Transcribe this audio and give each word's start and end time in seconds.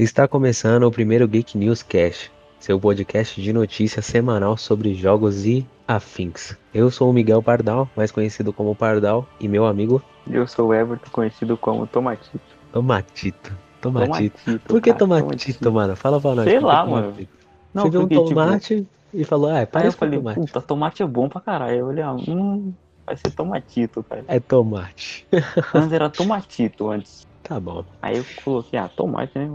Está 0.00 0.26
começando 0.26 0.84
o 0.84 0.90
primeiro 0.90 1.28
Geek 1.28 1.58
News 1.58 1.82
Cast, 1.82 2.32
seu 2.58 2.80
podcast 2.80 3.38
de 3.38 3.52
notícias 3.52 4.06
semanal 4.06 4.56
sobre 4.56 4.94
jogos 4.94 5.44
e 5.44 5.66
afins. 5.86 6.56
Eu 6.72 6.90
sou 6.90 7.10
o 7.10 7.12
Miguel 7.12 7.42
Pardal, 7.42 7.86
mais 7.94 8.10
conhecido 8.10 8.50
como 8.50 8.74
Pardal, 8.74 9.28
e 9.38 9.46
meu 9.46 9.66
amigo 9.66 10.02
Eu 10.26 10.46
sou 10.46 10.68
o 10.68 10.74
Everton, 10.74 11.10
conhecido 11.12 11.54
como 11.54 11.86
Tomatito. 11.86 12.40
Tomatito. 12.72 13.54
Tomatito. 13.82 14.38
Tomatito, 14.42 14.60
Por 14.66 14.80
que 14.80 14.88
cara, 14.88 14.98
tomatito, 15.00 15.70
mano? 15.70 15.94
Fala 15.94 16.18
pra 16.18 16.34
nós. 16.34 16.44
Sei 16.46 16.60
lá, 16.60 16.82
tomatito? 16.82 17.32
Não, 17.74 17.82
Você 17.82 17.90
viu 17.90 18.00
um 18.00 18.08
tipo, 18.08 18.24
tomate 18.24 18.88
e 19.12 19.24
falou, 19.24 19.50
ah, 19.50 19.60
eu 19.60 19.66
parece 19.66 19.96
com 19.98 20.06
falei, 20.06 20.18
tomate. 20.18 20.40
puta, 20.40 20.62
tomate 20.62 21.02
é 21.02 21.06
bom 21.06 21.28
pra 21.28 21.42
caralho. 21.42 21.76
Eu 21.76 21.86
olhei, 21.88 22.02
ah, 22.02 22.14
hum, 22.14 22.72
vai 23.04 23.18
ser 23.18 23.32
tomatito, 23.32 24.02
cara. 24.02 24.24
É 24.28 24.40
tomate. 24.40 25.26
Antes 25.74 25.92
era 25.92 26.08
tomatito 26.08 26.88
antes. 26.88 27.28
Tá 27.42 27.58
bom. 27.58 27.84
Aí 28.00 28.16
eu 28.16 28.24
coloquei, 28.44 28.78
ah, 28.78 28.88
tomate, 28.88 29.36
né? 29.36 29.50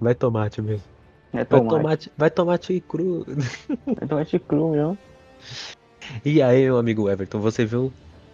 Vai 0.00 0.14
tomate 0.14 0.60
mesmo. 0.62 0.84
É 1.32 1.38
Vai 1.38 1.60
tomate. 1.60 1.80
tomate, 1.82 2.12
vai 2.16 2.30
tomate 2.30 2.80
cru. 2.80 3.24
É 4.00 4.06
tomate 4.06 4.38
cru 4.38 4.70
mesmo. 4.70 4.98
E 6.24 6.40
aí, 6.42 6.64
meu 6.64 6.78
amigo 6.78 7.08
Everton, 7.10 7.40
você 7.40 7.64
viu 7.64 7.92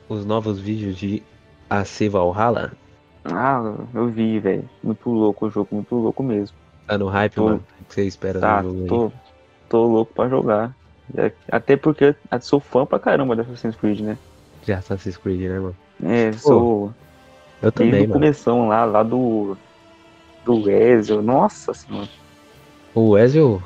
os 0.08 0.24
novos 0.24 0.58
vídeos 0.58 0.96
de 0.96 1.22
AC 1.70 2.08
Valhalla? 2.08 2.72
Ah, 3.24 3.62
eu 3.94 4.08
vi, 4.08 4.38
velho. 4.38 4.68
Muito 4.82 5.08
louco 5.10 5.46
o 5.46 5.50
jogo, 5.50 5.68
muito 5.76 5.94
louco 5.94 6.22
mesmo. 6.22 6.56
Tá 6.86 6.98
no 6.98 7.08
hype, 7.08 7.36
Tô- 7.36 7.44
mano? 7.44 7.64
O 7.80 7.84
que 7.84 7.94
você 7.94 8.04
espera 8.06 8.40
Tá, 8.40 8.60
do 8.60 8.68
jogo 8.68 8.82
aí? 8.82 8.88
tô, 8.88 9.12
tô 9.68 9.84
louco 9.86 10.12
pra 10.12 10.28
jogar. 10.28 10.74
É, 11.16 11.32
Até 11.50 11.76
porque 11.76 12.04
eu 12.30 12.40
sou 12.40 12.60
fã 12.60 12.84
pra 12.84 12.98
caramba 12.98 13.36
da 13.36 13.42
Assassin's 13.42 13.76
Creed, 13.76 14.00
né? 14.00 14.18
De 14.64 14.72
Assassin's 14.72 15.16
Creed, 15.16 15.40
né, 15.42 15.58
mano? 15.58 15.76
É, 16.04 16.32
sou 16.32 16.92
Eu 17.62 17.70
desde 17.70 17.78
também, 17.78 18.04
o 18.04 18.08
mano. 18.08 18.14
começo 18.14 18.50
lá, 18.66 18.84
lá 18.84 19.02
do. 19.02 19.56
Do 20.44 20.68
Ezio. 20.70 21.22
Nossa 21.22 21.72
senhora. 21.74 22.08
O 22.94 23.16
Ezio, 23.16 23.62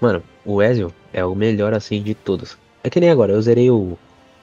mano, 0.00 0.22
o 0.44 0.62
Ezio 0.62 0.92
é 1.12 1.24
o 1.24 1.34
melhor, 1.34 1.74
assim, 1.74 2.02
de 2.02 2.14
todos. 2.14 2.56
É 2.84 2.90
que 2.90 3.00
nem 3.00 3.10
agora, 3.10 3.32
eu 3.32 3.42
zerei 3.42 3.70
o, 3.70 3.98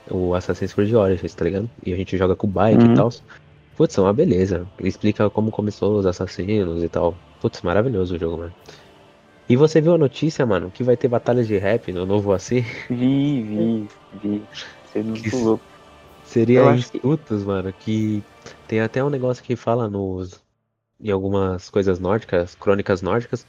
o 0.10 0.34
Assassin's 0.36 0.74
Creed 0.74 0.94
Origins, 0.94 1.34
tá 1.34 1.46
ligado? 1.46 1.70
E 1.86 1.94
a 1.94 1.96
gente 1.96 2.18
joga 2.18 2.36
com 2.36 2.48
bike 2.48 2.84
Uhum. 2.84 2.94
e 2.94 2.96
tal. 2.96 3.10
Putz, 3.76 3.98
é 3.98 4.02
uma 4.02 4.14
beleza. 4.14 4.68
Ele 4.80 4.90
explica 4.90 5.30
como 5.30 5.52
começou 5.52 5.98
os 6.00 6.06
assassinos 6.06 6.84
e 6.84 6.90
tal. 6.90 7.16
Putz, 7.40 7.62
maravilhoso 7.62 8.16
o 8.16 8.20
jogo, 8.20 8.38
mano. 8.40 8.54
E 9.50 9.56
você 9.56 9.80
viu 9.80 9.94
a 9.94 9.98
notícia, 9.98 10.46
mano, 10.46 10.70
que 10.72 10.84
vai 10.84 10.98
ter 10.98 11.08
batalhas 11.08 11.48
de 11.48 11.58
rap 11.58 11.92
no 11.94 12.06
novo 12.06 12.34
AC? 12.34 12.66
Vi, 12.90 13.42
vi, 13.44 13.88
vi. 14.22 14.44
Você 14.84 15.00
é 15.00 15.04
muito 15.04 15.22
Que- 15.30 15.36
louco. 15.36 15.64
Seria 16.26 16.60
Eu 16.60 16.70
acho 16.70 16.92
que- 16.92 16.98
institutos, 16.98 17.46
mano, 17.46 17.72
que 17.72 18.22
tem 18.68 18.82
até 18.82 19.02
um 19.02 19.10
negócio 19.10 19.42
que 19.44 19.56
fala 19.56 19.88
nos 19.90 20.42
em 21.00 21.12
algumas 21.12 21.70
coisas 21.70 22.00
nórdicas, 22.00 22.56
crônicas 22.56 23.02
nórdicas, 23.02 23.46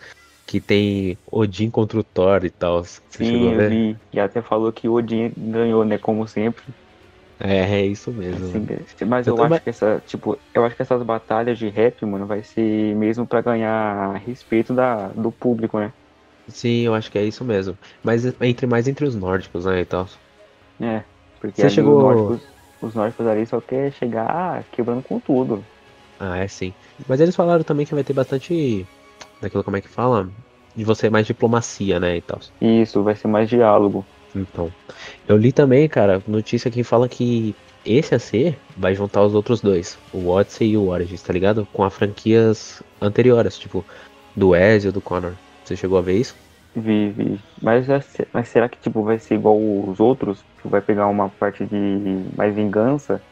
que 0.46 0.60
tem 0.60 1.18
Odin 1.26 1.70
contra 1.70 1.98
o 2.00 2.04
Thor 2.04 2.44
e 2.44 2.50
tal. 2.50 2.84
Você 2.84 3.24
chegou 3.24 3.48
Sim, 3.48 3.50
a 3.50 3.52
eu 3.52 3.62
ver? 3.62 3.82
vi. 3.90 4.00
E 4.12 4.18
até 4.20 4.40
falou 4.42 4.72
que 4.72 4.88
Odin 4.88 5.32
ganhou, 5.36 5.84
né? 5.84 5.98
Como 5.98 6.26
sempre. 6.26 6.74
É, 7.40 7.80
é 7.80 7.86
isso 7.86 8.12
mesmo. 8.12 8.48
Assim, 8.50 8.60
mano. 8.60 8.70
mas 9.06 9.26
Eu 9.26 9.34
eu, 9.36 9.36
acho 9.42 9.62
que 9.62 9.70
essa, 9.70 10.00
tipo, 10.02 10.42
eu 10.54 10.64
acho 10.64 10.76
que 10.76 10.82
essas 10.82 11.02
batalhas 11.02 11.58
de 11.58 11.68
rap, 11.70 12.04
mano, 12.04 12.26
vai 12.26 12.42
ser 12.42 12.94
mesmo 12.94 13.26
pra 13.26 13.40
ganhar 13.40 14.14
respeito 14.18 14.74
da, 14.74 15.08
do 15.14 15.32
público, 15.32 15.78
né? 15.78 15.94
Sim, 16.50 16.80
eu 16.82 16.94
acho 16.94 17.10
que 17.10 17.18
é 17.18 17.24
isso 17.24 17.44
mesmo. 17.44 17.78
Mas 18.02 18.24
entre 18.40 18.66
mais 18.66 18.88
entre 18.88 19.04
os 19.06 19.14
nórdicos, 19.14 19.64
né, 19.66 19.80
e 19.80 19.86
tal. 19.86 20.06
É. 20.80 21.06
Porque 21.38 21.62
Você 21.62 21.68
chegou- 21.70 22.24
os 22.24 22.40
nórdicos, 22.44 22.48
os 22.80 22.94
nórdicos 22.94 23.26
ali 23.26 23.46
só 23.46 23.60
quer 23.60 23.92
chegar 23.92 24.66
quebrando 24.70 25.02
com 25.02 25.20
tudo. 25.20 25.68
Ah, 26.18 26.38
é 26.38 26.48
sim. 26.48 26.76
Mas 27.06 27.20
eles 27.20 27.36
falaram 27.36 27.62
também 27.64 27.86
que 27.86 27.94
vai 27.94 28.02
ter 28.04 28.12
bastante 28.12 28.90
daquilo 29.40 29.64
como 29.64 29.76
é 29.76 29.82
que 29.82 29.88
fala, 29.88 30.34
de 30.74 30.84
você 30.84 31.10
mais 31.10 31.26
diplomacia, 31.26 32.00
né, 32.00 32.16
e 32.16 32.22
tal. 32.22 32.40
Isso, 32.60 33.02
vai 33.02 33.16
ser 33.16 33.26
mais 33.28 33.48
diálogo. 33.48 34.08
Então, 34.34 34.74
eu 35.26 35.36
li 35.36 35.52
também, 35.52 35.88
cara, 35.88 36.22
notícia 36.26 36.70
que 36.70 36.84
fala 36.84 37.08
que 37.08 37.58
esse 37.84 38.14
AC 38.14 38.62
vai 38.76 38.94
juntar 38.94 39.24
os 39.24 39.34
outros 39.34 39.60
dois, 39.62 40.00
o 40.12 40.28
Odyssey 40.28 40.70
e 40.72 40.76
o 40.78 40.84
Origins, 40.86 41.22
tá 41.22 41.32
ligado? 41.32 41.66
Com 41.68 41.82
as 41.84 41.94
franquias 41.94 42.82
anteriores, 43.00 43.58
tipo, 43.58 43.86
do 44.34 44.54
Ezio, 44.54 44.92
do 44.92 45.02
Connor. 45.02 45.40
Você 45.64 45.76
chegou 45.76 45.98
a 45.98 46.02
ver 46.02 46.18
isso? 46.18 46.38
Vi, 46.74 47.10
vi. 47.12 47.44
Mas, 47.60 47.88
é- 47.88 48.00
mas 48.32 48.48
será 48.48 48.68
que, 48.68 48.78
tipo, 48.78 49.02
vai 49.02 49.18
ser 49.18 49.34
igual 49.34 49.58
os 49.88 49.98
outros? 50.00 50.46
Vai 50.64 50.80
pegar 50.82 51.08
uma 51.08 51.28
parte 51.30 51.66
de 51.66 51.76
mais 52.36 52.54
vingança? 52.54 53.26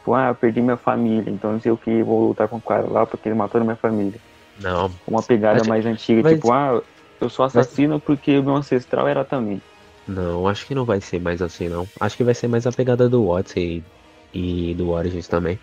Tipo, 0.00 0.14
ah, 0.14 0.28
eu 0.28 0.34
perdi 0.34 0.62
minha 0.62 0.78
família, 0.78 1.30
então 1.30 1.52
não 1.52 1.60
sei 1.60 1.70
o 1.70 1.76
que, 1.76 2.02
vou 2.02 2.28
lutar 2.28 2.48
com 2.48 2.56
o 2.56 2.62
cara 2.62 2.88
lá 2.88 3.06
porque 3.06 3.28
ele 3.28 3.36
matou 3.36 3.60
minha 3.62 3.76
família. 3.76 4.18
Não. 4.62 4.90
Uma 5.06 5.22
pegada 5.22 5.58
Mas- 5.58 5.68
mais 5.68 5.86
antiga, 5.86 6.22
mas- 6.22 6.34
tipo, 6.34 6.50
ah, 6.52 6.82
eu 7.20 7.28
sou 7.28 7.44
assassino 7.44 8.00
porque 8.00 8.38
o 8.38 8.42
meu 8.42 8.56
ancestral 8.56 9.06
era 9.06 9.24
também. 9.24 9.62
Não, 10.06 10.46
acho 10.46 10.66
que 10.66 10.74
não 10.74 10.84
vai 10.86 11.00
ser 11.00 11.20
mais 11.20 11.42
assim, 11.42 11.68
não. 11.68 11.86
Acho 12.00 12.16
que 12.16 12.24
vai 12.24 12.34
ser 12.34 12.48
mais 12.48 12.66
a 12.66 12.72
pegada 12.72 13.08
do 13.08 13.26
Odyssey 13.26 13.84
e 14.32 14.74
do 14.74 14.88
Origins 14.88 15.28
também. 15.28 15.60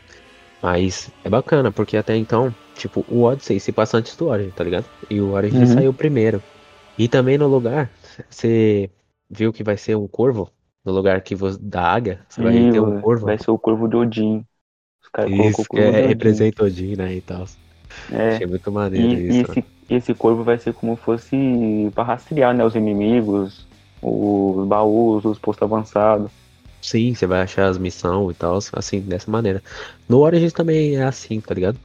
Mas 0.62 1.12
é 1.24 1.30
bacana, 1.30 1.72
porque 1.72 1.98
até 1.98 2.16
então, 2.16 2.56
tipo, 2.76 3.04
o 3.08 3.24
Odyssey 3.24 3.60
se 3.60 3.72
passa 3.74 3.98
antes 3.98 4.16
do 4.16 4.28
Origins, 4.28 4.54
tá 4.54 4.64
ligado? 4.64 4.90
E 5.10 5.22
o 5.22 5.30
Origins 5.30 5.70
Uhum. 5.70 5.76
saiu 5.76 5.94
primeiro. 5.94 6.44
E 6.98 7.08
também 7.08 7.38
no 7.38 7.48
lugar, 7.48 7.92
você 8.30 8.90
viu 9.30 9.52
que 9.54 9.64
vai 9.64 9.78
ser 9.78 9.96
um 9.96 10.08
corvo? 10.08 10.52
No 10.88 10.94
lugar 10.94 11.22
que 11.22 11.36
você, 11.36 11.60
da 11.62 11.84
águia, 11.84 12.26
você 12.30 12.42
vai 12.42 12.64
E 12.64 12.72
ter 12.72 12.80
um 12.80 12.94
corvo. 12.94 13.26
vai 13.26 13.38
ser 13.38 13.52
o 13.52 13.60
corvo 13.60 13.88
de 13.88 13.96
Odin. 13.98 14.46
Os 15.04 15.10
caras 15.10 15.32
Isso, 15.32 15.62
o 15.62 15.66
que 15.66 15.80
corvo 15.80 15.82
é, 15.82 16.02
Odin. 16.08 16.08
representa 16.08 16.64
Odin, 16.64 16.96
né, 16.96 17.16
e 17.16 17.22
tal. 17.22 17.46
É, 18.10 18.36
Achei 18.36 18.48
muito 18.48 18.72
maneiro 18.72 19.14
e, 19.14 19.26
e 19.28 19.30
isso. 19.30 19.42
esse, 19.42 19.66
esse 19.90 20.14
corvo 20.16 20.44
vai 20.44 20.58
ser 20.58 20.74
como 20.74 20.96
fosse 20.96 21.36
pra 21.94 22.04
rastrear, 22.04 22.56
né, 22.56 22.64
os 22.66 22.76
inimigos, 22.76 23.68
os 24.02 24.68
baús, 24.68 25.26
os 25.26 25.40
postos 25.40 25.64
avançados. 25.66 26.32
Sim, 26.82 27.14
você 27.14 27.28
vai 27.28 27.42
achar 27.42 27.68
as 27.68 27.78
missões 27.78 28.36
e 28.36 28.40
tal, 28.40 28.58
assim, 28.74 29.02
dessa 29.02 29.30
maneira. 29.30 29.62
No 30.08 30.20
Origins 30.20 30.54
também 30.54 30.96
é 30.96 31.04
assim, 31.04 31.42
tá 31.42 31.54
ligado? 31.54 31.80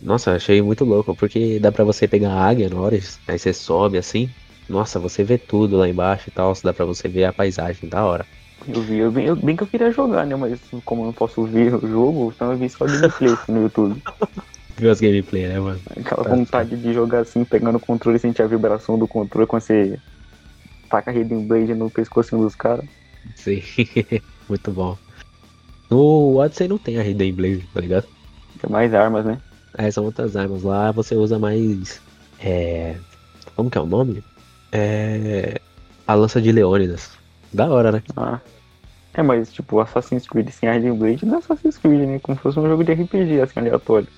Nossa, 0.00 0.34
achei 0.34 0.62
muito 0.62 0.84
louco, 0.84 1.14
porque 1.16 1.58
dá 1.58 1.72
pra 1.72 1.84
você 1.84 2.06
pegar 2.08 2.32
a 2.32 2.48
águia 2.48 2.68
no 2.68 2.80
Origins, 2.80 3.18
aí 3.26 3.38
você 3.38 3.52
sobe 3.52 3.98
assim, 3.98 4.30
nossa, 4.72 4.98
você 4.98 5.22
vê 5.22 5.38
tudo 5.38 5.76
lá 5.76 5.88
embaixo 5.88 6.28
e 6.28 6.32
tal, 6.32 6.52
dá 6.64 6.72
pra 6.72 6.84
você 6.84 7.08
ver 7.08 7.24
a 7.24 7.32
paisagem, 7.32 7.88
da 7.88 8.04
hora. 8.04 8.26
Eu 8.66 8.80
vi, 8.82 8.98
eu 8.98 9.10
bem, 9.10 9.26
eu, 9.26 9.36
bem 9.36 9.56
que 9.56 9.62
eu 9.62 9.66
queria 9.66 9.90
jogar, 9.90 10.26
né? 10.26 10.36
Mas 10.36 10.60
como 10.84 11.02
eu 11.02 11.06
não 11.06 11.12
posso 11.12 11.44
ver 11.44 11.74
o 11.74 11.86
jogo, 11.86 12.32
então 12.34 12.52
eu 12.52 12.58
vi 12.58 12.68
só 12.68 12.84
gameplay 12.84 13.30
no 13.48 13.62
YouTube. 13.62 14.00
Viu 14.78 14.90
as 14.90 15.00
gameplay, 15.00 15.48
né, 15.48 15.60
mano? 15.60 15.80
Aquela 15.90 16.24
Tá 16.24 16.30
vontade 16.30 16.76
de 16.76 16.92
jogar 16.92 17.20
assim, 17.20 17.44
pegando 17.44 17.76
o 17.76 17.80
controle 17.80 18.16
e 18.16 18.20
sentir 18.20 18.42
a 18.42 18.46
vibração 18.46 18.98
do 18.98 19.06
controle 19.06 19.46
quando 19.46 19.62
você 19.62 19.98
taca 20.88 21.10
a 21.10 21.14
Hidden 21.14 21.46
Blade 21.46 21.74
no 21.74 21.90
pescocinho 21.90 22.42
dos 22.42 22.54
caras. 22.54 22.86
Sim, 23.36 23.60
muito 24.48 24.70
bom. 24.72 24.96
No 25.90 26.36
Odyssey 26.36 26.68
não 26.68 26.78
tem 26.78 26.98
a 26.98 27.04
Hidden 27.04 27.34
Blade, 27.34 27.66
tá 27.68 27.80
ligado? 27.80 28.08
Tem 28.60 28.70
mais 28.70 28.94
armas, 28.94 29.24
né? 29.24 29.38
É, 29.76 29.90
são 29.90 30.04
outras 30.04 30.36
armas. 30.36 30.62
Lá 30.62 30.92
você 30.92 31.14
usa 31.14 31.38
mais. 31.38 32.00
É. 32.38 33.00
Como 33.54 33.70
que 33.70 33.78
é 33.78 33.80
o 33.80 33.86
nome? 33.86 34.22
É. 34.72 35.60
A 36.06 36.14
lança 36.14 36.40
de 36.40 36.50
Leônidas. 36.50 37.10
Da 37.52 37.68
hora, 37.68 37.92
né? 37.92 38.02
Ah. 38.16 38.40
É, 39.14 39.22
mas 39.22 39.52
tipo, 39.52 39.78
Assassin's 39.78 40.26
Creed 40.26 40.48
sem 40.48 40.68
a 40.68 40.76
Hidden 40.76 40.94
Blade 40.94 41.26
não 41.26 41.34
é 41.34 41.38
Assassin's 41.38 41.76
Creed, 41.76 42.00
né? 42.08 42.18
Como 42.18 42.36
se 42.36 42.42
fosse 42.42 42.58
um 42.58 42.66
jogo 42.66 42.82
de 42.82 42.92
RPG, 42.92 43.40
assim, 43.40 43.60
aleatório. 43.60 44.08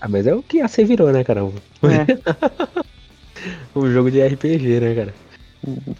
Ah, 0.00 0.08
mas 0.08 0.26
é 0.26 0.34
o 0.34 0.42
que 0.42 0.60
a 0.60 0.68
C 0.68 0.84
virou, 0.84 1.12
né, 1.12 1.22
cara? 1.22 1.40
É, 1.42 2.82
Um 3.74 3.90
jogo 3.90 4.10
de 4.10 4.24
RPG, 4.26 4.80
né, 4.80 4.94
cara? 4.94 5.14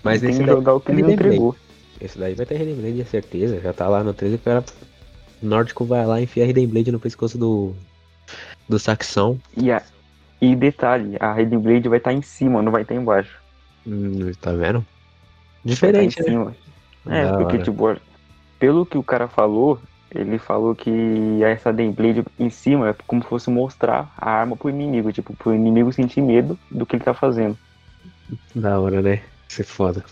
Mas 0.02 0.20
tem 0.20 0.30
esse 0.30 0.44
jogar 0.44 0.74
o 0.74 0.80
que 0.80 0.92
ele 0.92 1.12
entregou. 1.12 1.56
Esse 2.00 2.18
daí 2.18 2.34
vai 2.34 2.46
ter 2.46 2.60
Hidden 2.60 2.74
Blade, 2.76 3.00
é 3.00 3.04
certeza. 3.04 3.60
Já 3.60 3.72
tá 3.72 3.88
lá 3.88 4.02
no 4.02 4.12
13, 4.12 4.36
o 4.36 4.38
cara. 4.38 4.64
Nórdico 5.40 5.84
vai 5.84 6.06
lá 6.06 6.20
e 6.20 6.24
enfia 6.24 6.44
a 6.44 6.46
Hidden 6.48 6.66
Blade 6.66 6.92
no 6.92 7.00
pescoço 7.00 7.38
do. 7.38 7.74
Do 8.68 8.78
Saxão. 8.78 9.38
E, 9.56 9.70
a, 9.70 9.82
e 10.40 10.54
detalhe, 10.54 11.16
a 11.20 11.40
Hidden 11.40 11.58
Blade 11.58 11.88
vai 11.88 11.98
estar 11.98 12.12
em 12.12 12.22
cima, 12.22 12.62
não 12.62 12.72
vai 12.72 12.82
estar 12.82 12.94
embaixo. 12.94 13.41
Hum, 13.86 14.32
tá 14.40 14.52
vendo? 14.52 14.84
Vai 15.64 15.74
Diferente, 15.74 16.22
né? 16.22 16.54
É, 17.06 17.24
Da 17.24 17.36
porque, 17.36 17.56
hora. 17.56 17.64
tipo, 17.64 18.00
pelo 18.58 18.86
que 18.86 18.96
o 18.96 19.02
cara 19.02 19.28
falou, 19.28 19.80
ele 20.14 20.38
falou 20.38 20.74
que 20.74 21.42
essa 21.42 21.72
Blade 21.72 22.24
em 22.38 22.50
cima 22.50 22.90
é 22.90 22.94
como 23.06 23.22
se 23.22 23.28
fosse 23.28 23.50
mostrar 23.50 24.12
a 24.16 24.30
arma 24.30 24.56
pro 24.56 24.70
inimigo, 24.70 25.12
tipo, 25.12 25.34
pro 25.34 25.54
inimigo 25.54 25.92
sentir 25.92 26.20
medo 26.20 26.58
do 26.70 26.86
que 26.86 26.96
ele 26.96 27.04
tá 27.04 27.14
fazendo. 27.14 27.56
Da 28.54 28.78
hora, 28.78 29.02
né? 29.02 29.22
Isso 29.48 29.62
é 29.62 29.64
foda. 29.64 30.04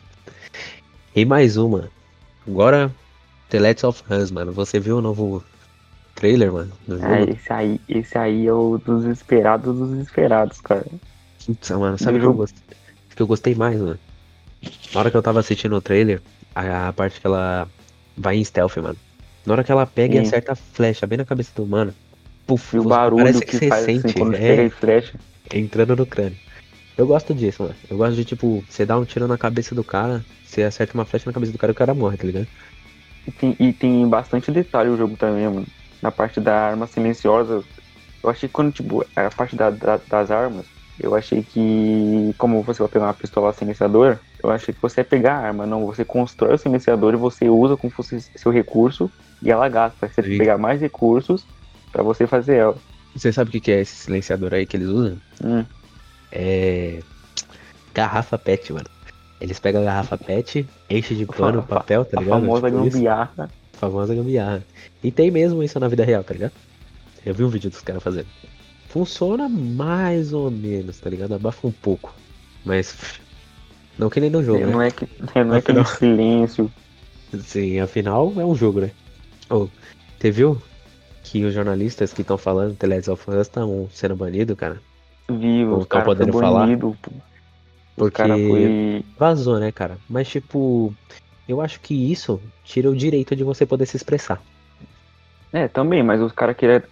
E 1.14 1.24
mais 1.24 1.56
uma. 1.56 1.90
Agora, 2.46 2.90
The 3.50 3.58
Let's 3.58 3.84
of 3.84 4.02
Us, 4.12 4.30
mano. 4.30 4.52
Você 4.52 4.78
viu 4.80 4.98
o 4.98 5.02
novo 5.02 5.44
trailer, 6.14 6.52
mano? 6.52 6.72
É, 6.88 7.30
esse 7.30 7.52
aí, 7.52 7.80
esse 7.88 8.16
aí 8.16 8.46
é 8.46 8.52
o 8.52 8.78
dos 8.78 9.04
esperados 9.04 9.76
dos 9.76 9.98
esperados, 9.98 10.60
cara. 10.60 10.86
Putz, 11.44 11.70
mano, 11.70 11.98
sabe 11.98 12.18
o 12.18 12.20
que 12.20 12.26
eu 12.26 12.34
gostei? 12.34 12.76
Que 13.20 13.22
eu 13.22 13.26
gostei 13.26 13.54
mais, 13.54 13.78
mano? 13.78 13.98
Na 14.94 15.00
hora 15.00 15.10
que 15.10 15.16
eu 15.16 15.22
tava 15.22 15.40
assistindo 15.40 15.76
o 15.76 15.80
trailer, 15.80 16.22
a, 16.54 16.88
a 16.88 16.92
parte 16.92 17.20
que 17.20 17.26
ela 17.26 17.68
vai 18.16 18.36
em 18.36 18.44
stealth, 18.44 18.78
mano. 18.78 18.96
Na 19.44 19.52
hora 19.52 19.64
que 19.64 19.70
ela 19.70 19.86
pega 19.86 20.14
e 20.14 20.18
Sim. 20.18 20.26
acerta 20.26 20.52
a 20.52 20.56
flecha 20.56 21.06
bem 21.06 21.18
na 21.18 21.24
cabeça 21.24 21.52
do 21.54 21.62
humano. 21.62 21.94
Puf, 22.46 22.74
E 22.74 22.80
o 22.80 22.84
barulho 22.84 23.22
parece 23.22 23.40
que, 23.40 23.52
que, 23.52 23.58
você 23.58 23.68
faz 23.68 23.84
sente. 23.84 24.06
assim 24.08 24.34
é, 24.36 24.64
e 24.64 24.70
flecha. 24.70 25.18
entrando 25.52 25.96
no 25.96 26.06
crânio. 26.06 26.38
Eu 26.96 27.06
gosto 27.06 27.34
disso, 27.34 27.62
mano. 27.62 27.74
Eu 27.90 27.96
gosto 27.98 28.16
de, 28.16 28.24
tipo, 28.24 28.64
você 28.68 28.86
dá 28.86 28.98
um 28.98 29.04
tiro 29.04 29.28
na 29.28 29.36
cabeça 29.36 29.74
do 29.74 29.84
cara, 29.84 30.24
você 30.44 30.62
acerta 30.62 30.94
uma 30.94 31.04
flecha 31.04 31.28
na 31.28 31.32
cabeça 31.32 31.52
do 31.52 31.58
cara 31.58 31.70
e 31.72 31.74
o 31.74 31.76
cara 31.76 31.94
morre, 31.94 32.16
tá 32.16 32.24
ligado? 32.26 32.48
E 33.26 33.30
tem, 33.32 33.56
e 33.60 33.72
tem 33.72 34.08
bastante 34.08 34.50
detalhe 34.50 34.88
o 34.88 34.96
jogo 34.96 35.16
também, 35.16 35.46
mano. 35.46 35.66
Na 36.00 36.10
parte 36.10 36.40
da 36.40 36.54
arma 36.54 36.86
silenciosa, 36.86 37.62
eu 38.22 38.30
achei 38.30 38.48
que 38.48 38.52
quando, 38.54 38.72
tipo, 38.72 39.04
a 39.14 39.30
parte 39.30 39.56
da, 39.56 39.68
da, 39.68 39.98
das 40.08 40.30
armas, 40.30 40.66
eu 41.02 41.14
achei 41.14 41.42
que, 41.42 42.34
como 42.36 42.62
você 42.62 42.82
vai 42.82 42.88
pegar 42.88 43.06
uma 43.06 43.14
pistola 43.14 43.52
silenciador, 43.52 44.18
eu 44.42 44.50
achei 44.50 44.74
que 44.74 44.82
você 44.82 45.00
ia 45.00 45.04
pegar 45.04 45.34
a 45.34 45.46
arma. 45.46 45.66
Não, 45.66 45.86
você 45.86 46.04
constrói 46.04 46.54
o 46.54 46.58
silenciador 46.58 47.14
e 47.14 47.16
você 47.16 47.48
usa 47.48 47.76
como 47.76 47.90
fosse 47.90 48.20
seu 48.36 48.52
recurso 48.52 49.10
e 49.42 49.50
ela 49.50 49.68
gasta. 49.68 50.08
Você 50.08 50.22
Sim. 50.22 50.38
pegar 50.38 50.58
mais 50.58 50.80
recursos 50.80 51.46
para 51.90 52.02
você 52.02 52.26
fazer 52.26 52.56
ela. 52.56 52.76
Você 53.16 53.32
sabe 53.32 53.56
o 53.56 53.60
que 53.60 53.72
é 53.72 53.80
esse 53.80 53.96
silenciador 53.96 54.52
aí 54.52 54.66
que 54.66 54.76
eles 54.76 54.88
usam? 54.88 55.16
Hum. 55.42 55.64
É. 56.30 57.00
Garrafa 57.94 58.38
PET, 58.38 58.72
mano. 58.72 58.86
Eles 59.40 59.58
pegam 59.58 59.80
a 59.80 59.84
garrafa 59.84 60.18
PET, 60.18 60.68
enchem 60.90 61.16
de 61.16 61.24
pano, 61.24 61.62
papel, 61.62 62.04
tá 62.04 62.20
ligado? 62.20 62.36
A 62.36 62.40
famosa 62.40 62.70
tipo 62.70 62.84
gambiarra. 62.84 63.50
Famosa 63.72 64.14
gambiarra. 64.14 64.62
E 65.02 65.10
tem 65.10 65.30
mesmo 65.30 65.62
isso 65.62 65.80
na 65.80 65.88
vida 65.88 66.04
real, 66.04 66.22
tá 66.22 66.34
ligado? 66.34 66.52
Eu 67.24 67.34
vi 67.34 67.42
um 67.42 67.48
vídeo 67.48 67.70
dos 67.70 67.80
caras 67.80 68.02
fazendo. 68.02 68.26
Funciona 68.90 69.48
mais 69.48 70.32
ou 70.32 70.50
menos, 70.50 70.98
tá 70.98 71.08
ligado? 71.08 71.32
Abafa 71.32 71.66
um 71.66 71.70
pouco. 71.72 72.12
Mas. 72.64 73.20
Não 73.96 74.10
que 74.10 74.20
nem 74.20 74.30
no 74.30 74.42
jogo, 74.42 74.66
né? 74.66 74.72
Não 74.72 74.82
é, 74.82 74.90
que, 74.90 75.08
não 75.44 75.54
é 75.54 75.58
aquele 75.58 75.84
silêncio. 75.84 76.70
Sim, 77.38 77.78
afinal 77.78 78.32
é 78.36 78.44
um 78.44 78.54
jogo, 78.54 78.80
né? 78.80 78.90
Oh, 79.48 79.68
você 80.18 80.32
viu 80.32 80.60
que 81.22 81.44
os 81.44 81.54
jornalistas 81.54 82.12
que 82.12 82.22
estão 82.22 82.36
falando 82.36 82.74
The 82.74 82.86
Last 82.88 83.10
of 83.10 83.30
Us 83.30 83.42
estão 83.42 83.88
sendo 83.92 84.16
banidos, 84.16 84.56
cara? 84.56 84.82
Viu, 85.28 85.70
não 85.70 85.82
estão 85.82 86.02
podendo 86.02 86.32
falar. 86.32 86.66
Banido, 86.66 86.96
porque 87.96 88.22
foi... 88.22 89.04
vazou, 89.16 89.60
né, 89.60 89.70
cara? 89.70 89.98
Mas 90.08 90.28
tipo, 90.28 90.92
eu 91.48 91.60
acho 91.60 91.78
que 91.80 91.94
isso 92.10 92.40
tira 92.64 92.90
o 92.90 92.96
direito 92.96 93.36
de 93.36 93.44
você 93.44 93.64
poder 93.64 93.86
se 93.86 93.96
expressar. 93.96 94.42
É, 95.52 95.68
também, 95.68 96.02
mas 96.02 96.20
os 96.20 96.32
caras 96.32 96.56
queriam, 96.56 96.82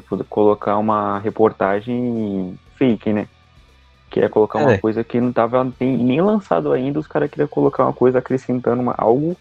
tipo, 0.00 0.24
colocar 0.24 0.78
uma 0.78 1.18
reportagem 1.18 2.58
fake, 2.76 3.12
né? 3.12 3.28
Queria 4.10 4.28
colocar 4.28 4.60
uma 4.60 4.72
é. 4.74 4.78
coisa 4.78 5.02
que 5.02 5.20
não 5.20 5.32
tava 5.32 5.70
nem 5.80 6.20
lançado 6.20 6.72
ainda, 6.72 6.98
os 6.98 7.06
caras 7.06 7.30
queriam 7.30 7.48
colocar 7.48 7.84
uma 7.84 7.92
coisa 7.92 8.18
acrescentando 8.18 8.80
uma, 8.80 8.94
algo 8.96 9.36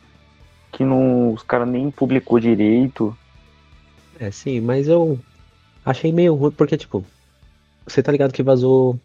que 0.72 0.84
não, 0.84 1.34
os 1.34 1.44
caras 1.44 1.68
nem 1.68 1.90
publicou 1.92 2.40
direito. 2.40 3.16
É, 4.20 4.32
sim, 4.32 4.60
mas 4.60 4.88
eu 4.88 5.20
achei 5.86 6.12
meio 6.12 6.36
ruim, 6.36 6.52
porque, 6.52 6.78
tipo, 6.78 7.06
você 7.86 8.02
tá 8.02 8.12
ligado 8.12 8.34
que 8.34 8.44
vazou 8.44 9.00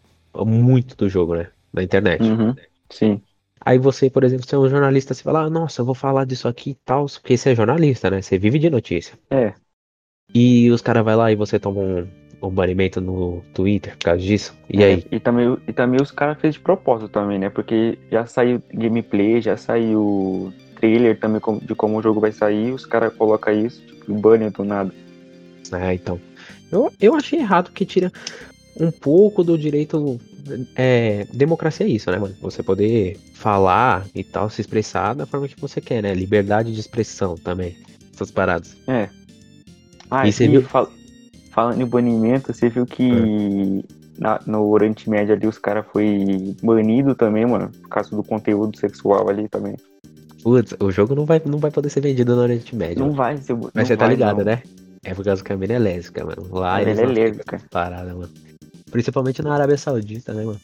muito 0.45 0.95
do 0.95 1.07
jogo, 1.07 1.35
né? 1.35 1.47
Na 1.71 1.83
internet. 1.83 2.23
Uhum, 2.23 2.55
sim. 2.89 3.21
Aí 3.63 3.77
você, 3.77 4.09
por 4.09 4.23
exemplo, 4.23 4.45
você 4.45 4.55
é 4.55 4.57
um 4.57 4.69
jornalista, 4.69 5.13
você 5.13 5.21
fala, 5.21 5.41
ah, 5.41 5.49
nossa, 5.49 5.81
eu 5.81 5.85
vou 5.85 5.93
falar 5.93 6.25
disso 6.25 6.47
aqui 6.47 6.71
e 6.71 6.77
tal, 6.83 7.05
porque 7.05 7.37
você 7.37 7.51
é 7.51 7.55
jornalista, 7.55 8.09
né? 8.09 8.21
Você 8.21 8.37
vive 8.37 8.57
de 8.57 8.69
notícia. 8.69 9.17
É. 9.29 9.53
E 10.33 10.69
os 10.71 10.81
caras 10.81 11.03
vão 11.03 11.17
lá 11.17 11.31
e 11.31 11.35
você 11.35 11.59
toma 11.59 11.81
um, 11.81 12.07
um 12.41 12.49
banimento 12.49 13.01
no 13.01 13.41
Twitter 13.53 13.97
por 13.97 14.05
causa 14.05 14.21
disso. 14.21 14.55
E 14.69 14.81
é, 14.81 14.85
aí? 14.85 15.05
E 15.11 15.19
também, 15.19 15.57
e 15.67 15.73
também 15.73 16.01
os 16.01 16.11
caras 16.11 16.39
fez 16.39 16.55
de 16.55 16.59
propósito 16.59 17.09
também, 17.09 17.37
né? 17.37 17.49
Porque 17.49 17.97
já 18.11 18.25
saiu 18.25 18.61
gameplay, 18.73 19.41
já 19.41 19.57
saiu 19.57 20.53
trailer 20.75 21.19
também 21.19 21.41
de 21.61 21.75
como 21.75 21.97
o 21.97 22.01
jogo 22.01 22.19
vai 22.19 22.31
sair, 22.31 22.71
os 22.73 22.85
caras 22.85 23.13
colocam 23.13 23.53
isso, 23.53 23.85
tipo, 23.85 24.13
banner 24.13 24.51
do 24.51 24.63
nada. 24.63 24.91
Ah, 25.71 25.93
então. 25.93 26.19
Eu, 26.71 26.91
eu 26.99 27.15
achei 27.15 27.39
errado 27.39 27.71
que 27.71 27.85
tira 27.85 28.11
um 28.79 28.91
pouco 28.91 29.43
do 29.43 29.57
direito. 29.57 30.19
É, 30.75 31.25
democracia 31.33 31.85
é 31.85 31.89
isso, 31.89 32.09
né, 32.09 32.17
mano? 32.17 32.35
Você 32.41 32.63
poder 32.63 33.17
falar 33.33 34.05
e 34.15 34.23
tal, 34.23 34.49
se 34.49 34.61
expressar 34.61 35.13
da 35.13 35.25
forma 35.25 35.47
que 35.47 35.59
você 35.59 35.79
quer, 35.79 36.01
né? 36.01 36.13
Liberdade 36.13 36.73
de 36.73 36.79
expressão 36.79 37.35
também. 37.35 37.77
Essas 38.13 38.31
paradas. 38.31 38.75
É. 38.87 39.09
Ah, 40.11 40.27
e 40.27 40.31
você 40.33 40.47
viu... 40.47 40.61
Fal... 40.61 40.91
falando 41.51 41.81
em 41.81 41.85
banimento, 41.85 42.53
você 42.53 42.69
viu 42.69 42.85
que 42.85 43.09
é. 43.09 44.21
na, 44.21 44.39
no 44.45 44.67
Oriente 44.69 45.09
Médio 45.09 45.33
ali 45.33 45.47
os 45.47 45.57
caras 45.57 45.85
foi 45.91 46.53
banido 46.61 47.15
também, 47.15 47.45
mano, 47.45 47.71
por 47.81 47.89
causa 47.89 48.13
do 48.13 48.23
conteúdo 48.23 48.77
sexual 48.77 49.29
ali 49.29 49.47
também. 49.47 49.75
Putz, 50.43 50.75
o 50.79 50.91
jogo 50.91 51.15
não 51.15 51.25
vai, 51.25 51.41
não 51.45 51.59
vai 51.59 51.71
poder 51.71 51.89
ser 51.89 52.01
vendido 52.01 52.35
no 52.35 52.41
Oriente 52.41 52.75
Médio. 52.75 52.99
Não 52.99 53.07
mano. 53.07 53.17
vai 53.17 53.37
ser. 53.37 53.55
Mas 53.73 53.87
você 53.87 53.95
tá 53.95 54.07
ligado, 54.07 54.39
não. 54.39 54.45
né? 54.45 54.61
É 55.03 55.13
por 55.15 55.23
causa 55.23 55.43
que 55.43 55.51
a 55.51 55.57
mina 55.57 55.73
é 55.73 55.79
lésbica, 55.79 56.25
mano. 56.25 56.47
Lá 56.51 56.75
a 56.75 56.81
é 56.81 56.93
lésbica. 56.93 57.59
Parada, 57.71 58.13
mano. 58.13 58.29
Principalmente 58.91 59.41
na 59.41 59.53
Arábia 59.53 59.77
Saudita, 59.77 60.33
né, 60.33 60.43
mano? 60.43 60.59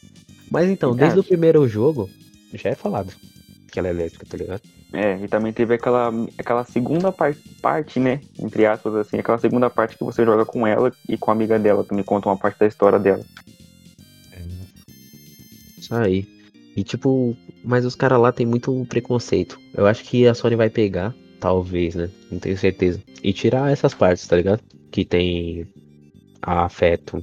Mas 0.50 0.68
então, 0.68 0.94
desde 0.94 1.18
o 1.18 1.24
primeiro 1.24 1.66
jogo, 1.66 2.08
já 2.54 2.70
é 2.70 2.74
falado 2.74 3.12
que 3.70 3.78
ela 3.78 3.88
é 3.88 3.92
lésbica, 3.92 4.26
tá 4.28 4.36
ligado? 4.36 4.62
É, 4.92 5.18
e 5.22 5.28
também 5.28 5.52
teve 5.52 5.74
aquela, 5.74 6.10
aquela 6.38 6.64
segunda 6.64 7.12
par 7.12 7.34
parte, 7.60 8.00
né? 8.00 8.20
Entre 8.38 8.64
aspas, 8.64 8.94
assim, 8.94 9.18
aquela 9.18 9.38
segunda 9.38 9.68
parte 9.68 9.98
que 9.98 10.04
você 10.04 10.24
joga 10.24 10.46
com 10.46 10.66
ela 10.66 10.90
e 11.08 11.18
com 11.18 11.30
a 11.30 11.34
amiga 11.34 11.58
dela, 11.58 11.84
também 11.84 12.04
conta 12.04 12.28
uma 12.28 12.38
parte 12.38 12.58
da 12.58 12.66
história 12.66 12.98
dela. 12.98 13.22
É. 14.32 14.42
Isso 15.78 15.94
aí. 15.94 16.26
E 16.74 16.82
tipo, 16.82 17.36
mas 17.62 17.84
os 17.84 17.94
caras 17.94 18.18
lá 18.18 18.32
tem 18.32 18.46
muito 18.46 18.86
preconceito. 18.88 19.60
Eu 19.74 19.86
acho 19.86 20.04
que 20.04 20.26
a 20.26 20.32
Sony 20.32 20.56
vai 20.56 20.70
pegar, 20.70 21.14
talvez, 21.38 21.94
né? 21.94 22.08
Não 22.30 22.38
tenho 22.38 22.56
certeza. 22.56 23.02
E 23.22 23.32
tirar 23.32 23.70
essas 23.70 23.92
partes, 23.92 24.26
tá 24.26 24.36
ligado? 24.36 24.62
Que 24.90 25.04
tem 25.04 25.66
afeto 26.40 27.22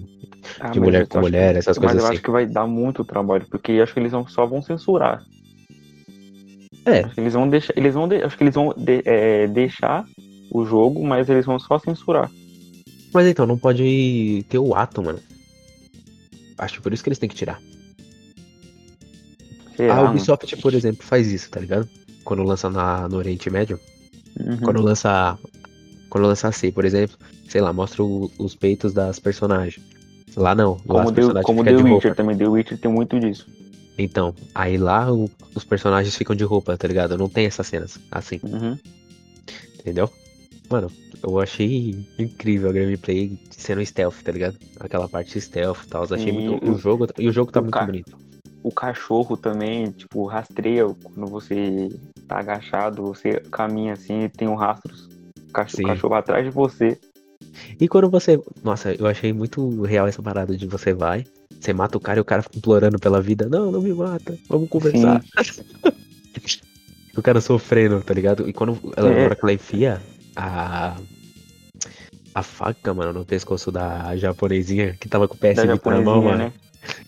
ah, 0.59 0.69
de 0.69 0.79
mulher 0.79 1.07
com 1.07 1.19
mulher, 1.19 1.53
que, 1.53 1.59
essas 1.59 1.77
coisas 1.77 1.97
assim. 1.97 2.03
Mas 2.03 2.11
eu 2.11 2.13
acho 2.13 2.21
que 2.21 2.31
vai 2.31 2.45
dar 2.45 2.67
muito 2.67 3.03
trabalho, 3.03 3.47
porque 3.49 3.71
acho 3.73 3.93
que 3.93 3.99
eles 3.99 4.11
só 4.27 4.45
vão 4.45 4.61
censurar. 4.61 5.23
É. 6.85 7.09
Eles 7.17 7.33
vão 7.33 7.49
deixar, 7.49 7.73
eles 7.75 7.93
vão 7.93 8.07
de, 8.07 8.23
acho 8.23 8.37
que 8.37 8.43
eles 8.43 8.53
vão 8.53 8.73
de, 8.77 9.01
é, 9.05 9.47
deixar 9.47 10.05
o 10.51 10.65
jogo, 10.65 11.03
mas 11.03 11.29
eles 11.29 11.45
vão 11.45 11.57
só 11.59 11.79
censurar. 11.79 12.29
Mas 13.13 13.27
então, 13.27 13.45
não 13.45 13.57
pode 13.57 14.45
ter 14.49 14.59
o 14.59 14.75
ato, 14.75 15.01
mano. 15.01 15.19
Acho 16.57 16.75
que 16.75 16.81
por 16.81 16.93
isso 16.93 17.03
que 17.03 17.09
eles 17.09 17.19
têm 17.19 17.29
que 17.29 17.35
tirar. 17.35 17.61
Será, 19.75 19.95
a 19.95 20.09
Ubisoft, 20.09 20.51
mano? 20.51 20.61
por 20.61 20.73
exemplo, 20.73 21.03
faz 21.03 21.31
isso, 21.31 21.49
tá 21.49 21.59
ligado? 21.59 21.89
Quando 22.23 22.43
lança 22.43 22.69
na, 22.69 23.09
no 23.09 23.17
Oriente 23.17 23.49
Médio. 23.49 23.79
Uhum. 24.39 24.57
Quando 24.57 24.81
lança. 24.81 25.37
Quando 26.09 26.27
lança 26.27 26.51
C, 26.51 26.71
por 26.71 26.85
exemplo, 26.85 27.17
sei 27.49 27.61
lá, 27.61 27.73
mostra 27.73 28.03
o, 28.03 28.31
os 28.37 28.55
peitos 28.55 28.93
das 28.93 29.19
personagens. 29.19 29.83
Lá 30.35 30.53
não. 30.53 30.77
Lá 30.85 31.03
como 31.03 31.11
deu, 31.11 31.41
como 31.43 31.63
The 31.63 31.75
Witcher 31.75 32.15
também, 32.15 32.37
The 32.37 32.47
Witcher 32.47 32.77
tem 32.77 32.91
muito 32.91 33.19
disso. 33.19 33.47
Então, 33.97 34.35
aí 34.53 34.77
lá 34.77 35.11
o, 35.11 35.29
os 35.53 35.63
personagens 35.63 36.15
ficam 36.15 36.35
de 36.35 36.43
roupa, 36.43 36.77
tá 36.77 36.87
ligado? 36.87 37.17
Não 37.17 37.29
tem 37.29 37.45
essas 37.45 37.67
cenas 37.67 37.99
assim. 38.11 38.39
Uhum. 38.43 38.77
Entendeu? 39.79 40.09
Mano, 40.69 40.91
eu 41.23 41.39
achei 41.39 42.05
incrível 42.17 42.69
a 42.69 42.73
gameplay 42.73 43.39
sendo 43.51 43.85
stealth, 43.85 44.21
tá 44.23 44.31
ligado? 44.31 44.57
Aquela 44.79 45.07
parte 45.07 45.39
stealth 45.39 45.83
e 45.83 45.87
tal. 45.87 46.03
Achei 46.03 46.31
muito. 46.31 46.69
O 46.69 46.77
jogo, 46.77 47.07
e 47.17 47.29
o 47.29 47.31
jogo 47.31 47.51
tá 47.51 47.59
o 47.59 47.63
muito 47.63 47.85
bonito. 47.85 48.17
O 48.63 48.71
cachorro 48.71 49.37
também, 49.37 49.91
tipo, 49.91 50.25
rastreia 50.25 50.87
quando 51.03 51.27
você 51.29 51.89
tá 52.27 52.39
agachado, 52.39 53.03
você 53.03 53.39
caminha 53.51 53.93
assim 53.93 54.23
e 54.23 54.29
tem 54.29 54.47
um 54.47 54.55
rastro. 54.55 54.91
O 55.49 55.51
cachorro, 55.53 55.83
o 55.83 55.87
cachorro 55.87 56.13
atrás 56.15 56.43
de 56.43 56.49
você. 56.49 56.99
E 57.79 57.87
quando 57.87 58.09
você. 58.09 58.41
Nossa, 58.63 58.93
eu 58.93 59.05
achei 59.05 59.31
muito 59.31 59.83
real 59.83 60.07
essa 60.07 60.21
parada 60.21 60.57
de 60.57 60.65
você 60.65 60.93
vai, 60.93 61.25
você 61.65 61.73
mata 61.73 61.97
o 61.97 62.01
cara 62.01 62.19
e 62.19 62.21
o 62.21 62.25
cara 62.25 62.43
fica 62.43 62.57
implorando 62.57 62.99
pela 62.99 63.21
vida. 63.21 63.49
Não, 63.49 63.71
não 63.71 63.81
me 63.81 63.93
mata, 63.93 64.37
vamos 64.47 64.69
conversar. 64.69 65.23
o 67.17 67.21
cara 67.21 67.41
sofrendo, 67.41 68.01
tá 68.01 68.13
ligado? 68.13 68.47
E 68.47 68.53
quando 68.53 68.77
ela, 68.95 69.11
é. 69.11 69.25
hora 69.25 69.35
que 69.35 69.43
ela 69.43 69.53
enfia 69.53 70.01
a. 70.35 70.95
A 72.33 72.43
faca, 72.43 72.93
mano, 72.93 73.13
no 73.13 73.23
pescoço 73.23 73.71
da 73.71 74.13
japonesinha 74.17 74.97
que 74.99 75.07
tava 75.07 75.25
com 75.25 75.35
o 75.35 75.37
PS 75.37 75.61
Vita 75.61 75.89
na 75.89 76.01
mão, 76.01 76.21
mano. 76.21 76.37
Né? 76.37 76.53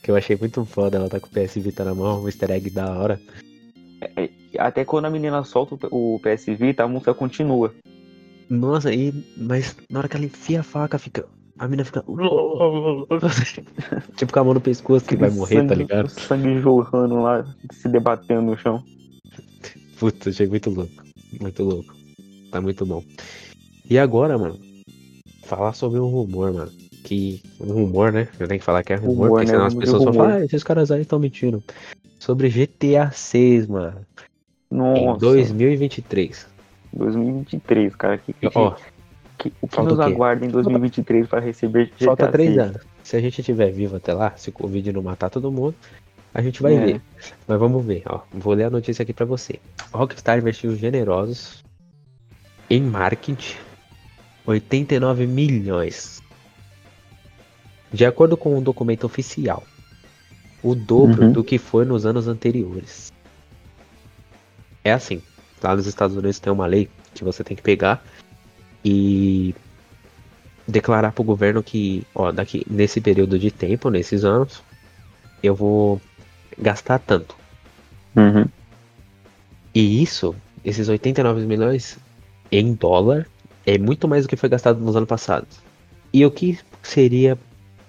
Que 0.02 0.10
eu 0.10 0.16
achei 0.16 0.38
muito 0.38 0.64
foda, 0.64 0.98
ela 0.98 1.10
tá 1.10 1.20
com 1.20 1.28
o 1.28 1.30
PS 1.30 1.56
Vita 1.56 1.84
na 1.84 1.94
mão, 1.94 2.24
um 2.24 2.28
easter 2.28 2.50
egg 2.50 2.70
da 2.70 2.98
hora. 2.98 3.20
É, 4.00 4.24
é 4.24 4.30
até 4.58 4.86
quando 4.86 5.04
a 5.04 5.10
menina 5.10 5.44
solta 5.44 5.76
o 5.92 6.18
PS 6.22 6.46
Vita, 6.58 6.84
a 6.84 6.88
música 6.88 7.14
continua. 7.14 7.76
Nossa, 8.50 8.94
e, 8.94 9.14
mas 9.36 9.76
na 9.90 10.00
hora 10.00 10.08
que 10.08 10.16
ela 10.16 10.26
enfia 10.26 10.62
a 10.62 10.64
faca, 10.64 10.98
fica. 10.98 11.26
A 11.60 11.68
mina 11.68 11.84
fica. 11.84 12.04
tipo 14.16 14.34
com 14.34 14.40
a 14.40 14.44
mão 14.44 14.54
no 14.54 14.62
pescoço 14.62 15.06
que 15.06 15.16
vai 15.16 15.30
morrer, 15.30 15.56
tá 15.56 15.62
sangue, 15.62 15.70
tá 15.70 15.76
ligado? 15.76 16.10
Sangue 16.10 16.62
jorrando 16.62 17.22
lá, 17.22 17.46
se 17.72 17.90
debatendo 17.90 18.44
no 18.44 18.58
chão. 18.58 18.84
Puta, 20.00 20.30
achei 20.30 20.48
muito 20.48 20.70
louco. 20.70 21.04
Muito 21.42 21.64
louco. 21.64 21.96
Tá 22.52 22.62
muito 22.62 22.86
bom. 22.86 23.04
E 23.90 23.98
agora, 23.98 24.38
mano, 24.38 24.60
falar 25.44 25.74
sobre 25.74 26.00
um 26.00 26.08
rumor, 26.08 26.54
mano. 26.54 26.72
Que. 27.04 27.42
Um 27.60 27.74
rumor, 27.74 28.12
né? 28.12 28.28
Eu 28.40 28.48
tenho 28.48 28.60
que 28.60 28.66
falar 28.66 28.84
que 28.84 28.94
é 28.94 28.96
rumor, 28.96 29.14
rumor 29.14 29.30
porque 29.30 29.46
né? 29.46 29.52
senão 29.54 29.66
as 29.66 29.74
pessoas 29.74 30.04
vão 30.04 30.14
falar, 30.14 30.34
ah, 30.34 30.46
esses 30.46 30.64
caras 30.64 30.92
aí 30.92 31.02
estão 31.02 31.20
mentindo. 31.20 31.64
Sobre 32.20 32.50
GTA 32.50 33.12
6, 33.12 33.68
mano. 33.68 34.06
Nossa. 34.70 35.00
Em 35.00 35.18
2023. 35.18 36.48
2023, 36.94 37.96
cara. 37.96 38.18
Que, 38.18 38.34
que, 38.34 38.48
oh, 38.54 38.74
que, 39.38 39.54
o 39.62 39.68
que 39.68 39.82
nos 39.82 40.00
aguarda 40.00 40.46
em 40.46 40.50
2023 40.50 41.28
para 41.28 41.40
receber 41.40 41.88
GTA 41.92 42.06
Falta 42.06 42.28
três 42.32 42.58
anos. 42.58 42.82
Se 43.04 43.16
a 43.16 43.22
gente 43.22 43.40
estiver 43.40 43.72
vivo 43.72 43.96
até 43.96 44.14
lá, 44.14 44.34
se 44.36 44.50
o 44.50 44.54
Covid 44.54 44.92
não 44.92 45.02
matar 45.04 45.30
todo 45.30 45.52
mundo, 45.52 45.76
a 46.34 46.42
gente 46.42 46.62
vai 46.62 46.76
É. 46.76 46.86
ver. 46.86 47.02
Mas 47.48 47.60
vamos 47.60 47.86
ver, 47.86 48.04
ó. 48.08 48.22
Vou 48.34 48.54
ler 48.54 48.66
a 48.66 48.70
notícia 48.70 49.04
aqui 49.04 49.14
pra 49.14 49.26
você. 49.26 49.60
Rockstar 49.94 50.38
investiu 50.38 50.76
generosos 50.76 51.64
em 52.70 52.82
marketing 52.82 53.56
89 54.46 55.26
milhões. 55.28 56.22
De 57.92 58.06
acordo 58.06 58.36
com 58.36 58.58
um 58.58 58.62
documento 58.62 59.06
oficial, 59.06 59.64
o 60.62 60.76
dobro 60.76 61.26
Uhum. 61.28 61.32
do 61.32 61.44
que 61.44 61.58
foi 61.58 61.86
nos 61.86 62.06
anos 62.06 62.28
anteriores. 62.28 63.12
É 64.84 64.92
assim, 64.94 65.22
lá 65.64 65.76
nos 65.76 65.86
Estados 65.86 66.16
Unidos 66.16 66.40
tem 66.40 66.52
uma 66.52 66.66
lei 66.66 66.90
que 67.14 67.24
você 67.24 67.44
tem 67.44 67.56
que 67.56 67.64
pegar 67.64 68.04
e 68.84 69.56
declarar 70.68 71.12
pro 71.12 71.24
governo 71.24 71.64
que, 71.64 72.06
ó, 72.14 72.32
daqui 72.32 72.66
nesse 72.70 73.00
período 73.00 73.40
de 73.40 73.50
tempo, 73.50 73.90
nesses 73.90 74.26
anos, 74.26 74.62
eu 75.42 75.56
vou 75.56 76.02
gastar 76.58 77.00
tanto. 77.00 77.36
Uhum. 78.16 78.46
E 79.74 80.02
isso, 80.02 80.36
esses 80.66 80.90
89 80.90 81.46
milhões 81.46 81.98
em 82.52 82.74
dólar, 82.74 83.28
é 83.66 83.78
muito 83.78 84.08
mais 84.08 84.24
do 84.26 84.30
que 84.30 84.36
foi 84.36 84.50
gastado 84.50 84.80
nos 84.80 84.96
anos 84.96 85.08
passados. 85.08 85.60
E 86.14 86.26
o 86.26 86.32
que 86.32 86.58
seria 86.82 87.38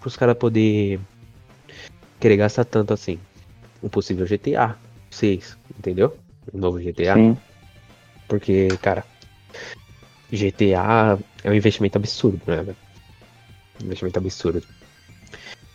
pros 0.01 0.17
caras 0.17 0.37
poder 0.37 1.01
querer 2.21 2.37
gastar 2.37 2.65
tanto 2.65 2.93
assim? 2.93 3.19
Um 3.83 3.89
possível 3.89 4.27
GTA 4.27 4.77
6, 5.11 5.57
entendeu? 5.79 6.17
Um 6.53 6.59
novo 6.59 6.79
GTA. 6.81 7.15
Sim. 7.15 7.37
Porque, 8.27 8.69
cara, 8.83 9.05
GTA 10.31 11.19
é 11.45 11.51
um 11.51 11.55
investimento 11.55 11.99
absurdo, 11.99 12.45
né? 12.47 12.75
Investimento 13.83 14.19
absurdo. 14.19 14.67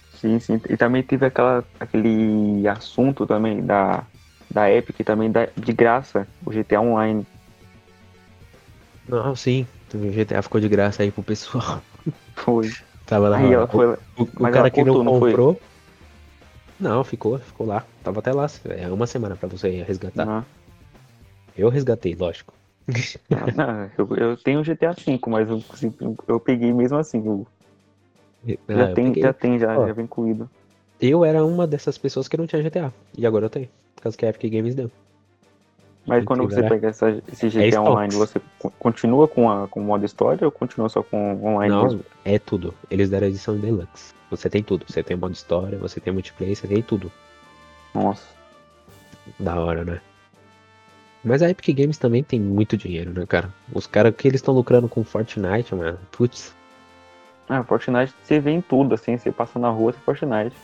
Sim, 0.09 0.39
sim. 0.39 0.61
E 0.69 0.77
também 0.77 1.03
teve 1.03 1.25
aquela, 1.25 1.65
aquele 1.79 2.67
assunto 2.67 3.25
também 3.25 3.65
da, 3.65 4.07
da 4.49 4.71
Epic 4.71 4.97
também 5.05 5.31
da, 5.31 5.45
de 5.47 5.73
graça, 5.73 6.27
o 6.45 6.51
GTA 6.51 6.81
Online. 6.81 7.25
Não, 9.07 9.35
sim, 9.35 9.65
o 9.93 9.97
GTA 10.11 10.41
ficou 10.41 10.59
de 10.61 10.69
graça 10.69 11.03
aí 11.03 11.11
pro 11.11 11.23
pessoal. 11.23 11.81
Foi. 12.35 12.69
Tava 13.05 13.29
lá. 13.29 13.37
Aí 13.37 13.51
ela 13.53 13.65
o- 13.65 13.69
foi. 13.71 13.87
O, 14.17 14.23
o 14.23 14.49
cara 14.49 14.59
ela 14.59 14.71
que 14.71 14.83
não 14.83 14.95
cortou, 14.95 15.03
não 15.03 15.11
comprou. 15.11 15.61
Não, 16.79 17.03
ficou, 17.03 17.37
ficou 17.39 17.65
lá. 17.65 17.81
Tava 18.03 18.19
até 18.19 18.31
lá. 18.31 18.45
É 18.77 18.91
uma 18.91 19.07
semana 19.07 19.35
pra 19.35 19.47
você 19.47 19.81
resgatar. 19.83 20.25
Não, 20.25 20.45
Eu 21.57 21.69
resgatei, 21.69 22.13
lógico. 22.15 22.53
Não, 23.55 23.89
eu, 23.97 24.15
eu 24.17 24.37
tenho 24.37 24.59
o 24.59 24.63
GTA 24.63 24.91
V, 24.93 25.19
mas 25.27 25.49
eu, 25.49 25.63
eu 26.27 26.39
peguei 26.39 26.73
mesmo 26.73 26.97
assim. 26.97 27.19
o- 27.19 27.47
Ah, 28.67 28.73
já, 28.73 28.89
eu 28.89 28.93
tem, 28.95 29.13
já 29.21 29.33
tem, 29.33 29.59
já, 29.59 29.77
Ó. 29.79 29.87
já 29.87 29.93
vem 29.93 30.05
incluído. 30.05 30.49
Eu 30.99 31.23
era 31.25 31.43
uma 31.45 31.65
dessas 31.65 31.97
pessoas 31.97 32.27
que 32.27 32.37
não 32.37 32.45
tinha 32.47 32.61
GTA. 32.61 32.91
E 33.17 33.25
agora 33.25 33.45
eu 33.45 33.49
tenho. 33.49 33.69
Por 33.95 34.03
causa 34.03 34.17
que 34.17 34.25
a 34.25 34.29
Epic 34.29 34.51
Games 34.51 34.75
deu. 34.75 34.91
Mas 36.05 36.17
Tem 36.19 36.25
quando 36.25 36.43
você 36.43 36.61
ver. 36.61 36.69
pega 36.69 36.89
essa, 36.89 37.09
esse 37.31 37.47
É 37.47 37.49
GTA 37.49 37.67
stocks. 37.69 37.89
Online, 37.89 38.15
você 38.15 38.41
co- 38.59 38.71
continua 38.77 39.27
com, 39.27 39.49
a, 39.49 39.67
com 39.69 39.79
o 39.79 39.83
modo 39.83 40.05
história 40.05 40.45
ou 40.45 40.51
continua 40.51 40.89
só 40.89 41.01
com 41.01 41.41
online 41.45 41.73
Não, 41.73 41.83
mesmo? 41.83 42.05
é 42.25 42.37
tudo. 42.37 42.73
Eles 42.91 43.09
deram 43.09 43.27
a 43.27 43.29
edição 43.29 43.57
deluxe. 43.57 44.13
Você 44.29 44.49
tem 44.49 44.61
tudo. 44.61 44.85
Você 44.87 45.01
tem 45.01 45.15
modo 45.15 45.33
história, 45.33 45.77
você 45.77 46.01
tem 46.01 46.11
multiplayer, 46.11 46.55
você 46.57 46.67
tem 46.67 46.81
tudo. 46.81 47.09
Nossa. 47.93 48.27
Da 49.39 49.57
hora, 49.59 49.85
né? 49.85 50.01
Mas 51.23 51.41
a 51.41 51.49
Epic 51.49 51.75
Games 51.77 51.97
também 51.97 52.21
tem 52.23 52.39
muito 52.39 52.75
dinheiro, 52.75 53.13
né, 53.13 53.25
cara? 53.25 53.49
Os 53.73 53.87
caras 53.87 54.13
que 54.15 54.27
eles 54.27 54.39
estão 54.41 54.53
lucrando 54.53 54.89
com 54.89 55.03
Fortnite, 55.03 55.73
mano. 55.73 55.97
Putz. 56.11 56.53
Ah, 57.47 57.63
Fortnite 57.63 58.13
você 58.23 58.39
vê 58.39 58.51
em 58.51 58.61
tudo, 58.61 58.93
assim, 58.95 59.17
você 59.17 59.31
passa 59.31 59.57
na 59.59 59.69
rua, 59.69 59.93
você 59.93 59.99
Fortnite. 59.99 60.55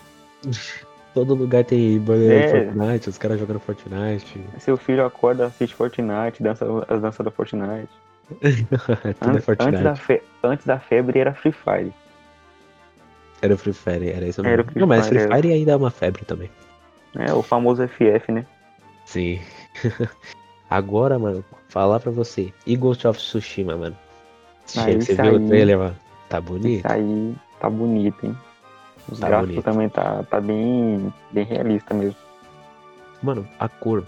Todo 1.13 1.33
lugar 1.33 1.63
tem 1.63 1.97
bandeira 1.99 2.39
de 2.41 2.45
É. 2.45 2.49
Fortnite, 2.71 3.09
os 3.09 3.17
caras 3.17 3.39
jogando 3.39 3.59
Fortnite. 3.59 4.39
Seu 4.59 4.77
filho 4.77 5.05
acorda, 5.05 5.47
assiste 5.47 5.75
Fortnite, 5.75 6.41
dança 6.43 6.65
as 6.87 7.01
danças 7.01 7.23
da 7.25 7.31
Fortnite. 7.31 7.89
Tudo 8.29 8.45
é 8.45 9.31
Antes, 9.31 9.45
Fortnite. 9.45 9.75
antes, 9.75 9.83
da 9.83 9.95
fe- 9.95 10.23
antes 10.43 10.65
da 10.65 10.79
febre 10.79 11.19
era 11.19 11.33
Free 11.33 11.51
Fire. 11.51 11.93
Era 13.41 13.55
o 13.55 13.57
Free 13.57 13.73
Fire, 13.73 14.09
era 14.09 14.27
isso 14.27 14.41
mesmo. 14.43 14.53
Era 14.53 14.61
o 14.61 14.65
Free 14.65 14.79
Não, 14.81 14.87
mas 14.87 15.07
Fire, 15.07 15.19
Free 15.19 15.25
era. 15.31 15.35
Fire 15.41 15.53
ainda 15.53 15.71
é 15.71 15.75
uma 15.75 15.89
febre 15.89 16.25
também. 16.25 16.49
É, 17.15 17.33
o 17.33 17.41
famoso 17.41 17.81
FF, 17.87 18.31
né? 18.31 18.45
Sim. 19.05 19.39
Agora, 20.69 21.17
mano, 21.17 21.43
falar 21.67 21.99
pra 21.99 22.11
você. 22.11 22.53
E 22.65 22.75
Ghost 22.75 23.07
of 23.07 23.19
Tsushima, 23.19 23.75
mano. 23.75 23.97
Ah, 23.99 24.67
Chega, 24.83 25.01
você 25.01 25.11
esse 25.13 25.21
viu 25.21 25.31
aí- 25.31 25.37
o 25.37 25.47
trailer, 25.47 25.77
mano? 25.77 25.95
Tá 26.29 26.39
bonito? 26.39 26.85
Isso 26.85 26.93
aí 26.93 27.35
tá 27.59 27.69
bonito, 27.69 28.25
hein? 28.25 28.37
Os 29.11 29.19
Tá 29.19 29.27
gráficos 29.27 29.49
bonito. 29.55 29.65
também 29.65 29.89
tá, 29.89 30.23
tá 30.23 30.39
bem, 30.39 31.11
bem 31.31 31.43
realista 31.43 31.93
mesmo. 31.93 32.15
Mano, 33.23 33.47
a 33.59 33.67
cor, 33.67 34.05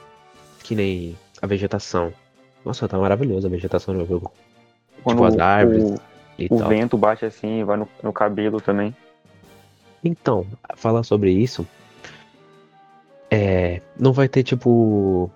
que 0.63 0.75
nem 0.75 1.17
a 1.41 1.47
vegetação. 1.47 2.13
Nossa, 2.63 2.87
tá 2.87 2.97
maravilhoso 2.99 3.47
a 3.47 3.49
vegetação 3.49 3.93
no 3.95 4.05
jogo. 4.05 4.31
Quando 5.03 5.23
as 5.25 5.37
árvores 5.39 5.83
o, 5.83 5.95
E 6.37 6.45
o 6.51 6.57
tal. 6.59 6.69
vento 6.69 6.95
bate 6.97 7.25
assim, 7.25 7.63
vai 7.63 7.75
no, 7.77 7.89
no 8.03 8.13
cabelo 8.13 8.61
também. 8.61 8.95
Então, 10.03 10.45
falar 10.75 11.01
sobre 11.01 11.31
isso. 11.31 11.65
É. 13.29 13.81
Não 13.99 14.13
vai 14.13 14.27
ter, 14.27 14.43
tipo. 14.43 15.31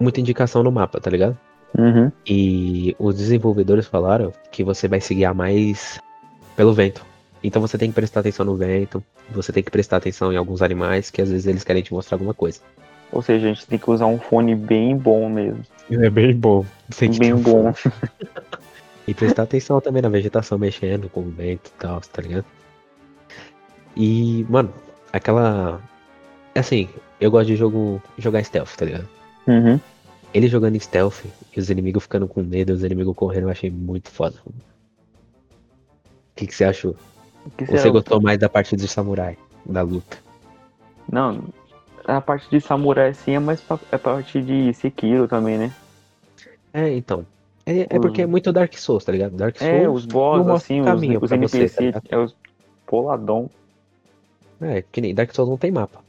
Muita 0.00 0.20
indicação 0.20 0.62
no 0.62 0.72
mapa, 0.72 1.00
tá 1.00 1.10
ligado? 1.10 1.38
Uhum. 1.78 2.10
E 2.26 2.96
os 2.98 3.14
desenvolvedores 3.16 3.86
falaram 3.86 4.32
que 4.50 4.64
você 4.64 4.88
vai 4.88 5.00
se 5.00 5.14
guiar 5.14 5.34
mais 5.34 6.00
pelo 6.56 6.72
vento. 6.72 7.04
Então 7.42 7.62
você 7.62 7.78
tem 7.78 7.90
que 7.90 7.94
prestar 7.94 8.20
atenção 8.20 8.44
no 8.44 8.56
vento, 8.56 9.02
você 9.30 9.52
tem 9.52 9.62
que 9.62 9.70
prestar 9.70 9.98
atenção 9.98 10.32
em 10.32 10.36
alguns 10.36 10.62
animais 10.62 11.10
que 11.10 11.22
às 11.22 11.30
vezes 11.30 11.46
eles 11.46 11.64
querem 11.64 11.82
te 11.82 11.92
mostrar 11.92 12.16
alguma 12.16 12.34
coisa. 12.34 12.60
Ou 13.12 13.22
seja, 13.22 13.46
a 13.46 13.52
gente 13.52 13.66
tem 13.66 13.78
que 13.78 13.90
usar 13.90 14.06
um 14.06 14.18
fone 14.18 14.54
bem 14.54 14.96
bom 14.96 15.28
mesmo. 15.28 15.62
É 15.90 16.10
bem 16.10 16.34
bom. 16.34 16.64
Tem 16.96 17.10
que 17.10 17.18
Bem 17.18 17.34
um 17.34 17.40
bom. 17.40 17.72
E 19.08 19.14
prestar 19.14 19.42
atenção 19.42 19.80
também 19.80 20.02
na 20.02 20.08
vegetação 20.08 20.56
mexendo 20.56 21.08
com 21.08 21.20
o 21.20 21.30
vento 21.30 21.68
e 21.68 21.80
tal, 21.80 22.00
tá 22.00 22.22
ligado? 22.22 22.44
E, 23.96 24.46
mano, 24.48 24.72
aquela. 25.12 25.80
Assim, 26.54 26.88
eu 27.20 27.28
gosto 27.28 27.48
de 27.48 27.56
jogo, 27.56 28.00
jogar 28.18 28.44
stealth, 28.44 28.76
tá 28.76 28.84
ligado? 28.84 29.08
Uhum. 29.50 29.80
Ele 30.32 30.46
jogando 30.46 30.76
em 30.76 30.80
stealth 30.80 31.24
e 31.54 31.58
os 31.58 31.70
inimigos 31.70 32.04
ficando 32.04 32.28
com 32.28 32.40
medo, 32.40 32.72
os 32.72 32.84
inimigos 32.84 33.16
correndo, 33.16 33.44
eu 33.44 33.50
achei 33.50 33.68
muito 33.68 34.08
foda. 34.10 34.36
O 34.46 34.52
que, 36.36 36.46
que 36.46 36.54
você 36.54 36.64
achou? 36.64 36.94
Que 37.56 37.66
você 37.66 37.78
será? 37.78 37.90
gostou 37.90 38.22
mais 38.22 38.38
da 38.38 38.48
parte 38.48 38.76
de 38.76 38.86
samurai, 38.86 39.36
da 39.66 39.82
luta? 39.82 40.18
Não, 41.10 41.42
a 42.04 42.20
parte 42.20 42.48
de 42.48 42.60
samurai 42.60 43.12
sim 43.12 43.32
é 43.32 43.40
mais 43.40 43.60
pra, 43.60 43.78
é 43.90 43.98
parte 43.98 44.40
de 44.40 44.72
Sekiro 44.74 45.26
também, 45.26 45.58
né? 45.58 45.72
É, 46.72 46.94
então. 46.94 47.26
É, 47.66 47.80
é 47.80 47.98
porque 47.98 48.22
é 48.22 48.26
muito 48.26 48.52
Dark 48.52 48.72
Souls, 48.74 49.04
tá 49.04 49.10
ligado? 49.10 49.36
Dark 49.36 49.58
Souls. 49.58 49.72
É, 49.72 49.88
os 49.88 50.06
boss, 50.06 50.46
assim, 50.48 50.80
os, 50.80 50.86
os 50.86 51.28
pra 51.28 51.36
você, 51.38 51.58
NPC, 51.58 51.92
tá 51.92 52.02
é 52.08 52.16
os 52.16 52.36
poladão. 52.86 53.50
É, 54.60 54.82
que 54.82 55.00
nem 55.00 55.14
Dark 55.14 55.34
Souls 55.34 55.50
não 55.50 55.58
tem 55.58 55.72
mapa. 55.72 56.00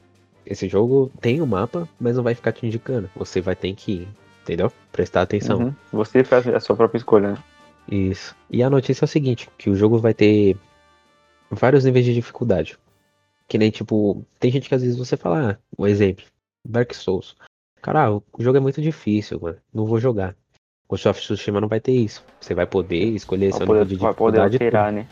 Esse 0.52 0.68
jogo 0.68 1.10
tem 1.22 1.42
um 1.42 1.46
mapa, 1.46 1.88
mas 1.98 2.18
não 2.18 2.24
vai 2.24 2.36
ficar 2.36 2.52
te 2.52 2.68
indicando. 2.68 3.10
Você 3.16 3.40
vai 3.40 3.56
ter 3.56 3.74
que, 3.74 4.06
entendeu? 4.44 4.70
Prestar 4.92 5.22
atenção. 5.22 5.58
Uhum. 5.60 5.76
Você 5.94 6.26
faz 6.26 6.46
a 6.46 6.60
sua 6.60 6.76
própria 6.76 6.98
escolha, 6.98 7.32
né? 7.32 7.38
Isso. 7.90 8.36
E 8.50 8.62
a 8.62 8.70
notícia 8.70 9.06
é 9.06 9.08
o 9.08 9.08
seguinte, 9.08 9.50
que 9.58 9.70
o 9.70 9.76
jogo 9.78 9.98
vai 9.98 10.14
ter 10.14 10.58
vários 11.50 11.86
níveis 11.86 12.04
de 12.04 12.14
dificuldade. 12.14 12.78
Que 13.48 13.58
nem, 13.58 13.72
tipo, 13.72 14.26
tem 14.42 14.52
gente 14.52 14.68
que 14.68 14.76
às 14.76 14.82
vezes 14.82 14.98
você 14.98 15.16
fala, 15.16 15.52
ah, 15.52 15.58
um 15.80 15.88
exemplo, 15.88 16.26
Dark 16.66 16.94
Souls. 16.94 17.38
Cara, 17.82 18.12
o 18.12 18.22
jogo 18.40 18.58
é 18.58 18.62
muito 18.62 18.82
difícil, 18.82 19.40
mano. 19.42 19.58
Não 19.74 19.86
vou 19.86 20.02
jogar. 20.02 20.36
Ghost 20.90 21.08
of 21.08 21.22
Tsushima 21.22 21.62
não 21.62 21.70
vai 21.70 21.80
ter 21.80 21.94
isso. 21.94 22.26
Você 22.42 22.54
vai 22.54 22.66
poder 22.66 23.06
escolher 23.16 23.54
seu 23.54 23.66
poder, 23.66 23.86
nível 23.86 24.10
de 24.10 24.16
poder 24.16 24.40
dificuldade. 24.42 24.56
e 24.56 24.60
tudo. 24.60 24.66
alterar, 24.66 24.92
né? 24.92 25.08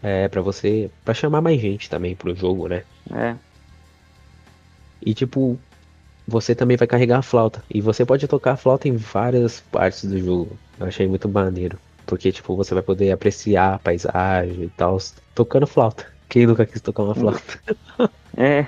É, 0.00 0.28
pra 0.28 0.40
você. 0.40 0.88
Pra 1.04 1.12
chamar 1.12 1.40
mais 1.40 1.60
gente 1.60 1.90
também 1.90 2.14
pro 2.14 2.32
jogo, 2.36 2.68
né? 2.68 2.84
É. 3.12 3.34
E 5.02 5.14
tipo, 5.14 5.58
você 6.26 6.54
também 6.54 6.76
vai 6.76 6.86
carregar 6.86 7.18
a 7.18 7.22
flauta. 7.22 7.62
E 7.72 7.80
você 7.80 8.04
pode 8.04 8.26
tocar 8.26 8.52
a 8.52 8.56
flauta 8.56 8.88
em 8.88 8.96
várias 8.96 9.60
partes 9.60 10.04
do 10.04 10.18
jogo. 10.18 10.58
Eu 10.78 10.86
achei 10.86 11.06
muito 11.06 11.28
maneiro. 11.28 11.78
Porque, 12.06 12.30
tipo, 12.30 12.54
você 12.56 12.72
vai 12.74 12.82
poder 12.82 13.10
apreciar 13.10 13.74
a 13.74 13.78
paisagem 13.78 14.64
e 14.64 14.68
tal, 14.70 14.96
tocando 15.34 15.66
flauta. 15.66 16.06
Quem 16.28 16.46
nunca 16.46 16.64
quis 16.66 16.80
tocar 16.80 17.02
uma 17.02 17.14
flauta? 17.14 17.40
É. 18.36 18.66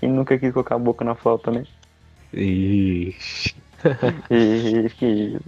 Quem 0.00 0.10
nunca 0.10 0.36
quis 0.36 0.52
colocar 0.52 0.74
a 0.74 0.78
boca 0.78 1.04
na 1.04 1.14
flauta, 1.14 1.50
né? 1.52 1.64
Ixi. 2.34 3.54
Que... 4.98 5.38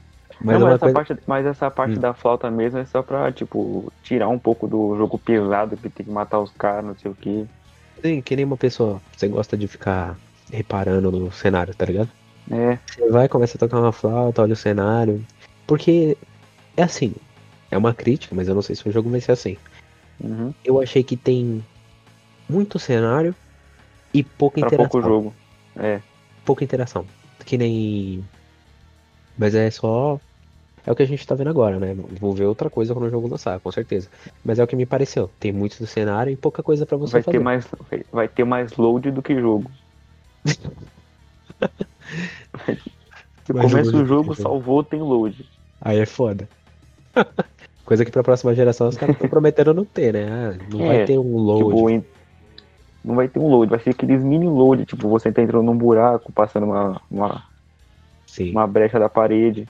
Mas 0.41 0.59
Não, 0.61 0.67
mas, 0.67 0.75
essa 0.77 0.79
coisa. 0.79 0.95
parte, 0.95 1.17
mas 1.27 1.47
essa 1.47 1.71
parte 1.71 1.97
Hum. 1.97 2.01
da 2.01 2.13
flauta 2.15 2.51
mesmo 2.51 2.79
é 2.79 2.85
só 2.85 3.03
pra, 3.03 3.33
tipo, 3.33 3.93
tirar 4.03 4.29
um 4.29 4.39
pouco 4.39 4.67
do 4.69 4.97
jogo 4.97 5.19
pesado, 5.19 5.77
que 5.77 5.89
tem 5.89 6.05
que 6.07 6.13
matar 6.13 6.41
os 6.41 6.51
caras, 6.53 6.85
não 6.85 6.97
sei 6.97 7.11
o 7.11 7.15
quê. 7.15 7.45
Que 8.25 8.37
nem 8.37 8.45
uma 8.45 8.57
pessoa. 8.57 9.01
Você 9.17 9.27
gosta 9.29 9.57
de 9.57 9.67
ficar 9.67 10.17
reparando 10.53 11.11
no 11.11 11.33
cenário, 11.33 11.75
tá 11.75 11.87
ligado? 11.87 12.11
É. 12.51 12.79
Você 12.87 13.09
vai, 13.09 13.29
começa 13.29 13.57
a 13.57 13.61
tocar 13.61 13.81
uma 13.81 13.93
flauta, 13.93 14.43
olha 14.43 14.53
o 14.53 14.57
cenário. 14.57 15.25
Porque 15.67 16.17
é 16.77 16.83
assim. 16.83 17.15
É 17.71 17.79
uma 17.79 17.95
crítica, 17.95 18.35
mas 18.35 18.47
eu 18.47 18.55
não 18.55 18.63
sei 18.63 18.77
se 18.77 18.87
o 18.87 18.93
jogo 18.93 19.09
vai 19.09 19.21
ser 19.21 19.33
assim. 19.33 19.57
Uhum. 20.21 20.53
Eu 20.65 20.81
achei 20.81 21.03
que 21.03 21.17
tem 21.17 21.65
muito 22.49 22.79
cenário 22.79 23.35
e 24.13 24.23
pouca 24.23 24.61
Pra 24.61 24.69
interação. 24.69 24.89
pouco 24.91 25.09
jogo. 25.09 25.35
É. 25.75 26.01
Pouca 26.45 26.63
interação. 26.63 27.07
Que 27.45 27.57
nem. 27.57 28.23
Mas 29.39 29.55
é 29.55 29.71
só. 29.71 30.21
É 30.87 30.93
o 30.93 30.95
que 30.95 31.03
a 31.03 31.07
gente 31.07 31.27
tá 31.27 31.35
vendo 31.35 31.49
agora, 31.49 31.79
né? 31.79 31.95
Vou 31.95 32.35
ver 32.35 32.45
outra 32.45 32.69
coisa 32.69 32.93
quando 32.93 33.07
o 33.07 33.11
jogo 33.11 33.27
lançar, 33.29 33.59
com 33.59 33.73
certeza. 33.73 34.11
Mas 34.45 34.59
é 34.59 34.65
o 34.65 34.67
que 34.67 34.77
me 34.77 34.85
pareceu. 34.85 35.29
Tem 35.41 35.51
muito 35.53 35.79
do 35.79 35.87
cenário 35.87 36.31
e 36.31 36.37
pouca 36.37 36.63
coisa 36.63 36.85
pra 36.85 36.97
você 36.99 37.13
Vai 37.13 37.23
fazer. 37.23 37.39
ter, 37.39 37.43
mais, 37.43 37.67
vai 38.13 38.29
ter 38.29 38.45
mais 38.45 38.77
load 38.77 39.11
do 39.11 39.23
que 39.23 39.39
jogo. 39.41 39.71
Você 43.45 43.53
Mais 43.53 43.71
começa 43.71 43.91
load 43.91 44.03
o 44.03 44.07
jogo, 44.07 44.35
jogo. 44.35 44.43
salvou, 44.43 44.83
tem 44.83 45.01
load. 45.01 45.47
Aí 45.81 45.99
é 45.99 46.07
foda. 46.07 46.49
coisa 47.85 48.05
que 48.05 48.11
pra 48.11 48.23
próxima 48.23 48.55
geração 48.55 48.89
os 48.89 48.97
caras 48.97 49.15
estão 49.15 49.29
prometendo 49.29 49.75
não 49.75 49.85
ter, 49.85 50.13
né? 50.15 50.25
Ah, 50.27 50.57
não 50.73 50.81
É, 50.81 50.87
vai 50.87 51.05
ter 51.05 51.19
um 51.19 51.37
load. 51.37 51.65
Tipo, 51.65 51.91
em- 51.91 52.05
não 53.05 53.15
vai 53.17 53.29
ter 53.29 53.39
um 53.39 53.49
load, 53.49 53.69
vai 53.69 53.79
ser 53.81 53.91
aqueles 53.91 54.25
mini 54.25 54.47
load, 54.49 54.87
tipo, 54.87 55.09
você 55.09 55.31
tá 55.31 55.43
entrando 55.43 55.65
num 55.65 55.77
buraco, 55.77 56.33
passando 56.33 56.65
uma, 56.65 57.01
uma, 57.11 57.45
Sim. 58.27 58.51
uma 58.53 58.67
brecha 58.67 58.99
da 58.99 59.11
parede. 59.11 59.67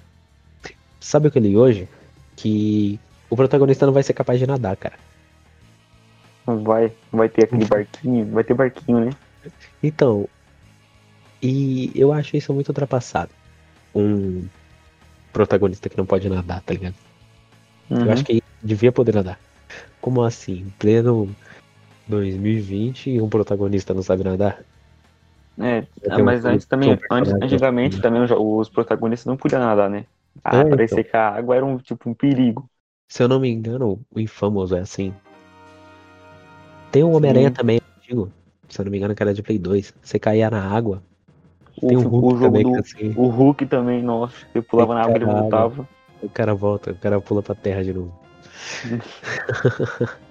Sabe 1.05 1.29
o 1.29 1.31
que 1.31 1.37
eu 1.37 1.43
li 1.43 1.55
hoje? 1.55 1.87
Que 2.35 2.99
o 3.29 3.37
protagonista 3.37 3.85
não 3.85 3.93
vai 3.93 4.03
ser 4.03 4.15
capaz 4.15 4.41
de 4.41 4.47
nadar, 4.47 4.75
cara. 4.75 4.97
Não 6.47 6.65
vai, 6.65 6.91
vai 7.13 7.29
ter 7.29 7.45
aquele 7.45 7.67
barquinho, 7.67 8.27
vai 8.31 8.43
ter 8.43 8.55
barquinho, 8.55 9.05
né? 9.05 9.11
Então, 9.83 10.27
e 11.43 11.93
eu 11.95 12.11
acho 12.11 12.39
isso 12.39 12.55
muito 12.55 12.71
ultrapassado. 12.71 13.31
Um 13.95 14.49
protagonista 15.31 15.91
que 15.91 15.97
não 15.97 16.07
pode 16.07 16.27
nadar, 16.27 16.63
tá 16.63 16.73
ligado? 16.73 16.95
Eu 17.91 17.99
Uhum. 17.99 18.11
acho 18.11 18.25
que 18.25 18.43
devia 18.63 18.91
poder 18.91 19.15
nadar. 19.15 19.39
Como 20.01 20.23
assim? 20.23 20.61
Em 20.61 20.71
pleno 20.71 21.29
2020 22.09 23.21
um 23.21 23.29
protagonista 23.29 23.93
não 23.93 24.03
sabe 24.03 24.25
nadar? 24.25 24.65
É, 25.61 25.87
ah, 26.11 26.19
um- 26.19 26.25
mas 26.25 26.47
antes 26.47 26.67
também, 26.67 26.99
antes, 27.11 27.33
antigamente 27.35 28.01
também 28.01 28.23
os 28.23 28.69
protagonistas 28.71 29.27
não 29.27 29.37
podiam 29.37 29.61
nadar, 29.61 29.91
né? 29.91 30.07
Ah, 30.43 30.57
É, 30.59 30.65
parecia 30.65 31.01
então. 31.01 31.11
que 31.11 31.17
a 31.17 31.29
água 31.29 31.57
era 31.57 31.65
um 31.65 31.79
tipo 31.79 32.09
um 32.09 32.15
perigo. 32.15 32.69
Se 33.09 33.23
eu 33.23 33.29
não 33.29 33.41
me 33.41 33.49
engano, 33.49 34.05
o 34.11 34.21
Infamous 34.21 34.73
é 34.73 34.81
assim. 34.81 35.15
Tem 36.91 37.03
um 37.05 37.13
Homem-Aranha 37.15 37.49
Sim. 37.49 37.55
também, 37.55 37.81
antigo. 37.99 38.31
Se 38.69 38.81
eu 38.81 38.85
não 38.85 38.93
me 38.93 38.99
engano, 38.99 39.15
que 39.15 39.23
era 39.23 39.35
de 39.35 39.43
Play 39.43 39.59
2. 39.59 39.95
Você 40.03 40.19
caía 40.19 40.51
na 40.51 40.63
água. 40.69 41.03
O, 41.83 41.89
Tem 41.89 41.97
um 41.97 42.05
o 42.05 42.09
Hulk 42.09 42.37
jogo 42.37 42.41
também, 42.41 42.63
do. 42.63 42.73
que 42.73 42.79
assim, 42.79 43.15
O 43.17 43.29
Hulk 43.29 43.67
também, 43.67 44.03
nossa, 44.03 44.37
você 44.53 44.63
pulava 44.63 44.95
na 44.95 45.03
água 45.03 45.19
e 45.19 45.25
voltava. 45.25 45.89
o 46.23 46.29
cara 46.29 46.55
volta, 46.55 46.93
o 46.93 46.99
cara 46.99 47.21
pula 47.21 47.43
pra 47.43 47.55
terra 47.55 47.83
de 47.85 47.93
novo. 47.93 48.13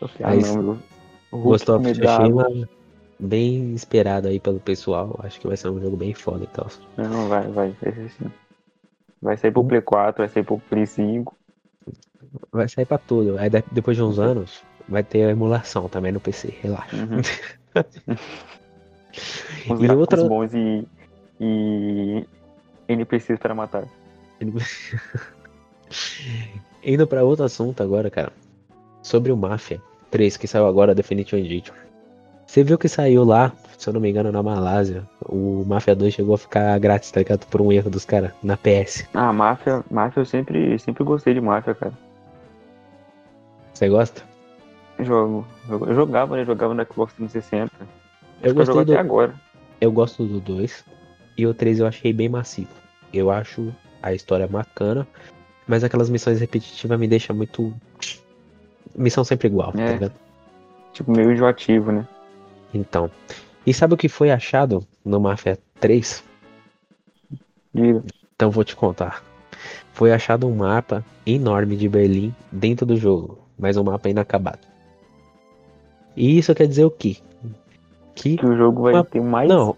Falei, 0.00 0.16
ah, 0.22 0.34
não. 0.36 0.78
O 1.32 1.36
Hulk 1.38 1.48
Ghost 1.48 1.70
of. 1.70 1.92
Tsushima, 1.92 2.46
bem 3.18 3.74
esperado 3.74 4.28
aí 4.28 4.40
pelo 4.40 4.60
pessoal. 4.60 5.18
Acho 5.22 5.40
que 5.40 5.46
vai 5.48 5.56
ser 5.56 5.68
um 5.70 5.80
jogo 5.80 5.96
bem 5.96 6.14
foda 6.14 6.44
e 6.44 6.48
tal. 6.48 6.68
Não, 6.96 7.28
vai, 7.28 7.46
vai, 7.48 7.70
vai 7.72 7.92
ser 7.92 8.06
assim. 8.06 8.32
Vai 9.24 9.38
sair 9.38 9.50
pro 9.50 9.64
Play 9.64 9.80
4, 9.80 10.22
vai 10.22 10.28
sair 10.28 10.42
pro 10.44 10.58
Play 10.68 10.84
5. 10.86 11.34
Vai 12.52 12.68
sair 12.68 12.84
pra 12.84 12.98
tudo. 12.98 13.38
Aí 13.38 13.48
de- 13.48 13.64
depois 13.72 13.96
de 13.96 14.02
uns 14.02 14.18
anos, 14.18 14.62
vai 14.86 15.02
ter 15.02 15.24
a 15.24 15.30
emulação 15.30 15.88
também 15.88 16.12
no 16.12 16.20
PC, 16.20 16.54
relaxa. 16.60 16.94
Uhum. 16.94 17.22
E 19.80 19.90
outra- 19.92 20.24
bons 20.24 20.52
e, 20.52 20.84
e 21.40 22.26
NPCs 22.88 23.38
para 23.38 23.54
matar. 23.54 23.84
Indo 26.82 27.06
pra 27.06 27.22
outro 27.22 27.44
assunto 27.44 27.80
agora, 27.82 28.10
cara. 28.10 28.32
Sobre 29.02 29.30
o 29.32 29.36
Mafia 29.36 29.80
3, 30.10 30.36
que 30.36 30.46
saiu 30.48 30.66
agora, 30.66 30.94
Definitive 30.94 31.40
Edition. 31.40 31.74
Você 32.46 32.62
viu 32.62 32.78
que 32.78 32.88
saiu 32.88 33.24
lá, 33.24 33.52
se 33.76 33.88
eu 33.88 33.92
não 33.94 34.00
me 34.00 34.10
engano, 34.10 34.30
na 34.30 34.42
Malásia. 34.42 35.02
O 35.26 35.64
Mafia 35.66 35.94
2 35.94 36.14
chegou 36.14 36.34
a 36.34 36.38
ficar 36.38 36.78
grátis, 36.78 37.10
tá 37.10 37.20
ligado? 37.20 37.46
Por 37.46 37.60
um 37.60 37.72
erro 37.72 37.90
dos 37.90 38.04
caras, 38.04 38.32
na 38.42 38.56
PS. 38.56 39.06
Ah, 39.14 39.32
Máfia, 39.32 39.82
Máfia 39.90 40.20
eu 40.20 40.24
sempre, 40.26 40.78
sempre 40.78 41.02
gostei 41.04 41.34
de 41.34 41.40
Máfia, 41.40 41.74
cara. 41.74 41.92
Você 43.72 43.88
gosta? 43.88 44.22
Jogo. 45.00 45.44
Eu 45.68 45.86
eu 45.88 45.94
jogava, 45.94 46.36
né? 46.36 46.44
Jogava 46.44 46.74
no 46.74 46.84
Xbox 46.86 47.12
360. 47.14 47.64
Acho 47.74 47.84
Eu 48.42 48.48
eu 48.50 48.54
jogo 48.54 48.64
gostei 48.66 48.82
até 48.82 49.02
do, 49.02 49.06
agora. 49.06 49.34
Eu 49.80 49.90
gosto 49.90 50.24
do 50.24 50.38
2. 50.40 50.84
E 51.36 51.46
o 51.46 51.52
3 51.54 51.80
eu 51.80 51.86
achei 51.86 52.12
bem 52.12 52.28
macio. 52.28 52.68
Eu 53.12 53.30
acho 53.30 53.74
a 54.02 54.12
história 54.14 54.46
bacana. 54.46 55.06
Mas 55.66 55.82
aquelas 55.82 56.08
missões 56.10 56.38
repetitivas 56.40 56.98
me 57.00 57.08
deixam 57.08 57.34
muito. 57.34 57.74
Missão 58.94 59.24
sempre 59.24 59.48
igual, 59.48 59.72
tá 59.72 59.80
É. 59.82 59.92
ligado? 59.94 60.12
Tipo, 60.92 61.10
meio 61.10 61.32
enjoativo, 61.32 61.90
né? 61.90 62.06
Então. 62.74 63.10
E 63.66 63.72
sabe 63.72 63.94
o 63.94 63.96
que 63.96 64.08
foi 64.08 64.30
achado 64.30 64.86
no 65.04 65.18
Mafia 65.20 65.58
3? 65.80 66.22
Diga. 67.72 68.02
Então 68.36 68.50
vou 68.50 68.64
te 68.64 68.76
contar. 68.76 69.22
Foi 69.92 70.12
achado 70.12 70.46
um 70.46 70.56
mapa 70.56 71.04
enorme 71.24 71.76
de 71.76 71.88
Berlim 71.88 72.34
dentro 72.50 72.84
do 72.84 72.96
jogo. 72.96 73.38
Mas 73.58 73.76
um 73.76 73.84
mapa 73.84 74.08
inacabado. 74.08 74.58
E 76.16 76.36
isso 76.38 76.54
quer 76.54 76.66
dizer 76.66 76.84
o 76.84 76.90
quê? 76.90 77.16
Que 78.14 78.36
Que 78.36 78.46
o 78.46 78.56
jogo 78.56 78.82
vai 78.82 78.94
Uma- 78.94 79.04
ter 79.04 79.20
mais. 79.22 79.48
Não. 79.48 79.76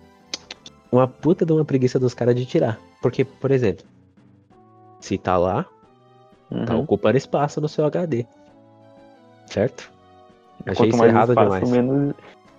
Uma 0.90 1.06
puta 1.06 1.44
de 1.44 1.52
uma 1.52 1.64
preguiça 1.64 1.98
dos 1.98 2.14
caras 2.14 2.34
de 2.34 2.46
tirar. 2.46 2.78
Porque, 3.02 3.24
por 3.24 3.50
exemplo, 3.50 3.84
se 5.00 5.18
tá 5.18 5.36
lá, 5.36 5.64
tá 6.66 6.74
Uhum. 6.74 6.80
ocupando 6.80 7.16
espaço 7.18 7.60
no 7.60 7.68
seu 7.68 7.84
HD. 7.84 8.24
Certo? 9.46 9.90
Achei 10.64 10.74
Quanto 10.90 10.94
isso 10.94 11.04
errado 11.04 11.28
espaço, 11.32 11.64
demais. 11.64 11.70
menos. 11.70 12.14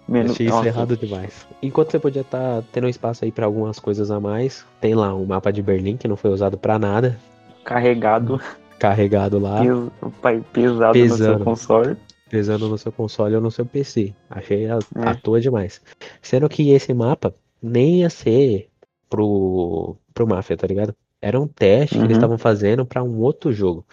Menos... 0.08 0.32
Achei 0.32 0.48
isso 0.48 0.64
errado 0.66 0.96
demais. 0.98 1.48
Enquanto 1.62 1.92
você 1.92 2.00
podia 2.00 2.22
estar 2.22 2.64
tendo 2.72 2.88
espaço 2.90 3.26
aí 3.26 3.32
pra 3.32 3.46
algumas 3.46 3.80
coisas 3.80 4.10
a 4.12 4.20
mais, 4.20 4.66
tem 4.82 4.94
lá 4.96 5.14
um 5.14 5.26
mapa 5.26 5.52
de 5.52 5.62
Berlim 5.62 5.98
que 5.98 6.08
não 6.08 6.16
foi 6.16 6.32
usado 6.32 6.58
pra 6.58 6.78
nada, 6.80 7.18
Carregado, 7.64 8.40
carregado 8.80 9.38
lá, 9.40 9.60
pes- 9.62 10.12
pai- 10.22 10.44
pesado, 10.54 10.98
no 10.98 11.04
Pesando. 11.04 11.36
seu 11.36 11.40
console. 11.46 11.98
pesando 12.30 12.68
no 12.70 12.78
seu 12.78 12.92
console 12.92 13.36
ou 13.36 13.42
no 13.42 13.52
seu 13.52 13.66
PC. 13.66 14.14
Achei 14.30 14.70
à 14.70 14.80
É. 14.96 15.10
à 15.10 15.16
toa 15.16 15.42
demais. 15.42 15.82
Sendo 16.22 16.48
que 16.48 16.72
esse 16.72 16.94
mapa 16.94 17.34
nem 17.62 18.02
ia 18.02 18.10
ser 18.10 18.70
pro, 19.10 19.96
pro 20.14 20.28
Mafia, 20.28 20.56
tá 20.58 20.66
ligado? 20.68 20.96
Era 21.22 21.40
um 21.40 21.48
teste 21.48 21.96
que 21.96 22.02
eles 22.02 22.12
Uhum. 22.12 22.18
estavam 22.18 22.38
fazendo 22.38 22.86
pra 22.86 23.02
um 23.04 23.20
outro 23.20 23.52
jogo. 23.52 23.86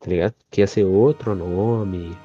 Tá 0.00 0.08
ligado? 0.08 0.34
Que 0.50 0.62
ia 0.62 0.66
ser 0.66 0.84
outro 0.84 1.34
nome. 1.34 2.16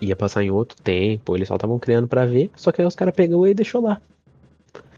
Ia 0.00 0.14
passar 0.16 0.42
em 0.42 0.50
outro 0.50 0.76
tempo. 0.82 1.36
Eles 1.36 1.48
só 1.48 1.54
estavam 1.56 1.78
criando 1.78 2.06
pra 2.08 2.26
ver. 2.26 2.50
Só 2.56 2.70
que 2.72 2.80
aí 2.82 2.86
os 2.86 2.94
caras 2.94 3.14
pegou 3.14 3.46
e 3.46 3.54
deixou 3.54 3.80
lá. 3.82 4.00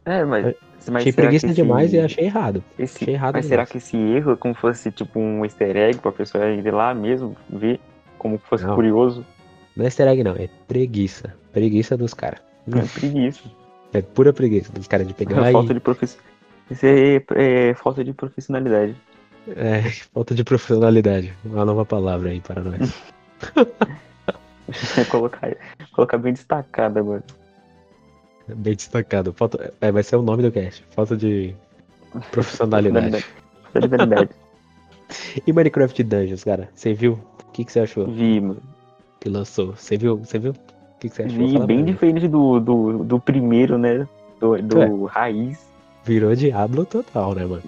É, 0.04 0.24
mas. 0.24 0.54
mas 0.87 0.96
achei 0.96 1.12
será 1.12 1.26
preguiça 1.26 1.46
esse- 1.46 1.54
demais 1.54 1.92
e 1.92 1.98
achei 2.00 2.24
errado. 2.24 2.64
Esse, 2.78 3.04
achei 3.04 3.14
errado 3.14 3.34
mas 3.34 3.46
será 3.46 3.64
demais. 3.64 3.70
que 3.70 3.78
esse 3.78 3.96
erro 3.96 4.32
é 4.32 4.37
como 4.37 4.54
fosse 4.54 4.90
tipo 4.90 5.20
um 5.20 5.44
easter 5.44 5.76
egg 5.76 5.98
pra 5.98 6.11
pessoa 6.12 6.46
ir 6.50 6.72
lá 6.72 6.94
mesmo, 6.94 7.37
ver 7.50 7.78
como 8.18 8.38
fosse 8.38 8.64
Não. 8.64 8.74
curioso? 8.74 9.24
Não 9.76 9.84
é 9.84 9.87
easter 9.88 10.08
egg, 10.08 10.24
não. 10.24 10.32
É 10.32 10.48
preguiça. 10.66 11.34
Preguiça 11.52 11.96
dos 11.96 12.14
caras. 12.14 12.40
É 12.74 12.98
preguiça. 12.98 13.42
É 13.90 14.02
pura 14.02 14.34
preguiça 14.34 14.70
dos 14.70 14.87
caras 14.87 15.08
de 15.08 15.14
pegar 15.14 15.50
falta 15.50 15.70
e. 15.72 15.74
de 15.74 15.80
profiss... 15.80 16.18
Isso 16.70 16.84
é, 16.84 17.24
é 17.37 17.72
falta 17.72 18.04
de 18.04 18.12
profissionalidade. 18.12 18.94
É, 19.56 19.80
falta 20.12 20.34
de 20.34 20.44
profissionalidade. 20.44 21.32
Uma 21.42 21.64
nova 21.64 21.87
palavra 21.87 22.28
aí 22.28 22.38
para 22.38 22.62
nós. 22.62 23.02
colocar, 25.11 25.57
colocar 25.92 26.18
bem 26.18 26.33
destacado 26.33 26.98
agora. 26.98 27.24
Bem 28.48 28.74
destacado. 28.74 29.33
Falta, 29.33 29.72
é, 29.81 29.92
vai 29.92 30.02
ser 30.02 30.16
o 30.16 30.22
nome 30.22 30.42
do 30.42 30.50
cast. 30.50 30.85
Falta 30.90 31.16
de 31.16 31.54
profissionalidade. 32.31 33.24
Profissionalidade. 33.72 34.31
e 35.46 35.52
Minecraft 35.52 36.02
Dungeons, 36.02 36.44
cara? 36.44 36.68
Você 36.74 36.94
viu? 36.94 37.18
O 37.46 37.52
que, 37.52 37.64
que 37.64 37.72
você 37.72 37.81
achou 37.81 38.07
Vi, 38.07 38.40
mano. 38.40 38.62
que 39.20 39.28
lançou? 39.28 39.74
Você 39.74 39.96
viu? 39.96 40.16
Você 40.18 40.38
viu? 40.38 40.52
O 40.52 40.98
que, 40.98 41.09
que 41.09 41.14
você 41.14 41.22
achou? 41.22 41.37
Vi 41.37 41.59
bem 41.66 41.85
diferente 41.85 42.28
do, 42.28 42.61
do, 42.61 43.04
do 43.04 43.20
primeiro, 43.20 43.76
né? 43.76 44.09
Do, 44.40 44.61
do 44.62 45.04
raiz. 45.04 45.68
Virou 46.04 46.35
Diablo 46.35 46.87
total, 46.87 47.35
né, 47.35 47.44
mano? 47.44 47.62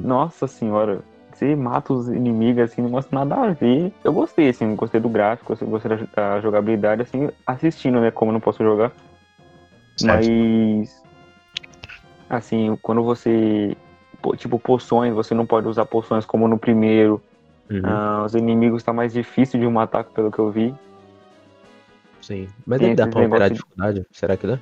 Nossa 0.00 0.46
senhora. 0.46 1.02
Você 1.42 1.56
mata 1.56 1.92
os 1.92 2.06
inimigos 2.08 2.62
assim, 2.62 2.82
não 2.82 2.90
gosta 2.90 3.12
nada 3.12 3.34
a 3.34 3.52
ver. 3.52 3.92
Eu 4.04 4.12
gostei, 4.12 4.48
assim, 4.48 4.76
gostei 4.76 5.00
do 5.00 5.08
gráfico, 5.08 5.56
gostei 5.66 5.90
da, 5.96 6.06
da 6.14 6.40
jogabilidade, 6.40 7.02
assim, 7.02 7.28
assistindo, 7.44 8.00
né? 8.00 8.12
Como 8.12 8.30
eu 8.30 8.34
não 8.34 8.40
posso 8.40 8.62
jogar. 8.62 8.92
Mas. 10.00 11.02
Assim, 12.30 12.78
quando 12.80 13.02
você. 13.02 13.76
Tipo, 14.36 14.56
poções, 14.56 15.12
você 15.14 15.34
não 15.34 15.44
pode 15.44 15.66
usar 15.66 15.84
poções 15.84 16.24
como 16.24 16.46
no 16.46 16.56
primeiro. 16.56 17.20
Uhum, 17.68 17.80
Ah, 17.82 18.22
os 18.24 18.36
inimigos 18.36 18.84
tá 18.84 18.92
mais 18.92 19.12
difícil 19.12 19.58
de 19.58 19.66
matar, 19.66 20.04
pelo 20.04 20.30
que 20.30 20.38
eu 20.38 20.48
vi. 20.52 20.72
sim. 22.20 22.48
Mas 22.64 22.80
deve 22.80 22.94
dar 22.94 23.04
esses 23.04 23.14
pra 23.14 23.22
alterar 23.22 23.46
a 23.46 23.48
negócio 23.48 23.48
de- 23.48 23.54
dificuldade? 23.54 24.06
Será 24.12 24.36
que 24.36 24.46
dá? 24.46 24.52
Eu, 24.52 24.60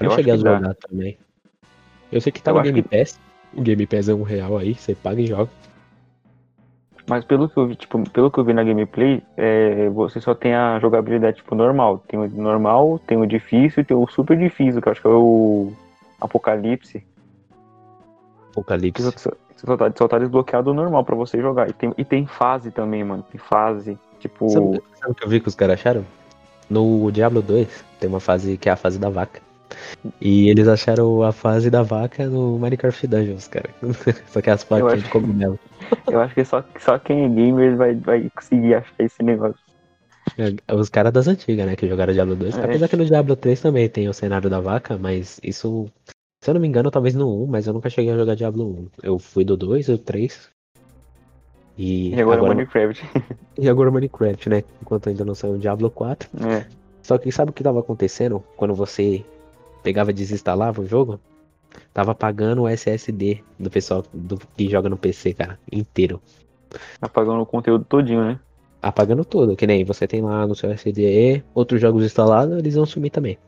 Eu 0.00 0.08
não 0.10 0.16
cheguei 0.16 0.34
a 0.34 0.36
dá. 0.36 0.56
jogar 0.56 0.74
também. 0.74 1.16
Eu 2.12 2.20
sei 2.20 2.30
que 2.30 2.42
tá 2.42 2.50
Eu 2.50 2.56
no 2.56 2.62
Game 2.62 2.82
que- 2.82 2.88
Pass. 2.98 3.18
O 3.54 3.62
Game 3.62 3.86
Pass 3.86 4.08
é 4.10 4.14
um 4.14 4.22
real 4.22 4.58
aí, 4.58 4.74
você 4.74 4.94
paga 4.94 5.18
e 5.22 5.26
joga. 5.26 5.50
Mas 7.08 7.24
pelo 7.24 7.48
que 7.48 7.56
eu 7.56 7.66
vi, 7.66 7.76
tipo, 7.76 8.10
pelo 8.10 8.30
que 8.30 8.38
eu 8.38 8.44
vi 8.44 8.52
na 8.52 8.62
gameplay, 8.62 9.22
é, 9.36 9.88
você 9.88 10.20
só 10.20 10.34
tem 10.34 10.54
a 10.54 10.78
jogabilidade 10.78 11.38
tipo 11.38 11.54
normal. 11.54 12.02
Tem 12.06 12.18
o 12.18 12.28
normal, 12.28 13.00
tem 13.06 13.18
o 13.18 13.26
difícil 13.26 13.82
e 13.82 13.84
tem 13.84 13.96
o 13.96 14.06
super 14.06 14.38
difícil, 14.38 14.80
que 14.80 14.88
eu 14.88 14.92
acho 14.92 15.00
que 15.00 15.08
é 15.08 15.10
o 15.10 15.72
Apocalipse. 16.20 17.04
Apocalipse. 18.52 19.02
Só, 19.02 19.30
só, 19.56 19.76
tá, 19.76 19.92
só 19.96 20.08
tá 20.08 20.18
desbloqueado 20.18 20.70
o 20.70 20.74
normal 20.74 21.04
pra 21.04 21.16
você 21.16 21.40
jogar. 21.40 21.68
E 21.68 21.72
tem, 21.72 21.92
e 21.98 22.04
tem 22.04 22.26
fase 22.26 22.70
também, 22.70 23.02
mano. 23.02 23.24
Tem 23.30 23.38
fase. 23.38 23.98
Tipo. 24.20 24.48
Sabe, 24.50 24.82
sabe 25.00 25.12
o 25.12 25.14
que 25.14 25.24
eu 25.24 25.28
vi 25.28 25.40
que 25.40 25.48
os 25.48 25.54
caras 25.54 25.74
acharam? 25.74 26.04
No 26.70 27.10
Diablo 27.10 27.42
2 27.42 27.84
tem 27.98 28.08
uma 28.08 28.20
fase 28.20 28.56
que 28.56 28.68
é 28.68 28.72
a 28.72 28.76
fase 28.76 28.98
da 28.98 29.10
vaca. 29.10 29.40
E 30.20 30.48
eles 30.48 30.68
acharam 30.68 31.22
a 31.22 31.32
fase 31.32 31.70
da 31.70 31.82
vaca 31.82 32.26
no 32.26 32.58
Minecraft 32.58 33.06
Dungeons, 33.06 33.48
cara. 33.48 33.70
Só 34.28 34.40
que 34.40 34.50
as 34.50 34.64
plaquinhas 34.64 34.94
acho- 34.94 35.02
de 35.04 35.10
cogumelo. 35.10 35.58
Eu 36.10 36.20
acho 36.20 36.34
que 36.34 36.44
só, 36.44 36.64
só 36.78 36.98
quem 36.98 37.24
é 37.24 37.28
gamer 37.28 37.76
vai, 37.76 37.94
vai 37.94 38.30
conseguir 38.34 38.74
achar 38.74 38.94
esse 38.98 39.22
negócio. 39.22 39.60
É, 40.38 40.74
Os 40.74 40.88
caras 40.88 41.12
das 41.12 41.28
antigas, 41.28 41.66
né, 41.66 41.76
que 41.76 41.88
jogaram 41.88 42.12
Diablo 42.12 42.34
2. 42.36 42.56
É. 42.56 42.64
Apesar 42.64 42.88
que 42.88 42.96
no 42.96 43.04
Diablo 43.04 43.36
3 43.36 43.60
também 43.60 43.88
tem 43.88 44.08
o 44.08 44.14
cenário 44.14 44.48
da 44.48 44.60
vaca, 44.60 44.96
mas 44.96 45.38
isso, 45.42 45.86
se 46.42 46.48
eu 46.50 46.54
não 46.54 46.60
me 46.60 46.68
engano, 46.68 46.90
talvez 46.90 47.14
no 47.14 47.44
1, 47.44 47.46
mas 47.46 47.66
eu 47.66 47.72
nunca 47.74 47.90
cheguei 47.90 48.12
a 48.12 48.16
jogar 48.16 48.34
Diablo 48.36 48.64
1. 48.64 48.88
Eu 49.02 49.18
fui 49.18 49.44
do 49.44 49.56
2, 49.56 49.86
do 49.86 49.98
3. 49.98 50.50
E, 51.76 52.10
E 52.14 52.20
agora, 52.20 52.38
agora, 52.38 52.54
Minecraft. 52.54 53.04
e 53.58 53.68
agora 53.68 53.90
Minecraft, 53.90 54.48
né? 54.48 54.62
Enquanto 54.80 55.08
ainda 55.08 55.24
não 55.24 55.34
saiu 55.34 55.54
o 55.54 55.58
Diablo 55.58 55.90
4. 55.90 56.28
É. 56.48 56.66
Só 57.02 57.18
que 57.18 57.32
sabe 57.32 57.50
o 57.50 57.54
que 57.54 57.64
tava 57.64 57.80
acontecendo 57.80 58.42
quando 58.56 58.74
você 58.74 59.24
pegava 59.82 60.10
e 60.10 60.14
desinstalava 60.14 60.80
o 60.80 60.86
jogo? 60.86 61.20
Tava 61.92 62.12
apagando 62.12 62.62
o 62.62 62.68
SSD 62.68 63.42
do 63.58 63.70
pessoal 63.70 64.04
do, 64.12 64.38
que 64.56 64.68
joga 64.68 64.88
no 64.88 64.96
PC, 64.96 65.34
cara, 65.34 65.58
inteiro. 65.70 66.20
Apagando 67.00 67.40
o 67.42 67.46
conteúdo 67.46 67.84
todinho, 67.84 68.24
né? 68.24 68.38
Apagando 68.80 69.24
tudo, 69.24 69.56
que 69.56 69.66
nem 69.66 69.84
você 69.84 70.06
tem 70.06 70.20
lá 70.20 70.46
no 70.46 70.54
seu 70.54 70.70
SSD 70.70 71.42
outros 71.54 71.80
jogos 71.80 72.04
instalados, 72.04 72.58
eles 72.58 72.74
vão 72.74 72.84
sumir 72.84 73.10
também. 73.10 73.38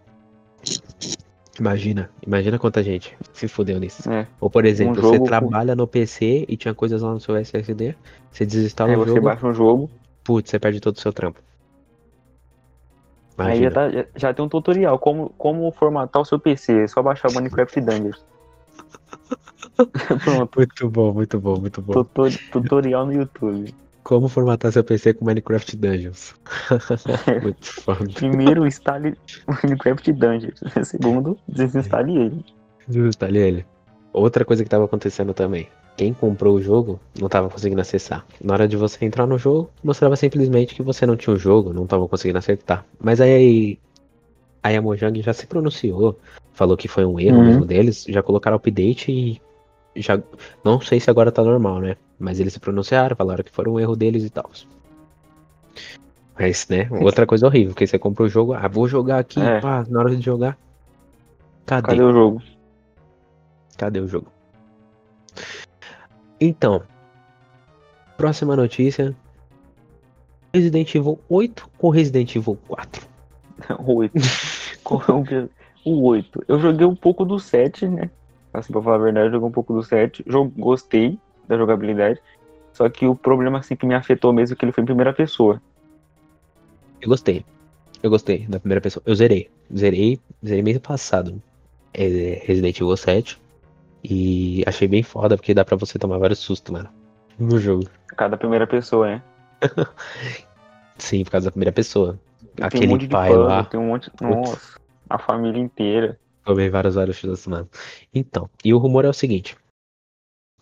Imagina, 1.59 2.11
imagina 2.27 2.59
quanta 2.59 2.83
gente 2.83 3.17
se 3.33 3.47
fudeu 3.47 3.79
nisso. 3.79 4.11
É. 4.11 4.27
Ou 4.41 4.51
por 4.51 4.65
exemplo, 4.65 4.97
jogo 4.97 5.09
você 5.09 5.19
com- 5.19 5.25
trabalha 5.25 5.77
no 5.77 5.87
PC 5.87 6.45
e 6.49 6.57
tinha 6.57 6.75
coisas 6.75 7.03
lá 7.03 7.13
no 7.13 7.21
seu 7.21 7.37
SSD, 7.37 7.95
você 8.31 8.45
desinstala 8.45 8.91
Aí 8.91 8.97
o 8.97 9.01
você 9.01 9.11
jogo, 9.11 9.23
baixa 9.23 9.47
um 9.47 9.55
jogo, 9.55 9.91
putz, 10.25 10.51
você 10.51 10.59
perde 10.59 10.81
todo 10.81 10.97
o 10.97 11.01
seu 11.01 11.13
trampo. 11.13 11.41
Aí 13.39 13.63
já, 13.63 13.71
tá- 13.71 13.91
já, 13.91 14.05
já 14.17 14.35
tem 14.35 14.45
um 14.45 14.49
tutorial. 14.49 14.99
Como, 14.99 15.31
como 15.37 15.71
formatar 15.73 16.23
o 16.23 16.25
seu 16.25 16.39
PC. 16.39 16.85
É 16.85 16.87
só 16.87 17.03
baixar 17.03 17.31
o 17.31 17.35
Minecraft 17.35 17.81
Dungeons. 17.81 18.25
Pronto. 20.25 20.57
Muito 20.57 20.91
bom, 20.91 21.13
muito 21.13 21.41
bom, 21.41 21.61
muito 21.61 21.83
bom. 21.83 21.93
tutor- 21.93 22.33
tutorial 22.53 23.07
no 23.07 23.13
YouTube. 23.13 23.75
Como 24.03 24.29
formatar 24.29 24.71
seu 24.71 24.85
PC 24.85 25.15
com 25.15 25.25
Minecraft 25.25 25.77
Dungeons. 25.77 26.35
muito 27.43 27.81
foda. 27.83 28.05
Primeiro, 28.15 28.67
instale 28.67 29.15
Minecraft 29.63 30.13
Dungeons. 30.13 30.61
Segundo, 30.85 31.39
desinstale 31.49 32.17
ele. 32.17 32.45
Desinstale 32.87 33.39
ele. 33.39 33.67
Outra 34.13 34.45
coisa 34.45 34.63
que 34.63 34.69
tava 34.71 34.85
acontecendo 34.85 35.33
também. 35.33 35.69
Quem 35.97 36.13
comprou 36.13 36.57
o 36.57 36.63
jogo 36.63 36.99
não 37.19 37.29
tava 37.29 37.49
conseguindo 37.49 37.81
acessar. 37.81 38.27
Na 38.43 38.55
hora 38.55 38.67
de 38.67 38.77
você 38.77 39.05
entrar 39.05 39.27
no 39.27 39.39
jogo, 39.39 39.71
mostrava 39.83 40.17
simplesmente 40.17 40.75
que 40.75 40.83
você 40.83 41.07
não 41.07 41.17
tinha 41.17 41.35
o 41.35 41.39
jogo, 41.39 41.73
não 41.73 41.87
tava 41.87 42.09
conseguindo 42.09 42.39
acertar. 42.39 42.85
Mas 43.01 43.21
aí, 43.21 43.79
aí 44.63 44.77
a 44.77 44.83
Mojang 44.83 45.23
já 45.23 45.33
se 45.33 45.47
pronunciou, 45.47 46.19
falou 46.53 46.77
que 46.77 46.89
foi 46.89 47.05
um 47.05 47.21
erro 47.21 47.39
Uhum. 47.39 47.45
mesmo 47.45 47.65
deles, 47.65 48.05
já 48.09 48.23
colocaram 48.23 48.57
update 48.57 49.13
e 49.13 49.41
já 50.03 50.21
não 50.65 50.81
sei 50.81 50.99
se 50.99 51.09
agora 51.09 51.31
tá 51.31 51.45
normal, 51.45 51.81
né? 51.81 51.97
Mas 52.19 52.41
eles 52.41 52.53
se 52.53 52.61
pronunciaram, 52.61 53.15
falaram 53.15 53.45
que 53.45 53.53
foi 53.53 53.69
um 53.69 53.79
erro 53.79 53.95
deles 53.95 54.25
e 54.25 54.31
tal. 54.31 54.51
Mas, 56.37 56.67
né, 56.69 56.89
outra 56.91 57.25
coisa 57.25 57.47
horrível, 57.47 57.73
que 57.73 57.87
você 57.87 57.97
compra 57.97 58.25
o 58.25 58.29
jogo, 58.29 58.55
ah, 58.55 58.67
vou 58.67 58.89
jogar 58.89 59.21
aqui, 59.21 59.41
É. 59.41 59.61
pá, 59.61 59.85
na 59.89 60.01
hora 60.01 60.17
de 60.17 60.21
jogar. 60.21 60.59
Cadê? 61.65 61.87
Cadê 61.87 62.03
o 62.03 62.13
jogo? 62.13 62.43
Cadê 63.79 64.01
o 64.01 64.09
jogo? 64.09 64.34
Então, 66.41 66.83
próxima 68.17 68.57
notícia. 68.57 69.15
Resident 70.53 70.95
Evil 70.95 71.19
8 71.29 71.69
ou 71.79 71.91
Resident 71.91 72.35
Evil 72.37 72.57
4? 72.69 73.07
O 73.79 73.95
8. 73.95 74.15
Qual 74.83 75.03
é 75.09 75.13
o 75.13 75.23
que- 75.25 75.49
O 75.85 76.03
8. 76.09 76.45
Eu 76.49 76.59
joguei 76.61 76.87
um 76.87 76.95
pouco 76.97 77.25
do 77.25 77.39
7, 77.39 77.87
né? 77.87 78.11
Assim, 78.53 78.73
pra 78.73 78.83
falar 78.83 78.97
a 78.97 78.99
verdade, 78.99 79.27
eu 79.29 79.33
joguei 79.33 79.49
um 79.49 79.53
pouco 79.53 79.73
do 79.73 79.83
7. 79.83 80.23
Jo- 80.27 80.51
Gostei 80.57 81.19
da 81.49 81.57
jogabilidade. 81.57 82.21
Só 82.73 82.89
que 82.89 83.07
o 83.07 83.15
problema 83.15 83.59
assim, 83.59 83.77
que 83.77 83.87
me 83.87 83.95
afetou 83.95 84.33
mesmo 84.33 84.55
é 84.55 84.57
que 84.57 84.65
ele 84.65 84.73
foi 84.73 84.83
em 84.83 84.87
primeira 84.87 85.13
pessoa. 85.13 85.61
Eu 87.01 87.09
gostei. 87.09 87.45
Eu 88.03 88.11
gostei 88.11 88.47
da 88.47 88.59
primeira 88.59 88.81
pessoa. 88.81 89.03
Eu 89.07 89.15
zerei. 89.15 89.49
Zerei, 89.75 90.21
zerei 90.45 90.63
mês 90.63 90.79
passado. 90.79 91.41
É, 91.93 92.43
Resident 92.45 92.77
Evil 92.81 92.97
7. 92.97 93.41
E 94.05 94.63
achei 94.67 94.87
bem 94.87 95.03
foda, 95.03 95.37
porque 95.37 95.55
dá 95.55 95.65
pra 95.65 95.77
você 95.77 95.99
tomar 95.99 96.19
vários 96.19 96.39
sustos, 96.41 96.71
mano. 96.73 96.89
No 97.39 97.59
jogo. 97.59 97.89
Cada 98.09 98.37
primeira 98.37 98.67
pessoa, 98.67 99.07
né? 99.07 99.23
Sim, 100.99 101.25
por 101.25 101.31
causa 101.33 101.47
da 101.47 101.51
primeira 101.51 101.73
pessoa. 101.73 102.19
tem 102.55 102.67
Aquele 102.67 102.87
um 102.87 102.91
monte 102.91 103.01
de 103.03 103.09
pai 103.09 103.29
puzzle, 103.31 103.45
lá. 103.45 103.65
tem 103.65 103.81
um 103.81 103.87
monte. 103.87 104.11
Nossa, 104.21 104.79
a 105.09 105.19
família 105.19 105.61
inteira. 105.61 106.19
Tomei 106.45 106.69
vários, 106.69 106.95
vários 106.95 107.17
sustos, 107.17 107.47
mano. 107.47 107.69
Então, 108.15 108.49
e 108.63 108.75
o 108.75 108.79
rumor 108.79 109.05
é 109.05 109.09
o 109.09 109.13
seguinte. 109.15 109.57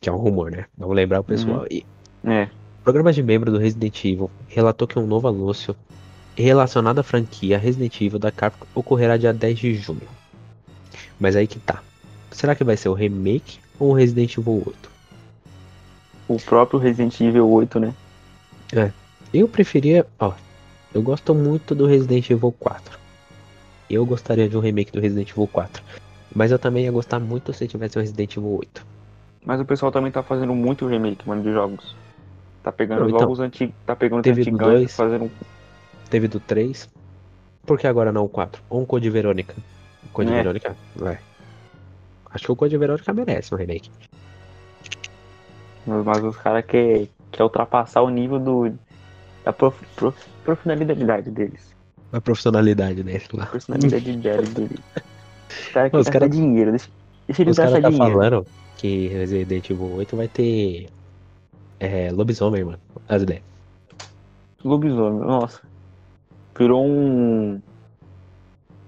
Que 0.00 0.08
é 0.08 0.12
um 0.12 0.16
rumor, 0.16 0.50
né? 0.50 0.66
Vamos 0.78 0.94
lembrar 0.94 1.20
o 1.20 1.24
pessoal 1.24 1.66
aí. 1.68 1.84
É. 2.24 2.44
O 2.80 2.84
programa 2.84 3.12
de 3.12 3.22
membro 3.22 3.50
do 3.50 3.58
Resident 3.58 4.04
Evil 4.04 4.30
relatou 4.48 4.86
que 4.86 4.98
um 4.98 5.06
novo 5.06 5.28
anúncio 5.28 5.76
relacionado 6.36 7.00
à 7.00 7.02
franquia 7.02 7.58
Resident 7.58 8.00
Evil 8.00 8.18
da 8.18 8.30
Capcom 8.32 8.66
ocorrerá 8.74 9.16
dia 9.16 9.32
10 9.32 9.58
de 9.58 9.74
junho. 9.74 10.08
Mas 11.20 11.36
aí 11.36 11.46
que 11.46 11.58
tá. 11.58 11.82
Será 12.32 12.54
que 12.54 12.64
vai 12.64 12.76
ser 12.76 12.88
o 12.88 12.94
remake 12.94 13.60
ou 13.78 13.90
o 13.90 13.92
Resident 13.94 14.36
Evil 14.36 14.62
8? 14.66 14.90
O 16.28 16.36
próprio 16.40 16.78
Resident 16.78 17.20
Evil 17.20 17.48
8, 17.48 17.78
né? 17.80 17.94
Eu 19.32 19.48
preferia, 19.48 20.06
ó, 20.18 20.32
eu 20.94 21.02
gosto 21.02 21.34
muito 21.34 21.74
do 21.74 21.86
Resident 21.86 22.28
Evil 22.30 22.52
4. 22.58 22.98
Eu 23.88 24.04
gostaria 24.06 24.48
de 24.48 24.56
um 24.56 24.60
remake 24.60 24.92
do 24.92 25.00
Resident 25.00 25.30
Evil 25.30 25.46
4. 25.46 25.82
Mas 26.34 26.50
eu 26.50 26.58
também 26.58 26.84
ia 26.84 26.92
gostar 26.92 27.18
muito 27.18 27.52
se 27.52 27.68
tivesse 27.68 27.98
um 27.98 28.00
Resident 28.02 28.36
Evil 28.36 28.56
8. 28.58 28.86
Mas 29.44 29.60
o 29.60 29.64
pessoal 29.64 29.90
também 29.92 30.12
tá 30.12 30.22
fazendo 30.22 30.54
muito 30.54 30.86
remake, 30.86 31.26
mano, 31.28 31.42
de 31.42 31.52
jogos. 31.52 31.94
Tá 32.62 32.70
pegando 32.70 33.00
Não, 33.00 33.08
então, 33.08 33.20
jogos 33.20 33.40
antigos, 33.40 33.74
tá 33.84 33.96
pegando 33.96 34.22
teve 34.22 34.36
do 34.44 34.50
antigos 34.50 34.60
dois. 34.60 34.96
fazendo 34.96 35.24
um 35.24 35.30
Teve 36.08 36.28
do 36.28 36.38
3. 36.38 36.88
Por 37.66 37.78
que 37.78 37.86
agora 37.86 38.12
não 38.12 38.24
o 38.24 38.28
4? 38.28 38.62
Ou 38.68 38.82
um 38.82 38.84
Code 38.84 39.08
Verônica? 39.10 39.54
O 40.04 40.08
Code 40.10 40.30
É. 40.30 40.36
Verônica? 40.36 40.76
Vai. 40.94 41.18
Acho 42.32 42.46
que 42.46 42.52
o 42.52 42.56
Code 42.56 42.76
Verônica 42.76 43.12
merece 43.12 43.54
um 43.54 43.58
remake. 43.58 43.90
Mas, 45.86 46.22
os 46.24 46.36
caras 46.36 46.64
querem 46.64 47.08
quer 47.30 47.42
ultrapassar 47.42 48.02
o 48.02 48.10
nível 48.10 48.38
do, 48.38 48.72
da 49.44 49.52
prof, 49.52 49.76
prof, 49.96 50.16
profissionalidade 50.44 51.30
deles. 51.30 51.74
A 52.12 52.20
profissionalidade 52.20 53.02
dele 53.02 53.24
lá. 53.32 53.46
Personalidade 53.46 54.12
deles. 54.16 54.48
deles. 54.52 54.80
Os 55.48 55.68
caras 55.72 55.72
querem 55.72 55.90
gastar 55.90 56.12
cara- 56.12 56.28
dinheiro. 56.28 56.70
Deixa, 56.70 56.88
deixa 57.26 57.42
eles 57.42 57.56
gastar 57.56 57.80
tá 57.80 57.88
dinheiro. 57.90 58.12
falando 58.12 58.46
que 58.76 59.08
Resident 59.08 59.70
Evil 59.70 59.94
8 59.96 60.16
vai 60.16 60.28
ter. 60.28 60.88
É, 61.80 62.10
lobisomem, 62.12 62.64
mano. 62.64 62.78
As 63.08 63.22
ideias. 63.22 63.42
Lobisomem, 64.64 65.20
nossa. 65.26 65.60
Virou 66.56 66.86
um. 66.86 67.60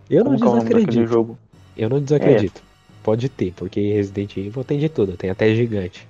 Eu 0.09 0.23
não 0.23 0.39
Como 0.39 0.57
é 0.57 0.61
desacredito. 0.61 1.07
jogo? 1.07 1.39
Eu 1.77 1.89
não 1.89 2.01
desacredito. 2.01 2.63
Pode 3.05 3.29
ter, 3.29 3.53
porque 3.55 3.93
Resident 3.93 4.37
Evil 4.37 4.65
tem 4.65 4.79
de 4.79 4.89
tudo. 4.89 5.17
Tem 5.17 5.31
até 5.31 5.55
gigante. 5.55 6.09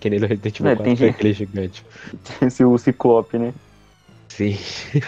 Que 0.00 0.08
nem 0.08 0.20
no 0.20 0.26
Resident 0.26 0.60
Evil 0.60 0.70
É, 0.72 0.76
4 0.76 0.84
tem 0.84 0.96
tem 0.96 1.08
aquele 1.10 1.32
gigante. 1.34 1.84
Esse 2.40 2.64
o 2.64 2.78
Ciclope, 2.78 3.36
né? 3.36 3.52
Sim. 4.28 4.56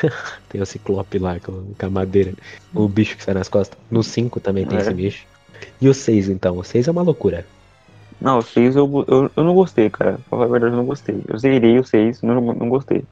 tem 0.51 0.61
o 0.61 0.67
Ciclope 0.67 1.19
lá 1.19 1.39
com, 1.41 1.73
com 1.79 1.87
a 1.87 1.89
madeira. 1.91 2.35
O 2.75 2.89
bicho 2.89 3.17
que 3.17 3.23
sai 3.23 3.33
nas 3.35 3.49
costas. 3.49 3.79
No 3.91 4.03
5 4.03 4.41
também 4.41 4.67
tem 4.67 4.77
É. 4.77 4.81
esse 4.83 4.93
bicho. 4.93 5.25
E 5.81 5.89
o 5.89 5.95
6 5.95 6.29
então? 6.29 6.59
O 6.59 6.65
6 6.65 6.89
é 6.89 6.91
uma 6.91 7.03
loucura. 7.03 7.47
Não, 8.21 8.39
o 8.39 8.43
6 8.43 8.75
eu, 8.77 9.05
eu, 9.09 9.31
eu 9.35 9.45
não 9.45 9.55
gostei, 9.55 9.89
cara. 9.89 10.15
Pra 10.15 10.23
falar 10.31 10.45
a 10.47 10.49
verdade, 10.49 10.75
eu 10.75 10.79
não 10.79 10.85
gostei. 10.87 11.23
Eu 11.29 11.39
zerei 11.39 11.79
o 11.79 11.85
6, 11.85 12.23
não, 12.23 12.41
não 12.41 12.69
gostei. 12.69 13.05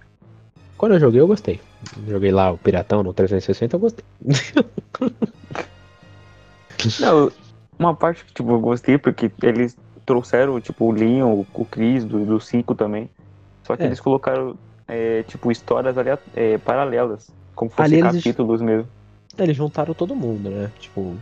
Quando 0.77 0.95
eu 0.95 1.01
joguei, 1.01 1.21
eu 1.21 1.27
gostei. 1.27 1.61
Joguei 2.07 2.31
lá 2.33 2.51
o 2.51 2.59
Piratão 2.59 3.03
no 3.03 3.13
360, 3.15 3.77
eu 3.77 3.81
gostei. 3.81 4.05
Não, 7.01 7.31
uma 7.79 7.95
parte 7.95 8.25
que 8.25 8.33
tipo, 8.35 8.51
eu 8.51 8.61
gostei 8.61 8.99
porque 8.99 9.31
eles 9.43 9.77
trouxeram 10.05 10.61
tipo, 10.61 10.87
o 10.87 10.91
Leon, 10.93 11.45
o, 11.55 11.65
Chris 11.65 12.05
do, 12.05 12.25
do 12.25 12.41
5 12.41 12.75
também. 12.75 13.09
Só 13.65 13.77
que 13.77 13.83
É. 13.83 13.87
eles 13.87 14.01
colocaram 14.01 14.57
é, 14.87 15.23
tipo, 15.25 15.53
histórias 15.53 15.95
é, 16.35 16.57
paralelas. 16.59 17.31
Como 17.55 17.71
fosse 17.71 17.83
Ali 17.95 18.01
eles- 18.01 18.17
capítulos 18.17 18.61
mesmo. 18.63 18.89
Eles 19.37 19.57
juntaram 19.57 19.93
todo 19.95 20.17
mundo, 20.17 20.49
né? 20.51 20.71
Tipo. 20.79 21.15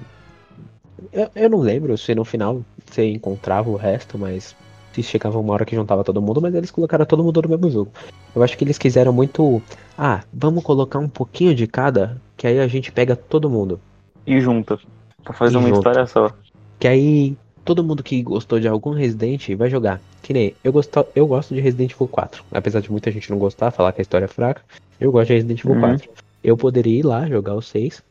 Eu, 1.12 1.28
eu 1.34 1.50
não 1.50 1.58
lembro 1.58 1.96
se 1.98 2.14
no 2.14 2.24
final 2.24 2.62
você 2.86 3.10
encontrava 3.10 3.68
o 3.68 3.76
resto, 3.76 4.16
mas. 4.18 4.56
se 4.92 5.02
chegava 5.02 5.38
uma 5.38 5.52
hora 5.52 5.64
que 5.66 5.76
juntava 5.76 6.02
todo 6.02 6.22
mundo, 6.22 6.40
mas 6.40 6.54
eles 6.54 6.70
colocaram 6.70 7.04
todo 7.04 7.22
mundo 7.22 7.42
no 7.42 7.48
mesmo 7.50 7.70
jogo. 7.70 7.90
Eu 8.34 8.42
acho 8.42 8.56
que 8.56 8.64
eles 8.64 8.78
quiseram 8.78 9.12
muito. 9.12 9.60
Ah, 9.98 10.22
vamos 10.32 10.62
colocar 10.64 10.98
um 10.98 11.08
pouquinho 11.08 11.54
de 11.54 11.66
cada, 11.66 12.20
que 12.36 12.46
aí 12.46 12.58
a 12.60 12.66
gente 12.68 12.90
pega 12.92 13.14
todo 13.16 13.50
mundo. 13.50 13.78
E 14.26 14.40
junta. 14.40 14.78
Pra 15.22 15.34
fazer 15.34 15.54
E 15.54 15.58
uma 15.58 15.68
junta. 15.68 15.78
história 15.80 16.06
só. 16.06 16.30
Que 16.78 16.88
aí 16.88 17.36
todo 17.64 17.82
mundo 17.82 18.02
que 18.02 18.22
gostou 18.22 18.60
de 18.60 18.68
algum 18.68 18.90
Resident 18.90 19.48
vai 19.56 19.68
jogar. 19.68 20.00
Que 20.22 20.32
nem 20.32 20.54
eu 20.62 20.72
gosto, 20.72 21.06
eu 21.14 21.26
gosto 21.26 21.54
de 21.54 21.60
Resident 21.60 21.92
Evil 21.92 22.08
4. 22.08 22.44
Apesar 22.52 22.80
de 22.80 22.90
muita 22.90 23.10
gente 23.10 23.30
não 23.30 23.38
gostar, 23.38 23.70
falar 23.70 23.92
que 23.92 24.00
a 24.00 24.02
história 24.02 24.24
é 24.24 24.28
fraca, 24.28 24.62
eu 25.00 25.12
gosto 25.12 25.28
de 25.28 25.34
Resident 25.34 25.60
Evil 25.60 25.74
Uhum. 25.74 25.80
4. 25.80 26.10
Eu 26.42 26.56
poderia 26.56 27.00
ir 27.00 27.04
lá 27.04 27.26
jogar 27.28 27.54
o 27.54 27.62
6 27.62 28.02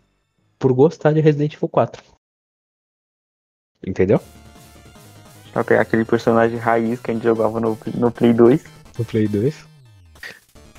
por 0.59 0.73
gostar 0.73 1.13
de 1.13 1.21
Resident 1.21 1.53
Evil 1.53 1.69
4. 1.69 2.01
Entendeu? 3.85 4.19
Pra 5.53 5.63
pegar 5.63 5.81
aquele 5.81 6.03
personagem 6.03 6.57
raiz 6.57 6.99
que 6.99 7.11
a 7.11 7.13
gente 7.13 7.23
jogava 7.23 7.59
no, 7.59 7.77
no 7.93 8.11
Play 8.11 8.33
2. 8.33 8.63
No 8.97 9.05
Play 9.05 9.27
2. 9.27 9.55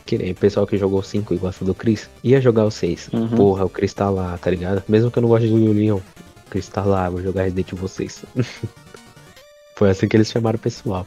Que 0.05 0.19
nem 0.19 0.33
o 0.33 0.35
pessoal 0.35 0.67
que 0.67 0.77
jogou 0.77 1.01
o 1.01 1.03
5 1.03 1.35
e 1.35 1.39
gosta 1.39 1.65
do 1.65 1.75
Chris, 1.75 2.09
ia 2.23 2.41
jogar 2.41 2.65
o 2.65 2.71
6. 2.71 3.09
Uhum. 3.13 3.29
Porra, 3.29 3.65
o 3.65 3.71
Chris 3.71 3.95
tá 3.95 4.11
lá, 4.11 4.37
tá 4.39 4.51
ligado? 4.51 4.83
Mesmo 4.87 5.11
que 5.11 5.19
eu 5.19 5.23
não 5.23 5.29
goste 5.29 5.49
do 5.49 5.73
Leon, 5.73 5.99
o 6.47 6.51
Chris 6.51 6.69
tá 6.69 6.85
lá, 6.85 7.11
vou 7.11 7.23
jogar 7.23 7.43
Resident 7.43 7.73
Evil 7.73 7.89
6. 7.89 8.25
Foi 9.77 9.91
assim 9.91 10.09
que 10.09 10.17
eles 10.17 10.31
chamaram 10.31 10.57
o 10.57 10.61
pessoal. 10.61 11.07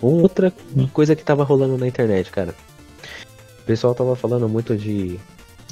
Outra 0.00 0.52
coisa 0.92 1.16
que 1.16 1.24
tava 1.24 1.42
rolando 1.42 1.76
na 1.76 1.88
internet, 1.88 2.30
cara. 2.30 2.54
O 3.60 3.62
pessoal 3.64 3.94
tava 3.94 4.14
falando 4.14 4.48
muito 4.48 4.76
de 4.76 5.18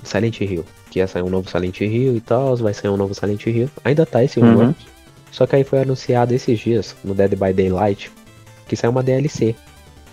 Silent 0.02 0.40
Hill. 0.40 0.64
Que 0.90 0.98
ia 0.98 1.06
sair 1.06 1.22
um 1.22 1.30
novo 1.30 1.48
Silent 1.48 1.80
Hill 1.80 2.16
e 2.16 2.20
tal, 2.20 2.56
vai 2.56 2.74
sair 2.74 2.90
um 2.90 2.96
novo 2.96 3.14
Silent 3.14 3.46
Hill. 3.46 3.70
Ainda 3.84 4.04
tá 4.04 4.24
esse. 4.24 4.40
Uhum. 4.40 4.74
Só 5.30 5.46
que 5.46 5.54
aí 5.54 5.64
foi 5.64 5.82
anunciado 5.82 6.34
esses 6.34 6.58
dias, 6.58 6.96
no 7.04 7.14
Dead 7.14 7.30
by 7.36 7.52
Daylight, 7.52 8.10
que 8.66 8.74
saiu 8.74 8.90
uma 8.90 9.02
DLC. 9.02 9.54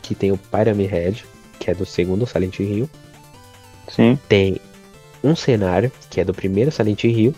Que 0.01 0.13
tem 0.13 0.31
o 0.31 0.37
Pyramid 0.37 0.89
Head, 0.89 1.25
que 1.59 1.71
é 1.71 1.73
do 1.73 1.85
segundo 1.85 2.27
Silent 2.27 2.59
Hill. 2.59 2.89
Sim. 3.87 4.19
Tem 4.27 4.59
um 5.23 5.35
cenário, 5.35 5.91
que 6.09 6.19
é 6.19 6.25
do 6.25 6.33
primeiro 6.33 6.71
Silent 6.71 7.05
Hill. 7.05 7.33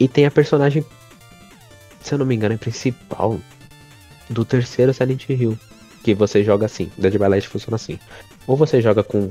E 0.00 0.08
tem 0.08 0.24
a 0.26 0.30
personagem, 0.30 0.84
se 2.02 2.14
eu 2.14 2.18
não 2.18 2.24
me 2.26 2.34
engano, 2.34 2.54
é 2.54 2.58
principal 2.58 3.38
do 4.28 4.44
terceiro 4.44 4.92
Silent 4.94 5.28
Hill. 5.28 5.56
Que 6.02 6.14
você 6.14 6.42
joga 6.42 6.64
assim. 6.64 6.90
Dead 6.96 7.12
by 7.12 7.18
Daylight 7.18 7.46
funciona 7.46 7.76
assim. 7.76 7.98
Ou 8.46 8.56
você 8.56 8.80
joga 8.80 9.02
com 9.04 9.28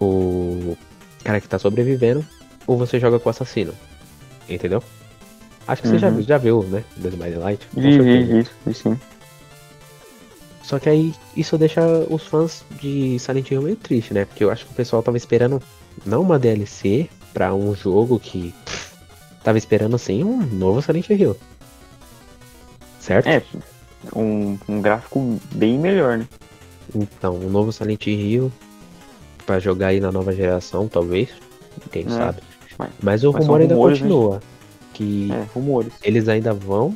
o 0.00 0.76
cara 1.24 1.40
que 1.40 1.48
tá 1.48 1.58
sobrevivendo, 1.58 2.24
ou 2.66 2.78
você 2.78 3.00
joga 3.00 3.18
com 3.18 3.28
o 3.28 3.30
assassino. 3.30 3.74
Entendeu? 4.48 4.80
Acho 5.66 5.82
que 5.82 5.88
você 5.88 5.98
já, 5.98 6.08
Uhum. 6.08 6.14
viu- 6.16 6.24
já 6.24 6.38
viu, 6.38 6.62
né? 6.62 6.84
Dead 6.96 7.14
by 7.14 7.58
com 7.74 7.80
Vi, 7.80 7.98
vi, 7.98 8.46
vi, 8.66 8.74
sim. 8.74 8.98
Só 10.62 10.78
que 10.78 10.88
aí 10.88 11.12
isso 11.36 11.58
deixa 11.58 11.80
os 12.08 12.22
fãs 12.28 12.64
de 12.80 13.18
Silent 13.18 13.50
Hill 13.50 13.62
meio 13.62 13.76
triste, 13.76 14.14
né? 14.14 14.24
Porque 14.24 14.44
eu 14.44 14.50
acho 14.50 14.64
que 14.66 14.70
o 14.72 14.74
pessoal 14.76 15.02
tava 15.02 15.16
esperando 15.16 15.60
não 16.06 16.22
uma 16.22 16.38
DLC 16.38 17.08
pra 17.34 17.52
um 17.52 17.74
jogo 17.74 18.20
que 18.20 18.54
tava 19.42 19.58
esperando 19.58 19.98
sim 19.98 20.22
um 20.24 20.38
novo 20.46 20.80
Silent 20.82 21.08
Hill. 21.10 21.36
Certo? 23.00 23.26
É, 23.26 23.42
um, 24.14 24.58
um 24.68 24.80
gráfico 24.80 25.38
bem 25.54 25.78
melhor, 25.78 26.18
né? 26.18 26.28
Então, 26.94 27.36
um 27.36 27.48
novo 27.50 27.72
Silent 27.72 28.06
Hill 28.06 28.52
pra 29.46 29.58
jogar 29.58 29.88
aí 29.88 30.00
na 30.00 30.12
nova 30.12 30.32
geração, 30.34 30.86
talvez. 30.88 31.30
Quem 31.90 32.04
É, 32.06 32.10
sabe. 32.10 32.42
mas- 32.78 32.90
Mas 33.02 33.24
o 33.24 33.32
mas 33.32 33.46
rumor 33.46 33.60
ainda 33.60 33.74
rumores, 33.74 34.00
né? 34.00 34.08
continua. 34.08 34.42
Que 34.94 35.30
É, 35.32 35.46
rumores. 35.54 35.92
eles 36.02 36.28
ainda 36.28 36.52
vão 36.52 36.94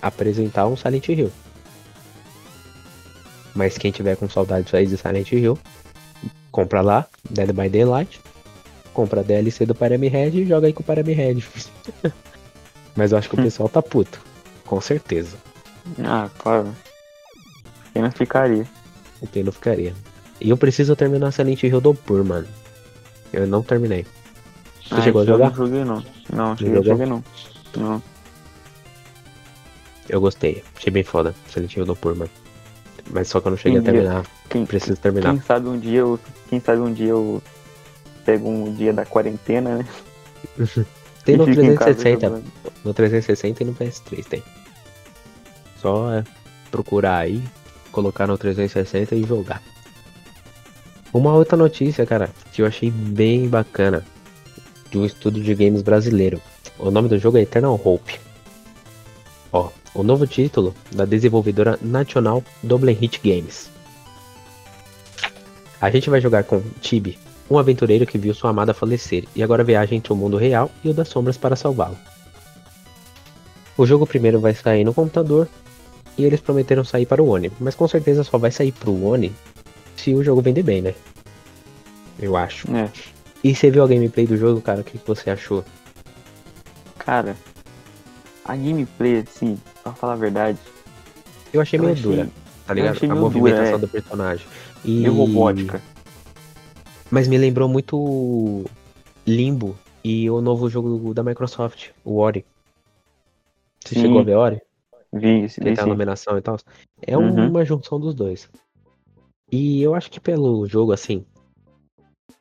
apresentar 0.00 0.66
um 0.66 0.76
Silent 0.76 1.08
Hill. 1.08 1.30
Mas 3.54 3.78
quem 3.78 3.92
tiver 3.92 4.16
com 4.16 4.28
saudade 4.28 4.74
aí 4.74 4.86
de 4.86 4.96
Silent 4.96 5.30
Hill, 5.32 5.58
compra 6.50 6.80
lá, 6.80 7.06
Dead 7.30 7.52
by 7.52 7.68
Daylight, 7.68 8.20
compra 8.94 9.20
a 9.20 9.24
DLC 9.24 9.66
do 9.66 9.74
Pyramid 9.74 10.10
Head 10.12 10.40
e 10.40 10.46
joga 10.46 10.66
aí 10.68 10.72
com 10.72 10.82
o 10.82 10.86
Pyramid 10.86 11.14
Head. 11.16 11.44
Mas 12.96 13.12
eu 13.12 13.18
acho 13.18 13.28
que 13.28 13.34
o 13.34 13.42
pessoal 13.42 13.68
tá 13.68 13.82
puto. 13.82 14.20
Com 14.64 14.80
certeza. 14.80 15.36
Ah, 16.02 16.30
claro. 16.38 16.74
Quem 17.92 18.02
não 18.02 18.10
ficaria? 18.12 18.66
O 19.20 19.26
que 19.26 19.42
não 19.42 19.52
ficaria. 19.52 19.92
E 20.40 20.48
eu 20.50 20.56
preciso 20.56 20.96
terminar 20.96 21.32
Silent 21.32 21.62
Hill 21.62 21.80
do 21.80 21.94
Pur, 21.94 22.24
mano. 22.24 22.46
Eu 23.32 23.46
não 23.46 23.62
terminei. 23.62 24.06
Você 24.88 24.94
Ah, 24.94 25.02
chegou 25.02 25.22
a 25.22 25.24
jogar? 25.24 25.50
Não 25.50 25.56
joguei 25.56 25.84
não. 25.84 26.04
Não, 26.32 26.56
cheguei, 26.56 26.82
joguei 26.82 27.06
não. 27.06 27.24
Não. 27.76 28.02
Eu 30.08 30.20
gostei. 30.20 30.62
Achei 30.76 30.92
bem 30.92 31.02
foda. 31.02 31.34
Silent 31.48 31.74
Hill 31.76 31.84
do 31.86 31.96
Pur, 31.96 32.14
mano. 32.14 32.30
Mas 33.10 33.28
só 33.28 33.40
que 33.40 33.46
eu 33.48 33.50
não 33.50 33.58
cheguei 33.58 33.78
a 33.78 33.82
Entendi. 33.82 33.98
terminar. 33.98 34.26
Quem, 34.48 34.64
Preciso 34.66 34.96
terminar. 34.96 35.30
quem 35.32 35.40
sabe 35.42 35.68
um 35.68 35.78
dia 35.78 36.00
eu. 36.00 36.18
Quem 36.48 36.60
sabe 36.60 36.80
um 36.80 36.92
dia 36.92 37.08
eu 37.10 37.42
pego 38.24 38.48
um 38.48 38.72
dia 38.72 38.92
da 38.92 39.04
quarentena, 39.04 39.78
né? 39.78 39.86
Tem 41.24 41.36
no 41.36 41.46
fico 41.46 41.62
em 41.62 41.74
casa 41.74 41.94
360. 41.94 42.26
jogando. 42.26 42.52
No 42.84 42.94
360 42.94 43.62
e 43.62 43.66
no 43.66 43.74
PS3 43.74 44.24
tem. 44.26 44.42
Só 45.80 46.12
é 46.12 46.24
procurar 46.70 47.18
aí, 47.18 47.42
colocar 47.90 48.26
no 48.26 48.36
360 48.36 49.14
e 49.14 49.24
jogar. 49.24 49.62
Uma 51.12 51.32
outra 51.32 51.56
notícia, 51.56 52.04
cara, 52.04 52.30
que 52.52 52.60
eu 52.60 52.66
achei 52.66 52.90
bem 52.90 53.48
bacana. 53.48 54.04
De 54.90 54.98
um 54.98 55.06
estúdio 55.06 55.42
de 55.42 55.54
games 55.54 55.80
brasileiro. 55.80 56.40
O 56.78 56.90
nome 56.90 57.08
do 57.08 57.18
jogo 57.18 57.38
é 57.38 57.42
Eternal 57.42 57.80
Hope. 57.82 58.20
Ó, 59.50 59.70
o 59.94 60.02
novo 60.02 60.26
título 60.26 60.74
da 60.92 61.04
desenvolvedora 61.04 61.78
nacional 61.80 62.44
Double 62.62 62.92
Hit 62.92 63.20
Games. 63.24 63.70
A 65.80 65.90
gente 65.90 66.10
vai 66.10 66.20
jogar 66.20 66.44
com 66.44 66.62
Tibi, 66.80 67.18
um 67.50 67.58
aventureiro 67.58 68.06
que 68.06 68.16
viu 68.18 68.32
sua 68.34 68.50
amada 68.50 68.72
falecer 68.74 69.24
e 69.34 69.42
agora 69.42 69.62
viaja 69.64 69.94
entre 69.94 70.12
o 70.12 70.16
mundo 70.16 70.36
real 70.36 70.70
e 70.82 70.88
o 70.88 70.94
das 70.94 71.08
sombras 71.08 71.36
para 71.36 71.56
salvá-lo. 71.56 71.96
O 73.76 73.84
jogo 73.86 74.06
primeiro 74.06 74.40
vai 74.40 74.54
sair 74.54 74.84
no 74.84 74.94
computador 74.94 75.48
e 76.16 76.24
eles 76.24 76.40
prometeram 76.40 76.84
sair 76.84 77.06
para 77.06 77.22
o 77.22 77.28
One, 77.28 77.50
mas 77.60 77.74
com 77.74 77.86
certeza 77.88 78.22
só 78.24 78.38
vai 78.38 78.50
sair 78.50 78.72
para 78.72 78.88
o 78.90 79.04
One 79.04 79.32
se 79.96 80.14
o 80.14 80.22
jogo 80.22 80.40
vender 80.40 80.62
bem, 80.62 80.80
né? 80.80 80.94
Eu 82.18 82.36
acho. 82.36 82.68
É, 82.74 82.88
E 83.42 83.54
você 83.54 83.70
viu 83.70 83.82
a 83.82 83.86
gameplay 83.88 84.26
do 84.26 84.36
jogo, 84.36 84.60
cara? 84.60 84.80
O 84.80 84.84
que 84.84 84.98
você 85.06 85.30
achou? 85.30 85.64
cara. 86.98 87.36
A 88.46 88.54
gameplay, 88.56 89.24
assim, 89.26 89.58
pra 89.82 89.92
falar 89.92 90.12
a 90.14 90.16
verdade, 90.16 90.58
Eu 91.52 91.60
achei 91.60 91.78
Eu 91.78 91.82
meio 91.84 91.94
achei- 91.94 92.04
dura, 92.10 92.28
tá 92.66 92.74
ligado? 92.74 92.96
A 92.96 93.00
meio 93.00 93.08
dura, 93.14 93.20
movimentação 93.20 93.74
é. 93.74 93.78
do 93.78 93.88
personagem. 93.88 94.46
E... 94.84 94.90
meio 95.00 95.14
robótica. 95.14 95.82
Mas 97.14 97.28
me 97.28 97.38
lembrou 97.38 97.68
muito 97.68 98.64
Limbo 99.24 99.78
e 100.02 100.28
o 100.28 100.40
novo 100.40 100.68
jogo 100.68 101.14
da 101.14 101.22
Microsoft, 101.22 101.90
o 102.04 102.16
Ori. 102.18 102.44
Você 103.84 103.94
Sim. 103.94 104.00
chegou 104.02 104.18
a 104.18 104.24
ver 104.24 104.34
Ori? 104.34 104.60
Vi, 105.12 105.44
esse 105.44 105.62
a 105.62 105.70
esse- 105.70 105.82
iluminação 105.82 106.36
e 106.36 106.42
tal. 106.42 106.56
É 107.00 107.16
Uhum. 107.16 107.50
uma 107.50 107.64
junção 107.64 108.00
dos 108.00 108.16
dois. 108.16 108.50
E 109.52 109.80
eu 109.80 109.94
acho 109.94 110.10
que 110.10 110.18
pelo 110.18 110.66
jogo, 110.66 110.90
assim, 110.90 111.24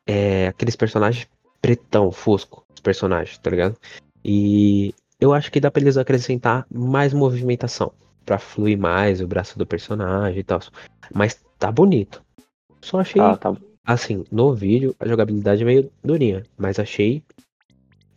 é 0.08 0.48
aqueles 0.48 0.76
personagens 0.76 1.28
pretão, 1.62 2.12
fosco, 2.12 2.66
os 2.74 2.82
personagens, 2.82 3.38
tá 3.38 3.52
ligado? 3.52 3.78
E 4.26 4.92
eu 5.20 5.34
acho 5.36 5.52
que 5.52 5.60
dá 5.60 5.70
pra 5.70 5.84
eles 5.84 5.98
acrescentar 5.98 6.66
mais 6.74 7.14
movimentação, 7.14 7.94
pra 8.26 8.40
fluir 8.40 8.80
mais 8.80 9.22
o 9.22 9.28
braço 9.28 9.56
do 9.56 9.68
personagem 9.68 10.40
e 10.40 10.44
tal. 10.44 10.62
Mas 11.14 11.40
tá 11.60 11.72
bonito. 11.72 12.24
Só 12.82 13.02
achei, 13.02 13.22
Tá, 13.22 13.38
tá. 13.38 13.56
Assim, 13.84 14.24
no 14.32 14.54
vídeo, 14.54 14.96
a 15.00 15.08
jogabilidade 15.08 15.62
é 15.62 15.65
meio 15.65 15.91
durinha, 16.04 16.43
mas 16.58 16.80
achei 16.80 17.24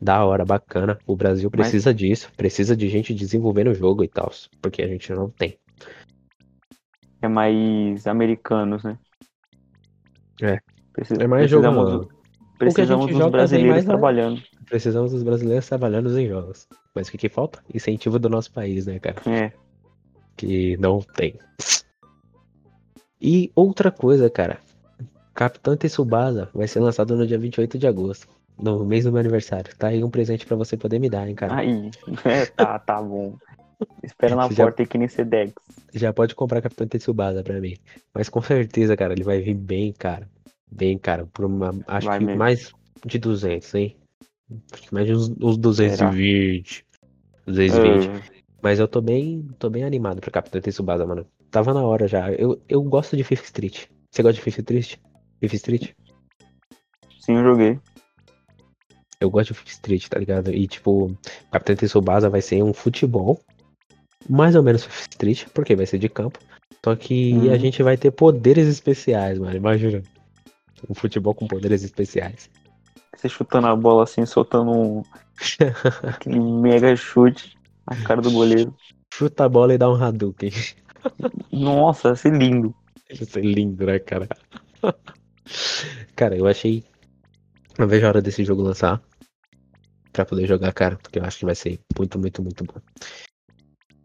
da 0.01 0.25
hora, 0.25 0.45
bacana. 0.45 0.99
O 1.07 1.17
Brasil 1.17 1.51
Mas- 1.53 1.69
precisa 1.69 1.93
disso, 1.95 2.31
precisa 2.37 2.77
de 2.77 2.89
gente 2.89 3.15
desenvolvendo 3.15 3.71
o 3.71 3.75
jogo 3.75 4.05
e 4.05 4.09
tal, 4.09 4.31
porque 4.61 4.83
a 4.83 4.87
gente 4.87 5.11
não 5.13 5.31
tem. 5.31 5.59
É 7.23 7.29
mais 7.29 8.07
americanos, 8.07 8.85
né? 8.85 8.99
É. 10.43 10.59
Precis- 10.93 11.19
É 11.19 11.27
mais 11.27 11.51
jogo, 11.51 11.63
precisamos, 11.63 12.09
precisamos 12.59 13.07
dos 13.07 13.15
joga 13.15 13.25
vem 13.25 13.31
brasileiros 13.33 13.73
mais, 13.73 13.85
né? 13.85 13.91
trabalhando. 13.91 14.43
Precisamos 14.67 15.13
dos 15.13 15.23
brasileiros 15.23 15.67
trabalhando 15.69 16.19
em 16.19 16.29
jogos. 16.29 16.69
Mas 16.95 17.09
o 17.09 17.11
que, 17.13 17.19
que 17.19 17.29
falta? 17.29 17.63
Incentivo 17.75 18.19
do 18.19 18.29
nosso 18.29 18.53
país, 18.53 18.87
né, 18.87 18.99
cara? 18.99 19.17
É. 19.27 19.53
Que 20.37 20.77
não 20.79 21.01
tem. 21.01 21.39
E 23.21 23.51
outra 23.55 23.91
coisa, 23.91 24.29
cara. 24.29 24.59
Capitão 25.37 25.77
Tsubasa 25.77 26.49
vai 26.55 26.67
ser 26.67 26.81
lançado 26.81 27.15
no 27.15 27.27
dia 27.27 27.39
28 27.39 27.79
de 27.79 27.87
agosto. 27.87 28.27
No 28.59 28.85
mês 28.87 29.05
do 29.05 29.13
meu 29.13 29.21
aniversário. 29.21 29.71
Tá 29.77 29.89
aí 29.89 30.03
um 30.03 30.09
presente 30.11 30.47
pra 30.47 30.57
você 30.57 30.77
poder 30.79 30.99
me 30.99 31.11
dar, 31.11 31.29
hein, 31.29 31.35
cara. 31.35 31.57
Aí, 31.57 31.91
é, 32.25 32.47
tá, 32.47 32.79
tá 32.79 33.03
bom. 33.03 33.37
Espera 34.03 34.35
na 34.35 34.49
Já- 34.51 34.65
porta 34.65 34.83
aí 34.83 34.87
que 34.87 34.97
nem 34.97 35.07
Sedex. 35.09 35.53
Já 35.93 36.11
pode 36.13 36.35
comprar 36.35 36.63
Capitão 36.63 36.87
Tsubasa 36.87 37.43
pra 37.43 37.61
mim. 37.61 37.77
Mas 38.15 38.31
com 38.31 38.41
certeza, 38.41 38.97
cara, 38.97 39.13
ele 39.13 39.23
vai 39.25 39.41
vir 39.41 39.55
bem, 39.55 39.93
cara. 39.93 40.27
Bem, 40.73 40.97
cara. 40.97 41.27
Por 41.27 41.45
uma, 41.45 41.75
acho 41.87 42.07
Vai 42.07 42.19
que 42.19 42.25
mesmo. 42.25 42.39
mais 42.39 42.73
de 43.05 43.19
200, 43.19 43.75
hein? 43.75 43.97
Mais 44.91 45.07
de 45.07 45.15
uns, 45.15 45.29
uns 45.39 45.59
220. 45.59 46.85
220. 47.47 48.09
Ah, 48.09 48.23
Mas 48.63 48.79
eu 48.79 48.89
tô 48.89 49.03
bem, 49.03 49.47
tô 49.59 49.69
bem 49.69 49.85
animado 49.85 50.21
pro 50.23 50.31
Capitão 50.31 50.61
Tsubasa, 50.63 51.05
mano. 51.07 51.27
tava 51.51 51.75
na 51.75 51.83
hora 51.83 52.09
já. 52.09 52.33
Eu, 52.33 52.59
eu 52.69 52.83
gosto 52.83 53.17
de 53.19 53.23
Fifth 53.25 53.45
Street. 53.45 53.85
Você 54.11 54.23
gosta 54.23 54.35
de 54.37 54.41
Fifth 54.43 54.59
Street? 54.61 54.97
Fifth 55.41 55.55
Street? 55.55 55.93
Sim, 57.21 57.37
eu 57.37 57.45
joguei. 57.45 57.81
Eu 59.21 59.31
gosto 59.31 59.53
de 59.53 59.59
Fifth 59.61 59.69
Street, 59.73 60.09
tá 60.09 60.19
ligado? 60.19 60.53
E 60.53 60.67
tipo, 60.67 61.17
Capitão 61.51 61.75
Tsubasa 61.77 62.29
vai 62.29 62.43
ser 62.43 62.63
um 62.63 62.73
futebol. 62.73 63.41
Mais 64.29 64.55
ou 64.57 64.63
menos 64.63 64.85
Fifth 64.85 65.13
Street, 65.13 65.47
porque 65.55 65.75
vai 65.77 65.87
ser 65.87 65.99
de 65.99 66.09
campo. 66.09 66.39
Só 66.85 66.95
que 66.95 67.35
Hum. 67.35 67.51
a 67.53 67.57
gente 67.59 67.83
vai 67.83 67.97
ter 67.97 68.11
poderes 68.11 68.69
especiais, 68.69 69.39
mano. 69.39 69.57
Imagina. 69.57 70.03
Um 70.89 70.95
futebol 70.95 71.35
com 71.35 71.47
poderes 71.49 71.83
especiais. 71.83 72.51
Você 73.17 73.29
chutando 73.29 73.67
a 73.67 73.75
bola 73.75 74.05
assim, 74.05 74.27
soltando 74.27 74.71
um. 74.71 75.03
aquele 76.03 76.39
mega 76.61 76.95
chute 76.95 77.57
na 77.91 77.97
cara 78.05 78.21
do 78.21 78.31
goleiro. 78.31 78.75
Chuta 79.13 79.45
a 79.47 79.49
bola 79.49 79.73
e 79.75 79.79
dá 79.79 79.91
um 79.91 79.95
Hadouken. 79.95 80.51
Nossa, 81.51 82.09
ia 82.11 82.17
ser 82.17 82.33
lindo. 82.35 82.75
Isso 83.09 83.39
é 83.39 83.43
lindo, 83.43 83.87
né, 83.87 83.99
cara? 83.99 84.29
Cara, 86.15 86.37
eu 86.37 86.47
achei. 86.47 86.85
Não 87.79 87.87
vejo 87.87 88.07
a 88.07 88.09
hora 88.09 88.23
desse 88.23 88.45
jogo 88.45 88.63
lançar. 88.63 89.03
Pra 90.13 90.25
poder 90.25 90.47
jogar, 90.47 90.73
cara. 90.73 90.97
Porque 90.97 91.19
eu 91.19 91.25
acho 91.25 91.39
que 91.39 91.45
vai 91.45 91.55
ser 91.55 91.79
muito, 91.99 92.19
muito, 92.19 92.43
muito 92.43 92.65
bom. 92.65 92.81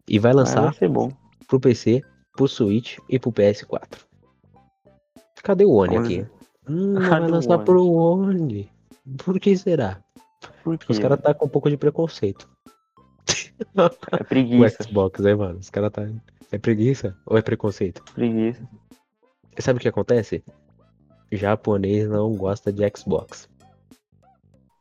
E 0.09 0.19
vai 0.19 0.33
Mas 0.33 0.49
lançar 0.49 0.61
vai 0.61 0.73
ser 0.73 0.89
bom. 0.89 1.09
pro 1.47 1.59
PC, 1.59 2.01
pro 2.35 2.47
Switch 2.47 2.97
e 3.09 3.17
pro 3.17 3.31
PS4. 3.31 3.99
Cadê 5.43 5.65
o 5.65 5.71
One 5.71 5.97
aqui? 5.97 6.25
Hum, 6.67 6.93
não 6.93 7.01
Cadê 7.01 7.21
vai 7.21 7.29
o 7.29 7.31
lançar 7.31 7.55
One? 7.55 7.65
pro 7.65 7.87
One. 7.87 8.69
Por 9.23 9.39
que 9.39 9.57
será? 9.57 10.01
Por 10.63 10.77
quê? 10.77 10.85
Os 10.89 10.99
caras 10.99 11.19
tá 11.21 11.33
com 11.33 11.45
um 11.45 11.49
pouco 11.49 11.69
de 11.69 11.77
preconceito. 11.77 12.49
É 13.77 14.15
O 14.21 14.25
preguiça. 14.25 14.83
Xbox, 14.83 15.19
né, 15.21 15.33
mano? 15.33 15.59
Os 15.59 15.69
caras 15.69 15.91
tá. 15.91 16.07
É 16.51 16.57
preguiça 16.57 17.17
ou 17.25 17.37
é 17.37 17.41
preconceito? 17.41 18.03
Preguiça. 18.13 18.67
Sabe 19.59 19.77
o 19.77 19.81
que 19.81 19.87
acontece? 19.87 20.43
Japonês 21.31 22.09
não 22.09 22.35
gosta 22.35 22.71
de 22.71 22.83
Xbox. 22.97 23.49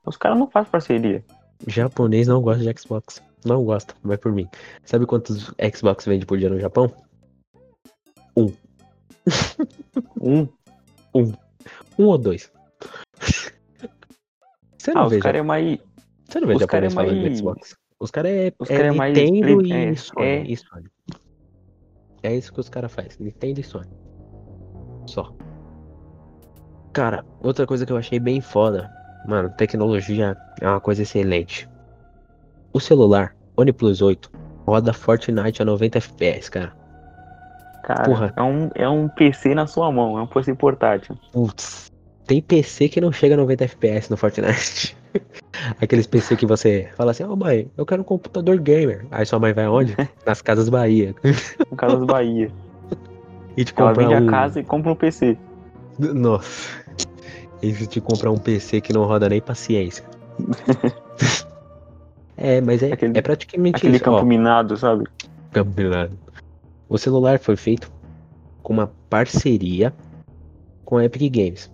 Os 0.04 0.16
caras 0.16 0.38
não 0.38 0.50
fazem 0.50 0.70
parceria. 0.70 1.24
Japonês 1.66 2.26
não 2.26 2.40
gosta 2.42 2.62
de 2.62 2.80
Xbox. 2.80 3.22
Não 3.44 3.64
gosta, 3.64 3.94
vai 4.02 4.18
por 4.18 4.32
mim. 4.32 4.48
Sabe 4.84 5.06
quantos 5.06 5.52
Xbox 5.74 6.04
vende 6.04 6.26
por 6.26 6.38
dia 6.38 6.50
no 6.50 6.58
Japão? 6.60 6.92
Um. 8.36 8.52
Um 11.98 12.06
ou 12.06 12.16
dois. 12.16 12.50
Você 14.78 14.94
não 14.94 15.02
Ah, 15.02 15.06
os 15.06 15.12
vê, 15.12 15.18
caras 15.20 15.40
é 15.40 15.42
mais. 15.42 15.78
você 16.26 16.40
não 16.40 16.48
vê 16.48 16.54
os 16.54 16.64
cara 16.64 16.86
é 16.86 16.88
japonês 16.88 16.94
falando 16.94 17.14
de 17.22 17.26
mais- 17.28 17.38
Xbox. 17.38 17.76
Os 17.98 18.10
caras 18.10 18.30
é, 18.32 18.52
Os 18.58 18.70
é 18.70 18.76
cara 18.76 18.88
é 18.88 18.92
mais 18.92 19.18
Nintendo 19.18 19.66
e 19.66 19.72
é, 19.72 19.94
Sony. 19.96 20.26
é. 20.26 20.42
e 20.44 20.56
Sony. 20.56 20.88
É 22.22 22.34
isso 22.34 22.52
que 22.52 22.60
os 22.60 22.68
caras 22.70 22.90
fazem. 22.92 23.12
Nintendo 23.20 23.60
e 23.60 23.62
Sony. 23.62 23.90
Só. 25.06 25.34
Cara, 26.92 27.24
outra 27.40 27.66
coisa 27.66 27.86
que 27.86 27.92
eu 27.92 27.96
achei 27.96 28.18
bem 28.18 28.40
foda. 28.40 28.90
Mano, 29.26 29.50
tecnologia 29.50 30.36
é 30.60 30.68
uma 30.68 30.80
coisa 30.80 31.02
excelente. 31.02 31.68
O 32.72 32.80
celular, 32.80 33.34
OnePlus 33.56 34.00
8, 34.00 34.30
roda 34.66 34.92
Fortnite 34.92 35.62
a 35.62 35.64
90 35.64 35.98
FPS, 35.98 36.50
cara. 36.50 36.72
Cara, 37.82 38.04
Porra. 38.04 38.32
É, 38.36 38.42
um, 38.42 38.70
é 38.74 38.88
um 38.88 39.08
PC 39.08 39.54
na 39.54 39.66
sua 39.66 39.90
mão, 39.90 40.18
é 40.18 40.22
um 40.22 40.26
PC 40.26 40.54
portátil. 40.54 41.16
Putz. 41.32 41.90
Tem 42.26 42.40
PC 42.40 42.88
que 42.88 43.00
não 43.00 43.10
chega 43.10 43.34
a 43.34 43.38
90 43.38 43.64
FPS 43.64 44.10
no 44.10 44.16
Fortnite. 44.16 44.96
Aqueles 45.80 46.06
PC 46.06 46.36
que 46.36 46.46
você 46.46 46.88
fala 46.96 47.10
assim, 47.10 47.24
ô 47.24 47.34
mãe, 47.34 47.68
eu 47.76 47.84
quero 47.84 48.02
um 48.02 48.04
computador 48.04 48.58
gamer. 48.58 49.06
Aí 49.10 49.26
sua 49.26 49.38
mãe 49.38 49.52
vai 49.52 49.66
onde? 49.66 49.96
Nas 50.24 50.40
Casas 50.40 50.68
Bahia. 50.68 51.14
Casas 51.76 52.04
Bahia. 52.04 52.50
E 53.56 53.64
te 53.64 53.74
Ela 53.76 53.88
comprar 53.88 54.08
vende 54.08 54.22
um... 54.22 54.28
a 54.28 54.30
casa 54.30 54.60
e 54.60 54.64
compra 54.64 54.92
um 54.92 54.94
PC. 54.94 55.36
Nossa. 56.14 56.80
E 57.62 57.74
se 57.74 57.86
te 57.86 58.00
comprar 58.00 58.30
um 58.30 58.38
PC 58.38 58.80
que 58.80 58.92
não 58.92 59.04
roda 59.04 59.28
nem 59.28 59.40
paciência. 59.40 60.04
é, 62.36 62.60
mas 62.60 62.82
é, 62.82 62.92
Aquele- 62.92 63.18
é 63.18 63.22
praticamente 63.22 63.76
Aquele 63.76 63.96
isso. 63.96 64.04
campo 64.04 64.18
Ó, 64.18 64.24
minado, 64.24 64.76
sabe? 64.76 65.04
campo 65.52 65.72
minado. 65.76 66.18
O 66.88 66.96
celular 66.98 67.38
foi 67.38 67.56
feito 67.56 67.90
com 68.62 68.72
uma 68.72 68.86
parceria 69.08 69.92
com 70.84 70.96
a 70.96 71.04
Epic 71.04 71.32
Games. 71.34 71.70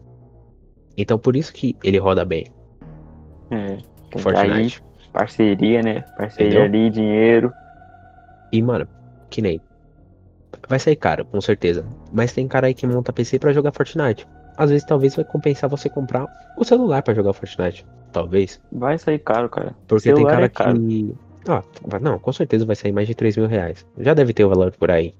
Então 0.96 1.18
por 1.18 1.36
isso 1.36 1.52
que 1.52 1.76
ele 1.84 1.98
roda 1.98 2.24
bem. 2.24 2.46
É. 3.50 3.74
O 4.14 4.18
Aí, 4.18 4.20
Fortnite. 4.22 4.82
parceria, 5.12 5.82
né? 5.82 6.00
Parceria 6.16 6.60
Entendeu? 6.60 6.64
ali, 6.64 6.90
dinheiro. 6.90 7.52
E, 8.52 8.62
mano, 8.62 8.88
que 9.30 9.40
nem. 9.42 9.60
Vai 10.68 10.78
sair 10.78 10.96
caro, 10.96 11.24
com 11.24 11.40
certeza. 11.40 11.84
Mas 12.12 12.32
tem 12.32 12.48
cara 12.48 12.66
aí 12.66 12.74
que 12.74 12.86
monta 12.86 13.12
PC 13.12 13.38
pra 13.38 13.52
jogar 13.52 13.72
Fortnite. 13.72 14.26
Às 14.56 14.70
vezes, 14.70 14.84
talvez 14.86 15.14
vai 15.14 15.24
compensar 15.24 15.68
você 15.68 15.88
comprar 15.88 16.26
o 16.56 16.64
celular 16.64 17.02
pra 17.02 17.12
jogar 17.14 17.32
Fortnite. 17.34 17.86
Talvez. 18.10 18.60
Vai 18.72 18.96
sair 18.98 19.18
caro, 19.18 19.48
cara. 19.48 19.74
Porque 19.86 20.12
tem 20.12 20.24
cara 20.24 20.46
é 20.46 20.48
caro. 20.48 20.78
que. 20.80 21.14
Ah, 21.48 21.62
não, 22.00 22.18
com 22.18 22.32
certeza 22.32 22.64
vai 22.64 22.74
sair 22.74 22.90
mais 22.90 23.06
de 23.06 23.14
3 23.14 23.36
mil 23.36 23.46
reais. 23.46 23.86
Já 23.98 24.14
deve 24.14 24.32
ter 24.32 24.44
o 24.44 24.48
valor 24.48 24.72
por 24.72 24.90
aí. 24.90 25.14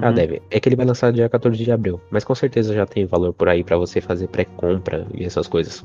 Já 0.00 0.08
Uhum. 0.08 0.14
deve. 0.14 0.42
É 0.50 0.58
que 0.58 0.68
ele 0.68 0.76
vai 0.76 0.84
lançar 0.84 1.12
dia 1.12 1.28
14 1.28 1.62
de 1.62 1.70
abril. 1.70 2.00
Mas 2.10 2.24
com 2.24 2.34
certeza 2.34 2.74
já 2.74 2.84
tem 2.86 3.06
valor 3.06 3.32
por 3.32 3.48
aí 3.48 3.62
pra 3.62 3.76
você 3.76 4.00
fazer 4.00 4.26
pré-compra 4.28 5.06
e 5.14 5.24
essas 5.24 5.46
coisas. 5.46 5.84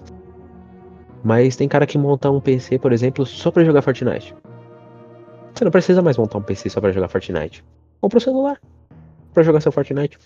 Mas 1.24 1.56
tem 1.56 1.68
cara 1.68 1.86
que 1.86 1.98
monta 1.98 2.32
um 2.32 2.40
PC, 2.40 2.80
por 2.80 2.92
exemplo, 2.94 3.26
só 3.26 3.52
pra 3.52 3.64
jogar 3.64 3.82
Fortnite. 3.82 4.34
Você 5.54 5.64
não 5.66 5.72
precisa 5.72 6.02
mais 6.02 6.18
montar 6.18 6.38
um 6.38 6.42
PC 6.42 6.70
só 6.70 6.80
pra 6.80 6.92
jogar 6.92 7.10
Fortnite. 7.10 7.64
Compra 8.02 8.18
o 8.18 8.22
celular 8.22 8.60
pra 9.34 9.44
jogar 9.44 9.62
seu 9.62 9.72
Fortnite. 9.72 10.18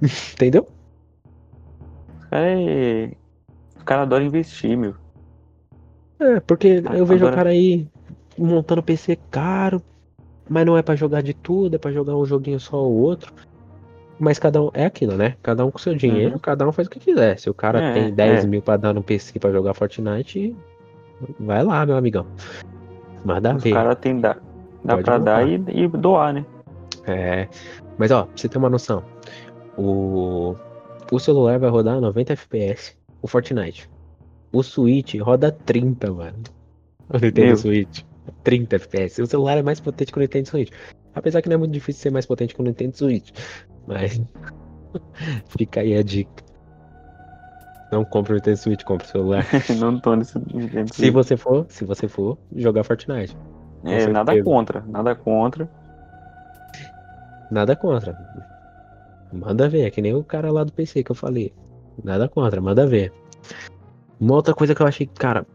Entendeu? 0.34 0.66
Os 2.20 2.24
caras 2.26 2.46
é... 2.58 3.12
Os 3.76 3.82
caras 3.84 4.02
adoram 4.02 4.24
investir, 4.26 4.76
meu. 4.76 4.94
É, 6.18 6.38
porque 6.40 6.82
eu 6.92 7.06
vejo 7.06 7.24
o 7.24 7.28
agora- 7.28 7.34
cara 7.36 7.50
aí 7.50 7.88
montando 8.38 8.82
PC 8.82 9.18
caro, 9.30 9.82
mas 10.48 10.64
não 10.66 10.76
é 10.76 10.82
pra 10.82 10.94
jogar 10.94 11.22
de 11.22 11.32
tudo, 11.34 11.76
é 11.76 11.78
pra 11.78 11.90
jogar 11.92 12.14
um 12.14 12.24
joguinho 12.24 12.60
só 12.60 12.76
ou 12.76 12.92
outro. 12.92 13.32
Mas 14.18 14.38
cada 14.38 14.62
um. 14.62 14.70
É 14.74 14.84
aquilo, 14.84 15.16
né? 15.16 15.34
Cada 15.42 15.64
um 15.64 15.70
com 15.70 15.78
seu 15.78 15.94
dinheiro, 15.94 16.34
Uhum. 16.34 16.38
cada 16.38 16.68
um 16.68 16.72
faz 16.72 16.86
o 16.88 16.90
que 16.90 17.00
quiser. 17.00 17.38
Se 17.38 17.48
o 17.48 17.54
cara 17.54 17.80
É, 17.80 17.92
tem 17.94 18.12
10 18.14 18.44
é. 18.44 18.46
mil 18.46 18.60
pra 18.60 18.76
dar 18.76 18.92
no 18.92 19.02
PC 19.02 19.38
pra 19.38 19.50
jogar 19.50 19.72
Fortnite, 19.72 20.54
vai 21.40 21.64
lá, 21.64 21.86
meu 21.86 21.96
amigão. 21.96 22.26
Manda 23.24 23.56
Os 23.56 23.62
ver. 23.62 23.72
caras 23.72 23.96
tem 23.98 24.20
dá, 24.20 24.36
dá 24.84 24.94
Pode 24.96 25.04
pra 25.04 25.16
dar 25.18 25.48
e, 25.48 25.54
e 25.68 25.88
doar, 25.88 26.34
né? 26.34 26.44
É. 27.06 27.48
Mas 27.98 28.10
ó, 28.10 28.24
pra 28.24 28.36
você 28.36 28.48
ter 28.48 28.58
uma 28.58 28.70
noção, 28.70 29.04
o, 29.76 30.54
o 31.10 31.18
celular 31.18 31.58
vai 31.58 31.70
rodar 31.70 32.00
90 32.00 32.32
FPS, 32.34 32.96
o 33.22 33.28
Fortnite. 33.28 33.88
O 34.52 34.62
Switch 34.62 35.14
roda 35.20 35.52
30, 35.52 36.12
mano. 36.12 36.38
O 37.08 37.14
Nintendo 37.18 37.46
Meu. 37.48 37.56
Switch. 37.56 38.02
30 38.44 38.76
FPS. 38.76 39.22
O 39.22 39.26
celular 39.26 39.58
é 39.58 39.62
mais 39.62 39.80
potente 39.80 40.12
que 40.12 40.18
o 40.18 40.20
Nintendo 40.20 40.48
Switch. 40.48 40.70
Apesar 41.14 41.42
que 41.42 41.48
não 41.48 41.54
é 41.54 41.58
muito 41.58 41.72
difícil 41.72 42.02
ser 42.02 42.10
mais 42.10 42.26
potente 42.26 42.54
que 42.54 42.60
o 42.60 42.64
Nintendo 42.64 42.96
Switch. 42.96 43.30
Mas. 43.86 44.20
Fica 45.56 45.80
aí 45.80 45.96
a 45.96 46.02
dica. 46.02 46.44
Não 47.92 48.04
compre 48.04 48.32
o 48.32 48.36
Nintendo 48.36 48.56
Switch, 48.56 48.84
compre 48.84 49.06
o 49.06 49.10
celular. 49.10 49.44
não 49.78 49.98
tô 49.98 50.14
nesse. 50.14 50.38
nesse- 50.52 50.94
se 50.94 51.10
você 51.10 51.36
for, 51.36 51.66
se 51.68 51.84
você 51.84 52.06
for 52.06 52.38
jogar 52.54 52.84
Fortnite. 52.84 53.36
é, 53.84 54.06
nada 54.06 54.42
contra, 54.42 54.84
nada 54.86 55.14
contra. 55.14 55.68
Nada 57.50 57.74
contra. 57.76 58.16
Manda 59.32 59.68
ver, 59.68 59.82
é 59.86 59.90
que 59.90 60.02
nem 60.02 60.14
o 60.14 60.24
cara 60.24 60.50
lá 60.50 60.64
do 60.64 60.72
PC 60.72 61.02
que 61.02 61.10
eu 61.10 61.16
falei. 61.16 61.52
Nada 62.02 62.28
contra, 62.28 62.60
manda 62.60 62.86
ver. 62.86 63.12
Uma 64.20 64.34
outra 64.34 64.54
coisa 64.54 64.74
que 64.74 64.82
eu 64.82 64.86
achei, 64.86 65.06
cara, 65.06 65.46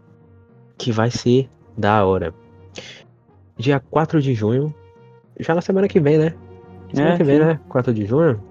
que 0.77 0.91
vai 0.91 1.11
ser 1.11 1.49
da 1.77 2.03
hora. 2.05 2.33
Dia 3.57 3.79
4 3.79 4.21
de 4.21 4.33
junho, 4.33 4.73
já 5.39 5.53
na 5.55 5.61
semana 5.61 5.87
que 5.87 5.99
vem, 5.99 6.17
né? 6.17 6.33
Semana 6.93 7.13
É, 7.13 7.17
que 7.17 7.23
vem, 7.23 7.37
sim. 7.39 7.45
né? 7.45 7.59
4 7.69 7.93
de 7.93 8.05
junho, 8.05 8.41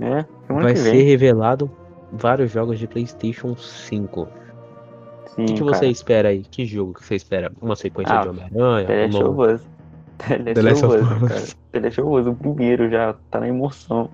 É, 0.00 0.24
semana 0.46 0.64
vai 0.64 0.72
que 0.74 0.78
ser 0.80 0.90
vem. 0.92 1.02
revelado 1.04 1.70
vários 2.12 2.50
jogos 2.50 2.78
de 2.78 2.86
PlayStation 2.86 3.54
5. 3.56 4.28
Sim, 5.34 5.42
O 5.44 5.46
que, 5.46 5.54
que 5.54 5.62
você 5.62 5.86
espera 5.86 6.28
aí? 6.28 6.42
Que 6.42 6.66
jogo 6.66 6.94
que 6.94 7.04
você 7.04 7.14
espera? 7.14 7.50
Uma 7.60 7.74
sequência 7.76 8.14
Ah, 8.18 8.22
de 8.22 8.28
Homem-Aranha? 8.28 8.86
The 8.86 9.06
Last 9.06 9.22
novo- 9.22 9.42
of 9.44 9.54
Us. 9.54 9.68
The 10.28 10.38
Last 10.38 10.54
The 10.54 10.62
Last 10.62 10.84
of 10.84 10.94
Us, 10.96 11.22
cara. 11.26 11.46
The 11.72 11.80
Last 11.80 12.00
of 12.00 12.20
Us, 12.20 12.26
o 12.26 12.34
primeiro 12.34 12.90
já 12.90 13.12
tá 13.30 13.40
na 13.40 13.48
emoção. 13.48 14.10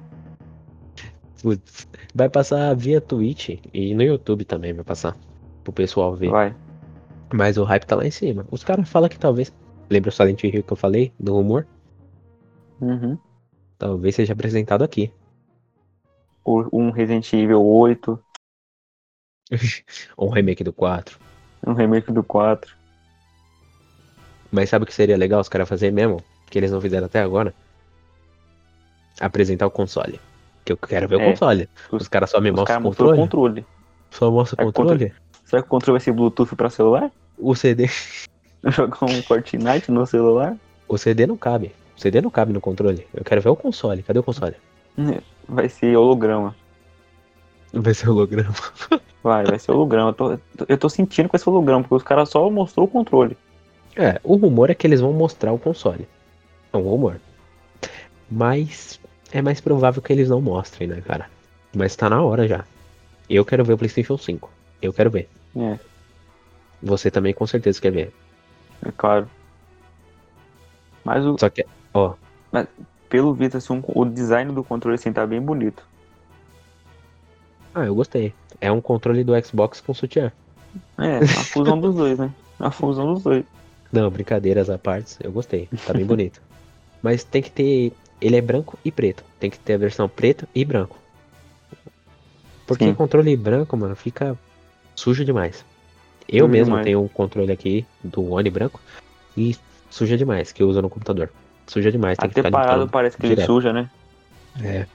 Putz, 1.42 1.86
Vai 2.14 2.28
passar 2.28 2.74
via 2.74 3.00
Twitch 3.00 3.60
e 3.72 3.94
no 3.94 4.02
YouTube 4.02 4.44
também 4.44 4.72
vai 4.72 4.84
passar. 4.84 5.16
Pro 5.62 5.72
pessoal 5.72 6.14
ver. 6.16 6.30
Vai. 6.30 6.54
Mas 7.32 7.58
o 7.58 7.64
hype 7.64 7.84
tá 7.84 7.94
lá 7.96 8.06
em 8.06 8.10
cima. 8.10 8.46
Os 8.50 8.64
caras 8.64 8.88
falam 8.88 9.08
que 9.08 9.18
talvez. 9.18 9.52
Lembra 9.90 10.08
o 10.10 10.12
Silent 10.12 10.42
Hill 10.44 10.62
que 10.62 10.72
eu 10.72 10.76
falei? 10.76 11.12
Do 11.18 11.34
rumor? 11.34 11.66
Uhum. 12.80 13.18
Talvez 13.78 14.14
seja 14.14 14.32
apresentado 14.32 14.82
aqui. 14.82 15.12
Um 16.72 16.90
Resident 16.90 17.30
Evil 17.32 17.62
8, 17.62 18.18
Ou 20.16 20.28
um 20.28 20.30
remake 20.30 20.64
do 20.64 20.72
4. 20.72 21.18
um 21.66 21.72
remake 21.74 22.10
do 22.12 22.22
4. 22.22 22.77
Mas 24.50 24.68
sabe 24.70 24.84
o 24.84 24.86
que 24.86 24.94
seria 24.94 25.16
legal 25.16 25.40
os 25.40 25.48
caras 25.48 25.68
fazerem 25.68 25.94
mesmo? 25.94 26.22
Que 26.50 26.58
eles 26.58 26.70
não 26.70 26.80
fizeram 26.80 27.06
até 27.06 27.20
agora? 27.20 27.54
apresentar 29.20 29.66
o 29.66 29.70
console. 29.70 30.20
Que 30.64 30.72
eu 30.72 30.76
quero 30.76 31.08
ver 31.08 31.16
o 31.16 31.20
É. 31.20 31.30
console. 31.30 31.68
Os, 31.90 32.02
Os- 32.02 32.08
caras 32.08 32.30
só 32.30 32.40
me 32.40 32.50
Os 32.50 32.56
mostram 32.56 32.76
o 32.76 32.80
o 32.80 32.82
controle. 32.84 33.18
controle. 33.18 33.66
Só 34.10 34.30
mostra 34.30 34.56
o 34.64 34.68
É, 34.68 34.72
controle. 34.72 35.12
Será 35.44 35.62
que 35.62 35.66
o 35.66 35.70
controle 35.70 35.98
vai 35.98 36.04
ser 36.04 36.12
Bluetooth 36.12 36.54
pra 36.54 36.70
celular? 36.70 37.10
O 37.36 37.54
CD. 37.54 37.88
Jogar 38.64 39.04
um 39.04 39.22
Fortnite 39.22 39.90
no 39.90 40.06
celular? 40.06 40.56
O 40.86 40.96
CD 40.96 41.26
não 41.26 41.36
cabe. 41.36 41.74
O 41.96 42.00
CD 42.00 42.20
não 42.20 42.30
cabe 42.30 42.52
no 42.52 42.60
controle. 42.60 43.06
Eu 43.12 43.24
quero 43.24 43.40
ver 43.40 43.48
o 43.48 43.56
console. 43.56 44.02
Cadê 44.04 44.18
o 44.20 44.22
console? 44.22 44.54
Vai 45.48 45.68
ser 45.68 45.96
holograma. 45.96 46.54
Vai 47.72 47.94
ser 47.94 48.08
holograma. 48.08 48.54
Vai, 49.20 49.44
vai 49.44 49.58
ser 49.58 49.72
holograma. 49.72 50.10
Eu 50.10 50.14
tô, 50.14 50.38
eu 50.68 50.78
tô 50.78 50.88
sentindo 50.88 51.26
que 51.28 51.32
vai 51.32 51.40
ser 51.40 51.50
holograma, 51.50 51.82
porque 51.82 51.96
os 51.96 52.02
caras 52.04 52.28
só 52.28 52.48
mostrou 52.48 52.86
o 52.86 52.88
controle. 52.88 53.36
É, 53.98 54.20
o 54.22 54.36
rumor 54.36 54.70
é 54.70 54.74
que 54.74 54.86
eles 54.86 55.00
vão 55.00 55.12
mostrar 55.12 55.52
o 55.52 55.58
console. 55.58 56.08
É 56.72 56.76
um 56.76 56.82
rumor. 56.82 57.20
Mas 58.30 59.00
é 59.32 59.42
mais 59.42 59.60
provável 59.60 60.00
que 60.00 60.12
eles 60.12 60.28
não 60.28 60.40
mostrem, 60.40 60.88
né, 60.88 61.00
cara? 61.00 61.28
Mas 61.74 61.96
tá 61.96 62.08
na 62.08 62.22
hora 62.22 62.46
já. 62.46 62.64
Eu 63.28 63.44
quero 63.44 63.64
ver 63.64 63.72
o 63.74 63.78
PlayStation 63.78 64.16
5. 64.16 64.50
Eu 64.80 64.92
quero 64.92 65.10
ver. 65.10 65.28
É, 65.56 65.78
Você 66.82 67.10
também 67.10 67.34
com 67.34 67.46
certeza 67.46 67.80
quer 67.80 67.90
ver. 67.90 68.14
é 68.86 68.92
claro. 68.96 69.28
Mas 71.04 71.24
o, 71.24 71.36
Só 71.38 71.50
que, 71.50 71.66
ó, 71.92 72.14
pelo 73.08 73.34
visto, 73.34 73.56
assim, 73.56 73.72
um- 73.72 73.82
o 74.00 74.04
design 74.04 74.52
do 74.52 74.62
controle 74.62 74.94
assim 74.94 75.12
tá 75.12 75.26
bem 75.26 75.40
bonito. 75.40 75.82
ah, 77.74 77.84
eu 77.84 77.94
gostei. 77.94 78.34
É 78.60 78.70
um 78.70 78.80
controle 78.80 79.24
do 79.24 79.32
Xbox 79.44 79.80
com 79.80 79.94
sutiã. 79.94 80.32
É, 80.98 81.18
a 81.18 81.44
fusão 81.44 81.80
dos 81.80 81.94
dois, 81.94 82.18
né? 82.18 82.30
A 82.58 82.70
fusão 82.70 83.14
dos 83.14 83.22
dois. 83.22 83.44
Não, 83.92 84.10
brincadeiras 84.10 84.68
à 84.68 84.78
parte, 84.78 85.16
eu 85.22 85.32
gostei. 85.32 85.68
Tá 85.86 85.92
bem 85.92 86.04
bonito. 86.04 86.40
Mas 87.02 87.24
tem 87.24 87.42
que 87.42 87.50
ter. 87.50 87.92
Ele 88.20 88.36
é 88.36 88.40
branco 88.40 88.78
e 88.84 88.90
preto. 88.90 89.24
Tem 89.38 89.48
que 89.48 89.58
ter 89.58 89.74
a 89.74 89.78
versão 89.78 90.08
preto 90.08 90.46
e 90.54 90.64
branco. 90.64 90.98
Porque 92.66 92.84
Sim. 92.84 92.94
controle 92.94 93.34
branco, 93.36 93.76
mano, 93.76 93.94
fica 93.96 94.36
sujo 94.94 95.24
demais. 95.24 95.64
Eu 96.28 96.40
Sujo 96.44 96.48
mesmo 96.52 96.66
demais. 96.72 96.84
tenho 96.84 97.02
um 97.02 97.08
controle 97.08 97.50
aqui 97.52 97.86
do 98.04 98.32
One 98.32 98.50
branco 98.50 98.80
e 99.36 99.56
suja 99.88 100.16
demais, 100.16 100.52
que 100.52 100.62
eu 100.62 100.68
uso 100.68 100.82
no 100.82 100.90
computador. 100.90 101.30
Suja 101.66 101.90
demais, 101.90 102.18
tem 102.18 102.28
que 102.28 102.38
Até 102.40 102.48
ficar 102.48 102.58
parado 102.58 102.88
parece 102.88 103.16
que 103.16 103.24
ele 103.24 103.34
direto. 103.36 103.46
suja, 103.46 103.72
né? 103.72 103.88
É. 104.62 104.86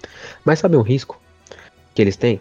Mas 0.45 0.59
sabe 0.59 0.75
um 0.77 0.81
risco 0.81 1.19
que 1.95 2.01
eles 2.01 2.15
têm? 2.17 2.39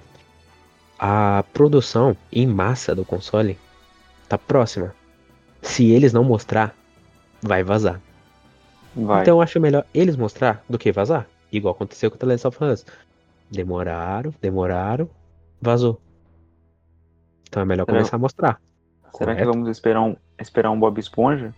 A 0.99 1.45
produção 1.55 2.17
em 2.31 2.47
massa 2.47 2.95
do 2.95 3.05
console 3.05 3.59
tá 4.29 4.37
próxima. 4.37 4.95
Se 5.73 5.91
eles 5.91 6.13
não 6.13 6.23
mostrar, 6.25 6.75
vai 7.41 7.63
vazar. 7.63 8.01
Vai. 8.95 9.23
Então 9.23 9.37
eu 9.39 9.41
acho 9.43 9.59
melhor 9.59 9.87
eles 9.95 10.17
mostrar 10.17 10.63
do 10.69 10.79
que 10.79 10.93
vazar. 10.93 11.27
Igual 11.51 11.75
aconteceu 11.75 12.11
com 12.11 12.17
o 12.17 12.19
The 12.19 12.27
Last 12.27 12.47
of 12.47 12.65
Us. 12.65 12.87
Demoraram, 13.51 14.35
demoraram, 14.41 15.09
vazou. 15.61 16.01
Então 17.49 17.63
é 17.63 17.67
melhor 17.67 17.85
Será- 17.85 17.99
começar 17.99 18.17
a 18.17 18.19
mostrar. 18.19 18.61
Será 19.17 19.35
que 19.35 19.41
correto? 19.43 19.53
vamos 19.53 19.69
esperar 19.69 20.01
um, 20.03 20.17
esperar 20.39 20.71
um 20.71 20.79
Bob 20.79 20.99
Esponja? 20.99 21.55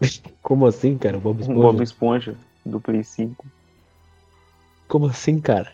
Como 0.42 0.66
assim, 0.66 0.98
cara? 0.98 1.18
Bob 1.18 1.38
Um 1.38 1.40
Esponja? 1.42 1.60
Bob 1.62 1.82
Esponja 1.82 2.36
do 2.64 2.80
Play 2.80 3.04
5. 3.04 3.46
Como 4.88 5.06
assim, 5.06 5.40
cara? 5.40 5.72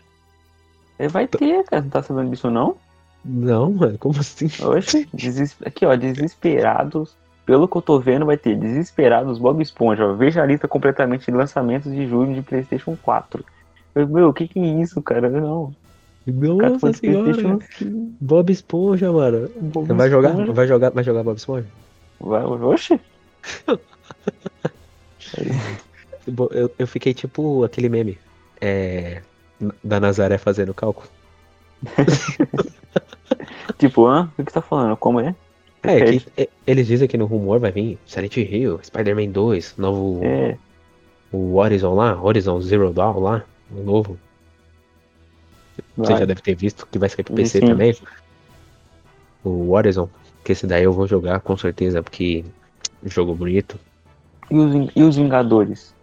É, 0.98 1.08
vai 1.08 1.26
ter, 1.26 1.64
cara. 1.64 1.82
Não 1.82 1.90
tá 1.90 2.02
sabendo 2.02 2.30
disso, 2.30 2.50
não? 2.50 2.76
Não, 3.24 3.72
mano, 3.72 3.98
como 3.98 4.18
assim? 4.18 4.46
Oxe, 4.64 5.08
deses... 5.12 5.56
aqui, 5.64 5.86
ó, 5.86 5.94
desesperados. 5.94 7.16
Pelo 7.44 7.66
que 7.66 7.76
eu 7.76 7.82
tô 7.82 7.98
vendo, 7.98 8.26
vai 8.26 8.36
ter 8.36 8.56
desesperados 8.56 9.38
Bob 9.38 9.60
Esponja. 9.62 10.06
Ó. 10.06 10.14
Veja 10.14 10.42
a 10.42 10.46
lista 10.46 10.68
completamente 10.68 11.26
de 11.26 11.32
lançamentos 11.36 11.92
de 11.92 12.06
junho 12.06 12.34
de 12.34 12.42
PlayStation 12.42 12.96
4. 13.02 13.44
Eu, 13.94 14.08
meu, 14.08 14.28
o 14.28 14.32
que 14.32 14.46
que 14.46 14.58
é 14.58 14.80
isso, 14.80 15.02
cara? 15.02 15.28
Não. 15.28 15.74
Cara 16.24 16.70
Nossa 16.70 16.78
PlayStation 16.78 17.34
senhora. 17.34 17.58
5. 17.78 18.12
Bob 18.20 18.52
Esponja, 18.52 19.12
mano. 19.12 19.50
Bob 19.60 19.92
Vai 19.92 20.08
jogar, 20.08 20.30
Esponja. 20.30 20.52
vai 20.52 20.66
jogar, 20.68 20.90
vai 20.90 21.04
jogar 21.04 21.22
Bob 21.24 21.36
Esponja? 21.36 21.66
Vai, 22.20 22.44
oxe. 22.44 23.00
Eu, 26.26 26.72
eu 26.78 26.86
fiquei 26.86 27.12
tipo 27.12 27.64
aquele 27.64 27.88
meme. 27.88 28.18
É. 28.60 29.22
Da 29.82 29.98
Nazaré 29.98 30.38
fazendo 30.38 30.74
cálculo. 30.74 31.08
Tipo, 33.78 34.06
hã? 34.06 34.30
O 34.38 34.44
que 34.44 34.52
tá 34.52 34.60
falando? 34.62 34.96
Como 34.96 35.20
é? 35.20 35.34
É, 35.82 36.04
que 36.04 36.26
e- 36.38 36.48
eles 36.66 36.86
dizem 36.86 37.08
que 37.08 37.16
no 37.18 37.26
rumor 37.26 37.58
vai 37.58 37.72
vir 37.72 37.98
Silent 38.06 38.36
Hill, 38.36 38.78
Spider-Man 38.82 39.30
2, 39.30 39.76
novo. 39.76 40.20
É, 40.22 40.56
O 41.32 41.56
Horizon 41.56 41.94
lá, 41.94 42.20
Horizon 42.22 42.60
Zero 42.60 42.92
Dawn 42.92 43.18
lá, 43.18 43.44
o 43.70 43.82
novo. 43.82 44.18
Você 45.96 46.12
vai. 46.12 46.20
já 46.20 46.24
deve 46.26 46.40
ter 46.42 46.54
visto 46.54 46.86
que 46.86 46.98
vai 46.98 47.08
sair 47.08 47.24
pro 47.24 47.34
PC 47.34 47.60
sim. 47.60 47.66
também. 47.66 47.96
O 49.42 49.70
Horizon, 49.72 50.08
que 50.44 50.52
esse 50.52 50.66
daí 50.66 50.84
eu 50.84 50.92
vou 50.92 51.06
jogar 51.08 51.40
com 51.40 51.56
certeza, 51.56 52.02
porque 52.02 52.44
jogo 53.04 53.34
bonito. 53.34 53.78
E 54.50 54.56
os, 54.56 54.90
e 54.94 55.02
os 55.02 55.16
Vingadores? 55.16 55.94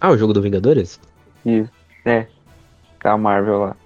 Ah, 0.00 0.10
o 0.10 0.16
jogo 0.16 0.32
do 0.32 0.40
Vingadores? 0.40 0.98
Isso. 1.44 1.70
É. 2.04 2.26
Da 3.02 3.16
Marvel 3.18 3.58
lá. 3.58 3.76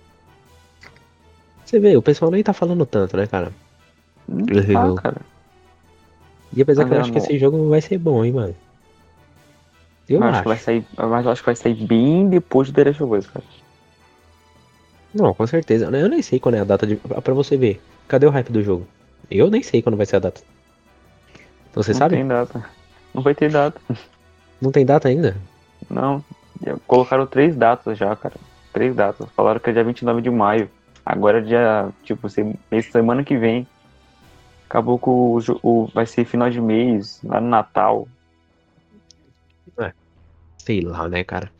Você 1.66 1.78
vê, 1.80 1.96
o 1.96 2.02
pessoal 2.02 2.30
nem 2.30 2.42
tá 2.42 2.52
falando 2.52 2.86
tanto, 2.86 3.16
né, 3.16 3.26
cara? 3.26 3.52
Eu- 4.28 4.94
Tá, 4.96 5.02
cara. 5.02 5.20
E 6.54 6.62
apesar 6.62 6.82
Mas 6.84 6.88
que 6.90 6.94
eu 6.94 6.98
é 6.98 7.00
acho 7.02 7.12
que 7.12 7.18
no- 7.18 7.24
esse 7.24 7.38
jogo 7.38 7.68
vai 7.68 7.80
ser 7.80 7.98
bom, 7.98 8.24
hein, 8.24 8.32
mano. 8.32 8.54
Eu 10.08 10.20
Mas 10.20 10.34
acho. 10.34 10.42
que 10.42 10.48
vai 10.48 10.56
sair. 10.58 10.86
Mas 10.96 11.24
eu 11.26 11.32
acho 11.32 11.42
que 11.42 11.46
vai 11.46 11.56
sair 11.56 11.74
bem 11.74 12.28
depois 12.28 12.68
do 12.70 12.74
The 12.74 12.84
Last 12.84 13.02
of 13.02 13.14
Us, 13.16 13.26
cara. 13.26 13.44
Não, 15.12 15.34
com 15.34 15.46
certeza. 15.46 15.86
Eu 15.86 16.08
nem 16.08 16.22
sei 16.22 16.38
quando 16.38 16.54
é 16.54 16.60
a 16.60 16.64
data 16.64 16.86
de. 16.86 16.96
Pra 16.96 17.34
você 17.34 17.56
ver. 17.56 17.82
Cadê 18.06 18.26
o 18.26 18.30
hype 18.30 18.52
do 18.52 18.62
jogo? 18.62 18.86
Eu 19.28 19.50
nem 19.50 19.62
sei 19.62 19.82
quando 19.82 19.96
vai 19.96 20.06
ser 20.06 20.16
a 20.16 20.20
data. 20.20 20.40
Você 21.74 21.90
não 21.92 21.98
sabe? 21.98 22.14
tem 22.16 22.26
data. 22.26 22.64
Não 23.12 23.22
vai 23.22 23.34
ter 23.34 23.50
data. 23.50 23.80
Não 24.60 24.70
tem 24.70 24.86
data 24.86 25.08
ainda? 25.08 25.36
Não. 25.90 26.24
Colocaram 26.86 27.26
três 27.26 27.56
datas 27.56 27.98
já, 27.98 28.14
cara. 28.14 28.36
Três 28.72 28.94
datas. 28.94 29.28
Falaram 29.36 29.58
que 29.58 29.68
é 29.70 29.72
dia 29.72 29.82
29 29.84 30.22
de 30.22 30.30
maio. 30.30 30.70
Agora 31.06 31.38
é 31.38 31.40
dia. 31.42 31.88
Tipo, 32.02 32.28
semana 32.28 33.22
que 33.22 33.38
vem. 33.38 33.64
Acabou 34.68 34.98
que 34.98 35.08
o, 35.08 35.38
o- 35.62 35.86
vai 35.94 36.04
ser 36.04 36.24
final 36.24 36.50
de 36.50 36.60
mês, 36.60 37.20
lá 37.22 37.40
no 37.40 37.48
Natal. 37.48 38.08
Sei 40.58 40.80
lá, 40.80 41.08
né, 41.08 41.22
cara? 41.22 41.50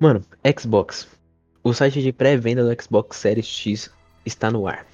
Mano, 0.00 0.24
Xbox. 0.58 1.06
O 1.62 1.74
site 1.74 2.00
de 2.02 2.10
pré-venda 2.12 2.64
do 2.64 2.82
Xbox 2.82 3.18
Series 3.18 3.46
X 3.46 3.90
está 4.24 4.50
no 4.50 4.66
ar. 4.66 4.86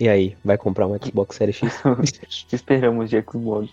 E 0.00 0.08
aí, 0.08 0.36
vai 0.44 0.56
comprar 0.56 0.86
um 0.86 0.96
Xbox 0.96 1.34
Series 1.36 1.56
X? 1.56 1.82
Esperamos 2.52 3.10
de 3.10 3.20
Xbox. 3.20 3.68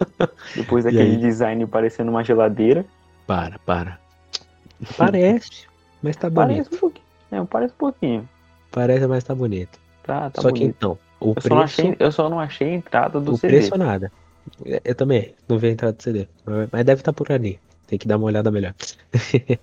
Depois 0.56 0.84
daquele 0.84 1.16
design 1.18 1.66
parecendo 1.66 2.10
uma 2.10 2.24
geladeira. 2.24 2.86
para, 3.26 3.58
para. 3.60 4.00
Parece, 4.96 5.66
mas 6.02 6.16
tá 6.16 6.28
bonito. 6.30 6.48
Parece 6.70 6.74
um 6.74 6.78
pouquinho. 6.78 7.05
É, 7.30 7.42
parece 7.44 7.74
um 7.74 7.78
pouquinho. 7.78 8.28
Parece, 8.70 9.06
mas 9.06 9.24
tá 9.24 9.34
bonito. 9.34 9.78
Tá, 10.02 10.30
tá 10.30 10.42
Só 10.42 10.48
que 10.52 10.60
bonito. 10.60 10.76
então, 10.76 10.98
o 11.20 11.32
Eu 11.36 11.40
só, 11.42 11.48
não 11.48 11.56
preço, 11.58 11.80
achei, 11.80 11.96
eu 11.98 12.12
só 12.12 12.28
não 12.30 12.40
achei 12.40 12.68
a 12.70 12.74
entrada 12.74 13.20
do 13.20 13.32
o 13.32 13.36
CD. 13.36 13.56
preço 13.58 13.76
nada. 13.76 14.12
É, 14.64 14.80
Eu 14.84 14.94
também, 14.94 15.34
não 15.48 15.58
vi 15.58 15.68
a 15.68 15.70
entrada 15.70 15.92
do 15.94 16.02
CD. 16.02 16.28
Mas- 16.70 16.84
deve 16.84 17.00
estar 17.00 17.12
por 17.12 17.30
ali. 17.32 17.58
Tem 17.86 17.98
que 17.98 18.06
dar 18.06 18.16
uma 18.16 18.26
olhada 18.26 18.50
melhor. 18.50 18.74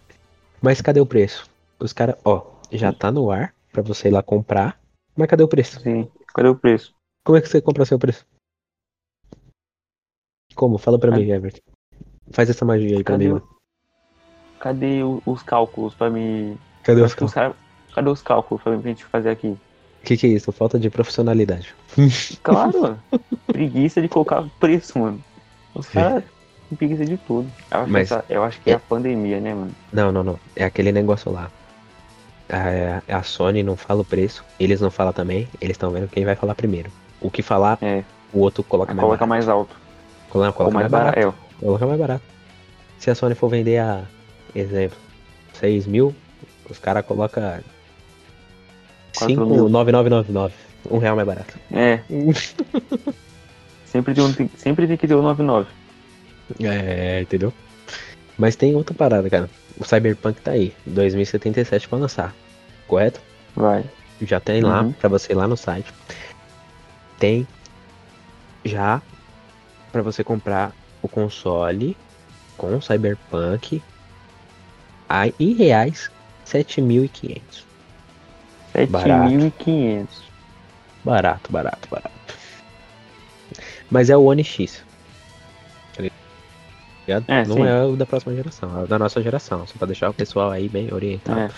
mas 0.61 0.81
cadê 0.81 0.99
o 0.99 1.05
preço? 1.05 1.49
Os 1.79 1.93
caras, 1.93 2.15
ó, 2.23 2.45
já 2.71 2.91
tá 2.93 3.11
no 3.11 3.29
ar 3.31 3.53
pra 3.71 3.81
você 3.81 4.07
ir 4.07 4.11
lá 4.11 4.21
comprar. 4.23 4.79
Mas 5.15 5.27
cadê 5.27 5.43
o 5.43 5.47
preço? 5.47 5.79
Sim. 5.81 6.09
Cadê 6.33 6.47
o 6.49 6.55
preço? 6.55 6.93
Como 7.25 7.37
é 7.37 7.41
que 7.41 7.47
você 7.47 7.61
compra 7.61 7.85
seu 7.85 7.99
preço? 7.99 8.25
Como? 10.55 10.77
Fala 10.77 10.99
pra 10.99 11.11
Cadê? 11.11 11.23
mim, 11.25 11.31
Everton. 11.31 11.61
Faz 12.31 12.49
essa 12.49 12.65
magia 12.65 12.97
aí 12.97 13.03
pra 13.03 13.13
Cadê, 13.13 13.25
mim, 13.25 13.31
o- 13.31 13.33
mano. 13.35 13.49
cadê 14.59 15.03
o- 15.03 15.21
os 15.25 15.43
cálculos 15.43 15.93
pra 15.95 16.09
me. 16.09 16.57
Cadê 16.83 17.01
os 17.01 17.05
acho 17.05 17.17
que 17.17 17.23
os 17.23 17.33
cara- 17.33 17.53
Cadê 17.95 18.09
os 18.09 18.21
cálculos 18.21 18.61
pra 18.63 18.75
gente 18.77 19.05
fazer 19.05 19.29
aqui? 19.29 19.47
O 19.47 19.59
que, 20.05 20.17
que 20.17 20.27
é 20.27 20.29
isso? 20.31 20.51
Falta 20.51 20.77
de 20.79 20.89
profissionalidade. 20.89 21.73
Claro! 22.43 22.97
preguiça 23.47 24.01
de 24.01 24.07
colocar 24.09 24.43
preço, 24.59 24.97
mano. 24.99 25.23
Os 25.75 25.87
caras 25.87 26.23
têm 26.69 26.77
preguiça 26.77 27.05
de 27.05 27.17
tudo. 27.17 27.49
Eu 27.71 27.79
acho, 27.81 27.91
Mas- 27.91 28.07
que 28.09 28.13
essa- 28.15 28.25
eu 28.29 28.43
acho 28.43 28.59
que 28.61 28.69
é 28.69 28.73
é- 28.73 28.75
a 28.75 28.79
pandemia, 28.79 29.39
né, 29.39 29.53
mano? 29.53 29.71
Não, 29.91 30.11
não, 30.11 30.23
não. 30.23 30.39
É 30.55 30.63
aquele 30.65 30.91
negócio 30.91 31.31
lá. 31.31 31.49
A, 32.49 33.17
a 33.17 33.23
Sony 33.23 33.63
não 33.63 33.75
fala 33.77 34.01
o 34.01 34.05
preço, 34.05 34.43
eles 34.59 34.81
não 34.81 34.91
falam 34.91 35.13
também, 35.13 35.47
eles 35.61 35.75
estão 35.75 35.89
vendo 35.91 36.07
quem 36.07 36.25
vai 36.25 36.35
falar 36.35 36.53
primeiro. 36.55 36.91
O 37.21 37.31
que 37.31 37.41
falar, 37.41 37.77
É. 37.81 38.03
o 38.33 38.39
outro 38.39 38.63
coloca 38.63 38.93
mais 38.93 38.99
Coloca 39.05 39.25
barato. 39.25 39.29
mais 39.29 39.47
alto. 39.49 39.75
Coloca, 40.29 40.63
Ou 40.63 40.71
mais 40.71 40.89
mais 40.89 40.91
barato. 40.91 41.15
barato. 41.19 41.37
É, 41.61 41.65
Coloca 41.65 41.85
mais 41.87 41.99
barato. 41.99 42.23
Se 42.99 43.09
a 43.09 43.15
Sony 43.15 43.33
for 43.35 43.49
vender 43.49 43.77
a, 43.79 44.03
exemplo, 44.53 44.97
6 45.53 45.87
mil, 45.87 46.13
os 46.69 46.79
caras 46.79 47.05
colocam 47.05 47.43
Quatro 49.17 49.45
mil. 49.47 49.65
5,9999. 49.69 50.51
Um 50.89 50.97
real 50.97 51.15
mais 51.15 51.27
barato. 51.27 51.57
É. 51.71 51.99
Sempre 53.85 54.15
tem, 54.15 54.23
um, 54.23 54.49
sempre 54.57 54.87
tem 54.87 54.97
que 54.97 55.07
ter 55.07 55.13
o 55.13 55.21
99. 55.21 55.69
É, 56.59 57.21
entendeu? 57.21 57.53
Mas 58.37 58.55
tem 58.55 58.73
outra 58.75 58.95
parada, 58.95 59.29
cara. 59.29 59.47
O 59.77 59.85
Cyberpunk 59.85 60.41
tá 60.41 60.51
aí, 60.51 60.73
2077 60.87 61.87
pra 61.87 61.99
lançar. 61.99 62.35
Correto? 62.87 63.21
Vai. 63.55 63.85
Já 64.21 64.39
tem 64.39 64.61
lá, 64.61 64.81
Uhum. 64.81 64.91
pra 64.93 65.07
você 65.09 65.33
ir 65.33 65.35
lá 65.35 65.47
no 65.47 65.55
site. 65.55 65.93
Tem 67.19 67.47
já 68.65 68.99
pra 69.91 70.01
você 70.01 70.23
comprar 70.23 70.71
o 71.01 71.07
console 71.07 71.95
com 72.57 72.81
Cyberpunk 72.81 73.79
a, 75.07 75.27
em 75.39 75.53
reais 75.53 76.09
7.500. 76.45 77.41
Barato. 78.89 79.33
7.500. 79.33 80.07
Barato, 81.03 81.51
barato, 81.51 81.87
barato. 81.89 82.11
Mas 83.91 84.09
é 84.09 84.17
o 84.17 84.23
One 84.23 84.43
X. 84.43 84.83
É, 87.27 87.45
Não 87.45 87.55
sim. 87.57 87.65
é 87.67 87.83
o 87.83 87.97
da 87.97 88.05
próxima 88.05 88.33
geração, 88.33 88.79
é 88.79 88.83
o 88.83 88.87
da 88.87 88.97
nossa 88.97 89.21
geração. 89.21 89.67
Só 89.67 89.73
pra 89.77 89.85
deixar 89.87 90.09
o 90.09 90.13
pessoal 90.13 90.51
aí 90.51 90.69
bem 90.69 90.93
orientado. 90.93 91.37
É. 91.41 91.49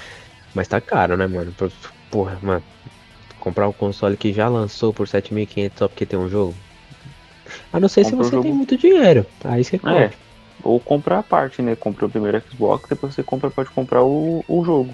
Mas 0.55 0.67
tá 0.67 0.81
caro, 0.81 1.15
né, 1.15 1.27
mano? 1.27 1.51
Por- 1.51 1.71
Porra, 2.09 2.39
mano. 2.41 2.63
Comprar 3.39 3.67
um 3.67 3.73
console 3.73 4.17
que 4.17 4.33
já 4.33 4.47
lançou 4.47 4.91
por 4.91 5.07
7.500 5.07 5.71
só 5.77 5.87
porque 5.87 6.05
tem 6.05 6.17
um 6.17 6.27
jogo. 6.27 6.55
A 7.71 7.79
não 7.79 7.87
ser 7.87 8.05
se 8.05 8.11
Compra 8.11 8.25
você 8.27 8.41
tem 8.41 8.53
muito 8.53 8.75
dinheiro. 8.75 9.23
Aí 9.43 9.63
você 9.63 9.77
compra. 9.77 10.05
É. 10.05 10.11
Ou 10.65 10.79
comprar 10.79 11.19
a 11.19 11.23
parte, 11.23 11.61
né? 11.61 11.75
Compra 11.75 12.07
o 12.07 12.09
primeiro 12.09 12.41
Xbox, 12.49 12.89
depois 12.89 13.13
você 13.13 13.21
compra, 13.21 13.51
pode 13.51 13.69
comprar 13.69 14.03
o, 14.03 14.43
o 14.47 14.65
jogo. 14.65 14.93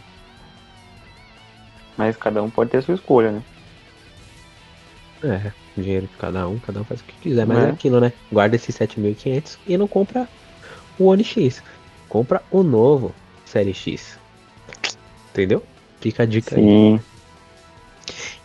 Mas 1.97 2.17
cada 2.17 2.43
um 2.43 2.49
pode 2.49 2.69
ter 2.69 2.78
a 2.78 2.82
sua 2.82 2.95
escolha, 2.95 3.32
né? 3.32 3.41
É, 5.24 5.51
dinheiro 5.78 6.07
de 6.07 6.17
cada 6.17 6.47
um, 6.47 6.59
cada 6.59 6.82
um 6.82 6.84
faz 6.84 6.99
o 6.99 7.03
que 7.05 7.13
quiser. 7.13 7.45
Mas 7.45 7.57
é, 7.59 7.67
É. 7.67 7.69
aquilo, 7.69 8.01
né? 8.01 8.11
Guarda 8.32 8.55
esses 8.55 8.76
7.500 8.76 9.57
e 9.65 9.78
não 9.78 9.88
compra 9.88 10.28
o 10.99 11.05
One 11.05 11.24
X. 11.24 11.63
Compra 12.09 12.43
o 12.51 12.63
novo 12.63 13.15
Série 13.45 13.74
X. 13.74 14.19
Entendeu? 15.30 15.63
Fica 16.01 16.24
a 16.24 16.26
dica 16.26 16.55
aí. 16.55 16.61
Sim. 16.61 16.99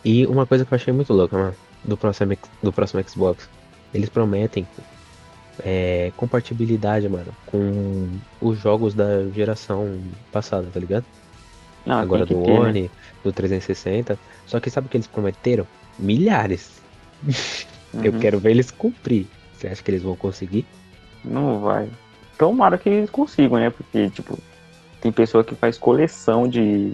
E 0.05 0.25
uma 0.27 0.45
coisa 0.45 0.63
que 0.63 0.73
eu 0.73 0.75
achei 0.77 0.93
muito 0.93 1.11
louca, 1.11 1.37
mano, 1.37 1.55
do 1.83 1.97
próximo, 1.97 2.37
do 2.63 2.71
próximo 2.71 3.03
Xbox. 3.09 3.49
Eles 3.93 4.09
prometem 4.09 4.65
é, 5.63 6.11
compatibilidade, 6.17 7.07
mano, 7.09 7.33
com 7.45 8.09
os 8.41 8.57
jogos 8.59 8.93
da 8.93 9.27
geração 9.29 9.99
passada, 10.31 10.67
tá 10.73 10.79
ligado? 10.79 11.05
Não, 11.85 11.99
Agora 11.99 12.25
do 12.25 12.43
ter, 12.43 12.51
né? 12.51 12.59
One, 12.59 12.91
do 13.23 13.31
360. 13.31 14.17
Só 14.45 14.59
que 14.59 14.69
sabe 14.69 14.87
o 14.87 14.89
que 14.89 14.97
eles 14.97 15.07
prometeram? 15.07 15.65
Milhares. 15.97 16.81
Eu 18.03 18.11
Uhum. 18.11 18.19
quero 18.19 18.37
ver 18.39 18.51
eles 18.51 18.69
cumprir. 18.69 19.25
Você 19.53 19.67
acha 19.67 19.81
que 19.81 19.89
eles 19.89 20.03
vão 20.03 20.15
conseguir? 20.15 20.65
Não 21.23 21.59
vai. 21.61 21.89
Tomara 22.37 22.77
que 22.77 22.89
eles 22.89 23.09
consigam, 23.09 23.57
né? 23.57 23.69
Porque, 23.69 24.09
tipo, 24.09 24.37
tem 25.01 25.11
pessoa 25.11 25.43
que 25.43 25.55
faz 25.55 25.77
coleção 25.77 26.47
de, 26.47 26.91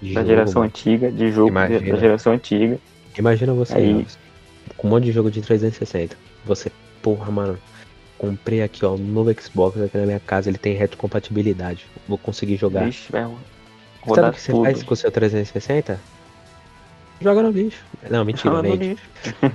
De 0.00 0.14
da 0.14 0.20
jogo, 0.22 0.26
geração 0.26 0.60
mano. 0.62 0.72
antiga, 0.74 1.12
de 1.12 1.30
jogo 1.30 1.48
Imagina. 1.50 1.92
da 1.92 1.98
geração 2.00 2.32
antiga. 2.32 2.78
Imagina 3.16 3.52
você, 3.52 3.74
Aí- 3.74 3.90
Elvis, 3.90 4.18
com 4.76 4.86
um 4.88 4.90
monte 4.90 5.04
de 5.04 5.12
jogo 5.12 5.30
de 5.30 5.40
360. 5.42 6.16
Você, 6.46 6.72
porra, 7.02 7.30
mano, 7.30 7.58
comprei 8.20 8.62
aqui, 8.62 8.84
ó, 8.84 8.96
novo 8.96 9.32
Xbox 9.40 9.80
aqui 9.80 9.96
na 9.96 10.04
minha 10.04 10.20
casa, 10.20 10.50
ele 10.50 10.58
tem 10.58 10.74
retrocompatibilidade. 10.74 11.86
Vou 12.06 12.18
conseguir 12.18 12.56
jogar. 12.56 12.84
Vixe, 12.84 13.10
vai 13.10 13.22
Sabe 14.14 14.28
o 14.28 14.32
que 14.32 14.40
você 14.40 14.52
tudo. 14.52 14.64
faz 14.64 14.82
com 14.82 14.94
o 14.94 14.96
seu 14.96 15.10
360? 15.10 15.98
Joga 17.20 17.42
no 17.42 17.50
lixo. 17.50 17.82
Não, 18.10 18.24
mentira, 18.24 18.54
Joga 18.54 18.68
vende. 18.68 18.98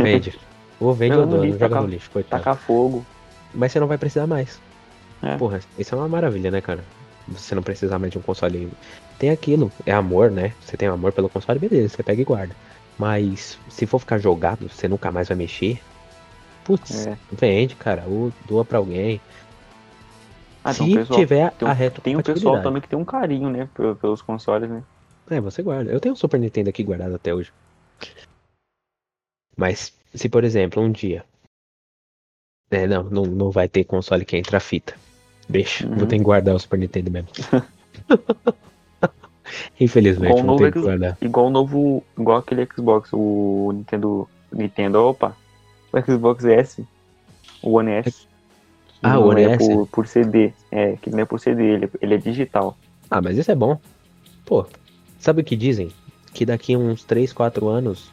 Vende. 0.04 0.40
Ou 0.80 0.94
vende 0.94 1.16
ou 1.16 1.26
no 1.26 1.32
dono, 1.32 1.46
joga 1.52 1.70
taca- 1.70 1.82
no 1.82 1.88
lixo, 1.88 2.10
coitado. 2.12 2.44
tacar 2.44 2.56
fogo. 2.58 3.06
Mas 3.54 3.72
você 3.72 3.80
não 3.80 3.88
vai 3.88 3.98
precisar 3.98 4.28
mais. 4.28 4.60
É. 5.24 5.36
Porra, 5.38 5.60
isso 5.80 5.96
é 5.96 5.98
uma 5.98 6.08
maravilha, 6.08 6.52
né, 6.52 6.62
cara? 6.62 6.84
Você 7.28 7.56
não 7.56 7.64
precisar 7.64 7.98
mais 7.98 8.12
de 8.12 8.18
um 8.18 8.22
console. 8.22 8.70
Tem 9.18 9.30
aquilo, 9.32 9.72
é 9.86 9.92
amor, 9.94 10.30
né? 10.30 10.52
Você 10.62 10.76
tem 10.78 10.88
amor 10.88 11.12
pelo 11.12 11.30
console, 11.30 11.58
beleza, 11.58 11.96
você 11.96 12.04
pega 12.04 12.22
e 12.22 12.26
guarda. 12.26 12.56
Mas 13.00 13.58
se 13.70 13.86
for 13.88 14.00
ficar 14.00 14.18
jogado, 14.20 14.70
você 14.70 14.88
nunca 14.88 15.12
mais 15.12 15.28
vai 15.30 15.38
mexer. 15.38 15.80
Putz, 16.66 17.06
É. 17.08 17.18
vende, 17.32 17.76
cara, 17.76 18.04
ou 18.08 18.34
doa 18.48 18.66
pra 18.66 18.80
alguém. 18.80 19.22
Ah, 20.64 20.74
se 20.74 20.80
tem 20.80 20.90
um 20.90 20.96
pessoal, 20.96 21.20
tiver 21.20 21.52
tem, 21.52 21.68
a 21.68 21.72
um- 21.72 21.90
tem 22.02 22.18
um 22.18 22.22
pessoal 22.24 22.62
também 22.64 22.82
que 22.82 22.90
tem 22.90 22.98
um 22.98 23.06
carinho, 23.06 23.50
né? 23.52 23.70
pe- 23.74 23.94
Pelos 23.96 24.22
consoles, 24.22 24.68
né? 24.70 24.84
É, 25.30 25.40
você 25.40 25.62
guarda. 25.62 25.92
Eu 25.92 26.00
tenho 26.00 26.14
um 26.14 26.18
Super 26.18 26.40
Nintendo 26.40 26.70
aqui 26.70 26.84
guardado 26.84 27.14
até 27.16 27.34
hoje. 27.34 27.54
Mas, 29.56 29.94
se 30.14 30.28
por 30.28 30.44
exemplo, 30.44 30.82
um 30.82 30.92
dia. 30.92 31.24
É, 32.72 32.88
não, 32.88 33.04
não, 33.04 33.24
não 33.24 33.52
vai 33.52 33.68
ter 33.70 33.84
console 33.84 34.26
que 34.26 34.36
entra 34.36 34.58
a 34.58 34.60
fita. 34.60 34.96
Deixa, 35.48 35.88
Uhum. 35.88 35.96
vou 35.96 36.08
ter 36.08 36.18
que 36.18 36.24
guardar 36.24 36.56
o 36.56 36.60
Super 36.60 36.80
Nintendo 36.80 37.12
mesmo. 37.12 37.30
Infelizmente, 39.80 40.32
Igual 40.32 40.44
o 40.44 40.48
vou 40.48 40.52
novo 40.54 40.64
ter 40.64 40.72
que 40.74 40.82
guardar. 40.82 41.18
Igual 41.22 41.46
o 41.46 41.50
novo. 41.52 42.04
Igual 42.18 42.38
aquele 42.40 42.66
Xbox, 42.66 43.10
o 43.14 43.72
Nintendo. 43.74 44.28
Nintendo, 44.52 45.00
opa. 45.04 45.36
O 45.96 46.02
Xbox 46.06 46.44
S. 46.46 46.86
O 47.62 47.72
One 47.78 47.92
S. 47.92 48.28
Ah, 49.02 49.20
o 49.20 49.28
One 49.30 49.42
é 49.44 49.52
S? 49.52 49.68
Por, 49.68 49.88
por 49.88 50.08
CD. 50.08 50.52
É, 50.72 50.96
que 50.98 51.10
não 51.10 51.20
é 51.20 51.26
por 51.26 51.40
CD, 51.40 51.64
ele, 51.64 51.90
ele 52.02 52.16
é 52.16 52.18
digital. 52.18 52.78
Ah, 53.10 53.22
mas 53.22 53.38
isso 53.38 53.52
é 53.52 53.56
bom. 53.56 53.80
Pô, 54.46 54.66
sabe 55.20 55.42
o 55.42 55.44
que 55.44 55.56
dizem? 55.56 55.92
Que 56.34 56.46
daqui 56.46 56.74
a 56.74 56.78
uns 56.78 57.04
3, 57.04 57.32
4 57.32 57.68
anos 57.68 58.12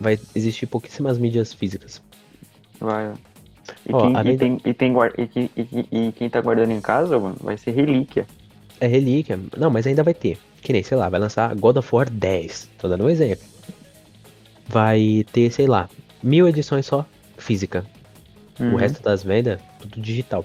vai 0.00 0.18
existir 0.34 0.66
pouquíssimas 0.66 1.18
mídias 1.18 1.52
físicas. 1.52 2.02
Vai. 2.80 3.12
E, 3.88 3.92
Ó, 3.94 4.00
quem, 4.02 4.16
além 4.16 4.34
e, 4.34 4.38
tem, 4.38 4.60
e, 4.64 4.74
tem 4.74 4.92
guar- 4.92 5.12
e, 5.18 5.26
quem- 5.26 5.50
e, 5.56 5.64
quem- 5.64 5.88
e 5.90 6.12
quem 6.12 6.28
tá 6.28 6.40
guardando 6.40 6.72
em 6.72 6.80
casa, 6.80 7.18
mano, 7.18 7.36
vai 7.40 7.56
ser 7.56 7.70
relíquia. 7.70 8.26
É 8.80 8.86
relíquia. 8.86 9.38
Não, 9.56 9.70
mas 9.70 9.86
ainda 9.86 10.02
vai 10.02 10.12
ter. 10.14 10.38
Que 10.60 10.72
nem, 10.72 10.82
sei 10.82 10.96
lá, 10.96 11.08
vai 11.08 11.20
lançar 11.20 11.54
God 11.54 11.76
of 11.76 11.88
War 11.94 12.10
10. 12.10 12.68
Tô 12.78 12.88
dando 12.88 13.04
um 13.04 13.08
exemplo. 13.10 13.44
Vai 14.66 15.24
ter, 15.32 15.50
sei 15.50 15.66
lá, 15.66 15.88
mil 16.22 16.48
edições 16.48 16.86
só 16.86 17.06
física. 17.36 17.84
O 18.58 18.62
Uhum. 18.64 18.76
resto 18.76 19.02
das 19.02 19.22
vendas, 19.22 19.60
tudo 19.80 20.00
digital. 20.00 20.44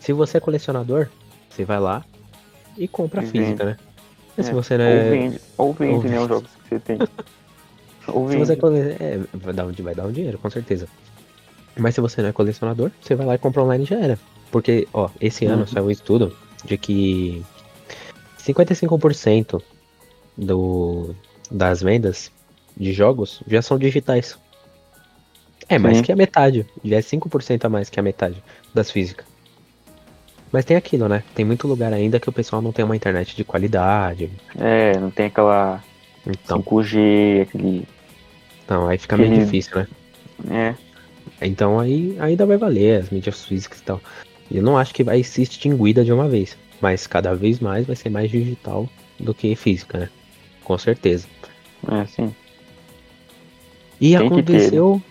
Se 0.00 0.12
você 0.12 0.38
é 0.38 0.40
colecionador, 0.40 1.08
você 1.48 1.64
vai 1.64 1.78
lá 1.78 2.04
e 2.76 2.86
compra 2.88 3.22
E 3.22 3.26
física, 3.26 3.64
né? 3.64 3.76
E 4.36 4.42
se 4.42 4.50
É, 4.50 4.52
você 4.54 4.76
não 4.78 4.84
Ou 4.84 4.90
é. 4.90 5.10
vende, 5.10 5.40
ou 5.56 5.72
vende, 5.72 6.06
ou 6.06 6.10
né, 6.12 6.20
os 6.20 6.28
jogos 6.28 6.50
que 6.62 6.68
você 6.68 6.80
tem. 6.80 6.98
ou 8.08 8.28
Se 8.28 8.34
vende. 8.34 8.46
você 8.46 8.52
é 8.52 8.56
cole... 8.56 8.78
é, 8.78 9.20
vai, 9.34 9.52
dar 9.52 9.66
um, 9.66 9.72
vai 9.72 9.94
dar 9.94 10.06
um 10.06 10.12
dinheiro, 10.12 10.38
com 10.38 10.50
certeza. 10.50 10.88
Mas 11.76 11.94
se 11.94 12.00
você 12.00 12.22
não 12.22 12.28
é 12.30 12.32
colecionador, 12.32 12.90
você 13.00 13.14
vai 13.14 13.26
lá 13.26 13.34
e 13.34 13.38
compra 13.38 13.62
online 13.62 13.84
e 13.84 13.86
já 13.86 13.98
era. 14.00 14.18
Porque, 14.50 14.88
ó, 14.92 15.08
esse 15.20 15.44
ano 15.46 15.60
Uhum. 15.60 15.66
saiu 15.66 15.84
um 15.86 15.90
estudo 15.90 16.36
de 16.64 16.76
que 16.78 17.44
55% 18.44 19.62
do, 20.36 21.14
das 21.50 21.82
vendas 21.82 22.30
de 22.76 22.92
jogos 22.92 23.42
já 23.46 23.60
são 23.62 23.78
digitais. 23.78 24.36
É 25.68 25.78
mais 25.78 25.98
Sim. 25.98 26.02
que 26.04 26.12
a 26.12 26.16
metade. 26.16 26.66
Já 26.84 26.96
é 26.96 27.00
5% 27.02 27.64
a 27.64 27.68
mais 27.68 27.90
que 27.90 28.00
a 28.00 28.02
metade 28.02 28.42
das 28.74 28.90
físicas. 28.90 29.26
Mas 30.50 30.64
tem 30.64 30.76
aquilo, 30.76 31.08
né? 31.08 31.22
Tem 31.34 31.44
muito 31.44 31.68
lugar 31.68 31.92
ainda 31.92 32.18
que 32.18 32.28
o 32.28 32.32
pessoal 32.32 32.62
não 32.62 32.72
tem 32.72 32.84
uma 32.84 32.96
internet 32.96 33.36
de 33.36 33.44
qualidade. 33.44 34.30
É, 34.58 34.98
não 34.98 35.10
tem 35.10 35.26
aquela 35.26 35.84
Então, 36.26 36.62
5G, 36.62 37.42
aquele. 37.42 37.86
então 38.64 38.88
aí 38.88 38.96
fica 38.96 39.16
meio 39.16 39.28
Aquele- 39.30 39.44
difícil, 39.44 39.76
né? 39.76 39.88
É, 40.50 40.74
Então 41.46 41.78
aí 41.78 42.16
ainda 42.18 42.46
vai 42.46 42.56
valer 42.56 43.00
as 43.02 43.10
mídias 43.10 43.44
físicas 43.44 43.80
e 43.80 43.82
tal. 43.82 44.00
Eu 44.50 44.62
não 44.62 44.78
acho 44.78 44.94
que 44.94 45.04
vai 45.04 45.22
ser 45.22 45.42
extinguida 45.42 46.02
de 46.02 46.12
uma 46.12 46.28
vez. 46.28 46.56
Mas 46.80 47.06
cada 47.06 47.34
vez 47.34 47.60
mais 47.60 47.86
vai 47.86 47.94
ser 47.96 48.08
mais 48.08 48.30
digital 48.30 48.88
do 49.20 49.34
que 49.34 49.54
física, 49.54 49.98
né? 49.98 50.08
Com 50.64 50.78
certeza. 50.78 51.26
é 51.90 52.06
sim. 52.06 52.34
E 54.00 54.16
Tem 54.16 54.30
que 54.30 54.42
ter, 54.42 54.56
aconteceu 54.56 55.02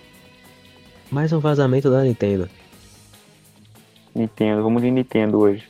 mais 1.11 1.31
um 1.31 1.39
vazamento 1.39 1.89
da 1.89 2.03
Nintendo. 2.03 2.49
Nintendo, 4.13 4.63
vamos 4.63 4.81
de 4.81 4.91
Nintendo 4.91 5.39
hoje. 5.39 5.63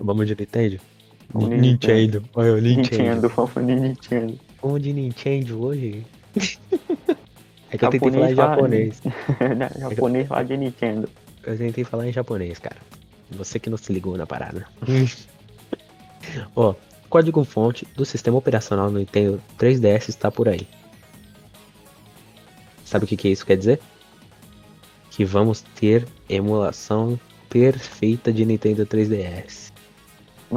Vamos 0.00 0.26
de 0.26 0.34
Nintendo? 0.34 0.80
Vamos 1.32 1.50
de 1.50 1.56
Nintendo. 1.56 2.24
Olha 2.34 2.52
o 2.52 2.60
Nintendo. 2.60 3.02
Nintendo, 3.02 3.28
vamos 3.28 3.54
de 3.54 3.74
Nintendo. 3.74 4.40
Vamos 4.62 4.82
de 4.82 4.92
Nintendo 4.92 5.64
hoje? 5.64 6.06
é 7.70 7.78
que 7.78 7.84
eu 7.84 7.90
tentei 7.90 8.10
falar 8.10 8.30
em 8.30 8.34
japonês. 8.34 9.02
Japonês 9.78 10.28
fala 10.28 10.44
de 10.44 10.56
Nintendo. 10.56 11.08
Eu 11.44 11.58
tentei 11.58 11.84
falar 11.84 12.08
em 12.08 12.12
japonês, 12.12 12.58
cara. 12.58 12.76
Você 13.30 13.58
que 13.58 13.70
não 13.70 13.76
se 13.76 13.92
ligou 13.92 14.16
na 14.16 14.26
parada. 14.26 14.66
Ó, 16.54 16.74
código 17.08 17.44
fonte 17.44 17.86
do 17.96 18.04
sistema 18.04 18.38
operacional 18.38 18.90
no 18.90 18.98
Nintendo 18.98 19.40
3DS 19.58 20.08
está 20.08 20.30
por 20.30 20.48
aí. 20.48 20.66
Sabe 22.84 23.04
o 23.04 23.08
que, 23.08 23.16
que 23.16 23.28
isso 23.28 23.46
quer 23.46 23.56
dizer? 23.56 23.80
Que 25.14 25.24
vamos 25.24 25.60
ter 25.60 26.06
emulação 26.28 27.18
perfeita 27.48 28.32
de 28.32 28.44
Nintendo 28.46 28.86
3DS. 28.86 29.70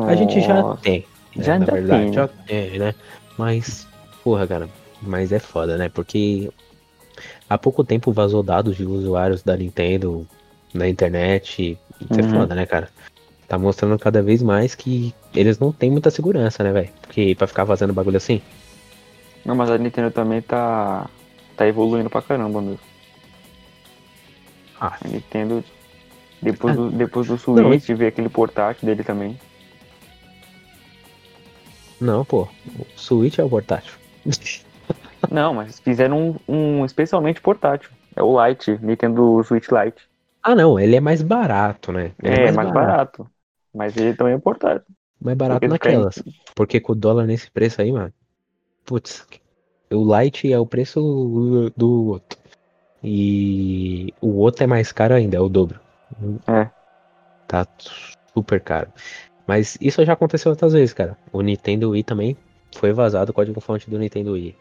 A 0.07 0.15
gente 0.15 0.39
já 0.41 0.61
Nossa. 0.61 0.81
tem. 0.81 1.05
né, 1.35 1.43
Já 1.43 1.59
na 1.59 1.65
verdade, 1.65 2.01
tem, 2.03 2.05
né? 2.07 2.13
já 2.13 2.27
tem, 2.27 2.79
né? 2.79 2.95
Mas, 3.37 3.87
porra, 4.23 4.47
cara, 4.47 4.69
mas 5.01 5.31
é 5.31 5.39
foda, 5.39 5.77
né? 5.77 5.89
Porque 5.89 6.49
há 7.49 7.57
pouco 7.57 7.83
tempo 7.83 8.11
vazou 8.13 8.41
dados 8.41 8.77
de 8.77 8.85
usuários 8.85 9.43
da 9.43 9.55
Nintendo 9.57 10.25
na 10.73 10.87
internet. 10.87 11.77
Isso 12.09 12.19
é 12.19 12.23
Uhum. 12.23 12.29
foda, 12.29 12.55
né, 12.55 12.65
cara? 12.65 12.89
Tá 13.47 13.57
mostrando 13.57 13.99
cada 13.99 14.21
vez 14.21 14.41
mais 14.41 14.73
que 14.73 15.13
eles 15.33 15.59
não 15.59 15.71
têm 15.71 15.91
muita 15.91 16.09
segurança, 16.09 16.63
né, 16.63 16.71
velho? 16.71 16.89
Porque, 17.01 17.35
pra 17.35 17.45
ficar 17.47 17.65
fazendo 17.65 17.93
bagulho 17.93 18.17
assim. 18.17 18.41
Não, 19.45 19.53
mas 19.55 19.69
a 19.69 19.77
Nintendo 19.77 20.11
também 20.11 20.41
tá. 20.41 21.07
tá 21.55 21.67
evoluindo 21.67 22.09
pra 22.09 22.21
caramba, 22.21 22.61
meu. 22.61 22.79
Ah, 24.79 24.97
A 25.01 25.07
Nintendo. 25.07 25.63
Depois 26.41 26.73
Ah. 26.73 26.77
do, 26.77 26.91
depois 26.91 27.27
do 27.27 27.37
Não, 27.55 27.79
Switch, 27.79 27.87
ver 27.89 28.07
aquele 28.07 28.29
portátil 28.29 28.85
dele 28.87 29.03
também. 29.03 29.41
não, 31.99 32.23
pô. 32.25 32.47
O 32.65 32.85
Switch 32.95 33.37
é 33.39 33.43
o 33.43 33.49
portátil. 33.49 33.93
Não, 35.29 35.53
mas 35.53 35.79
fizeram 35.79 36.39
um, 36.47 36.79
um 36.81 36.85
especialmente 36.85 37.41
portátil. 37.41 37.91
É 38.15 38.21
o 38.23 38.45
Lite, 38.45 38.77
Nintendo 38.81 39.43
Switch 39.43 39.67
Lite. 39.71 40.07
ah, 40.43 40.55
não, 40.55 40.79
ele 40.79 40.95
é 40.95 40.99
mais 41.01 41.21
barato, 41.21 41.91
né? 41.91 42.13
Ele 42.21 42.35
É, 42.35 42.51
mais 42.51 42.71
barato. 42.71 43.29
Mas 43.73 43.97
ele 43.97 44.15
também 44.15 44.33
é 44.35 44.37
portátil. 44.39 44.85
Mais 45.19 45.37
barato 45.37 45.67
Porque 45.67 45.67
naquelas. 45.67 46.23
Porque 46.55 46.79
com 46.79 46.91
o 46.93 46.95
dólar 46.95 47.25
nesse 47.25 47.49
preço 47.51 47.81
aí, 47.81 47.91
mano. 47.91 48.13
Putz, 48.85 49.27
o 49.91 50.17
Lite 50.21 50.51
é 50.53 50.59
o 50.59 50.65
preço 50.65 51.71
do 51.75 52.07
outro. 52.09 52.39
E 53.07 54.11
o 54.19 54.37
outro 54.37 54.63
é 54.63 54.67
mais 54.67 54.91
caro 54.91 55.13
ainda, 55.13 55.37
é 55.37 55.39
o 55.39 55.47
dobro. 55.47 55.79
É. 56.47 56.67
Tá 57.47 57.67
super 58.33 58.59
caro. 58.59 58.91
Mas 59.45 59.77
isso 59.79 60.03
já 60.03 60.13
aconteceu 60.13 60.49
outras 60.51 60.73
vezes, 60.73 60.91
cara. 60.91 61.15
O 61.31 61.41
Nintendo 61.41 61.91
Wii 61.91 62.03
também 62.03 62.35
foi 62.75 62.91
vazado 62.91 63.29
o 63.29 63.33
código-fonte 63.33 63.89
do 63.91 63.99
Nintendo 63.99 64.31
Wii. 64.31 64.55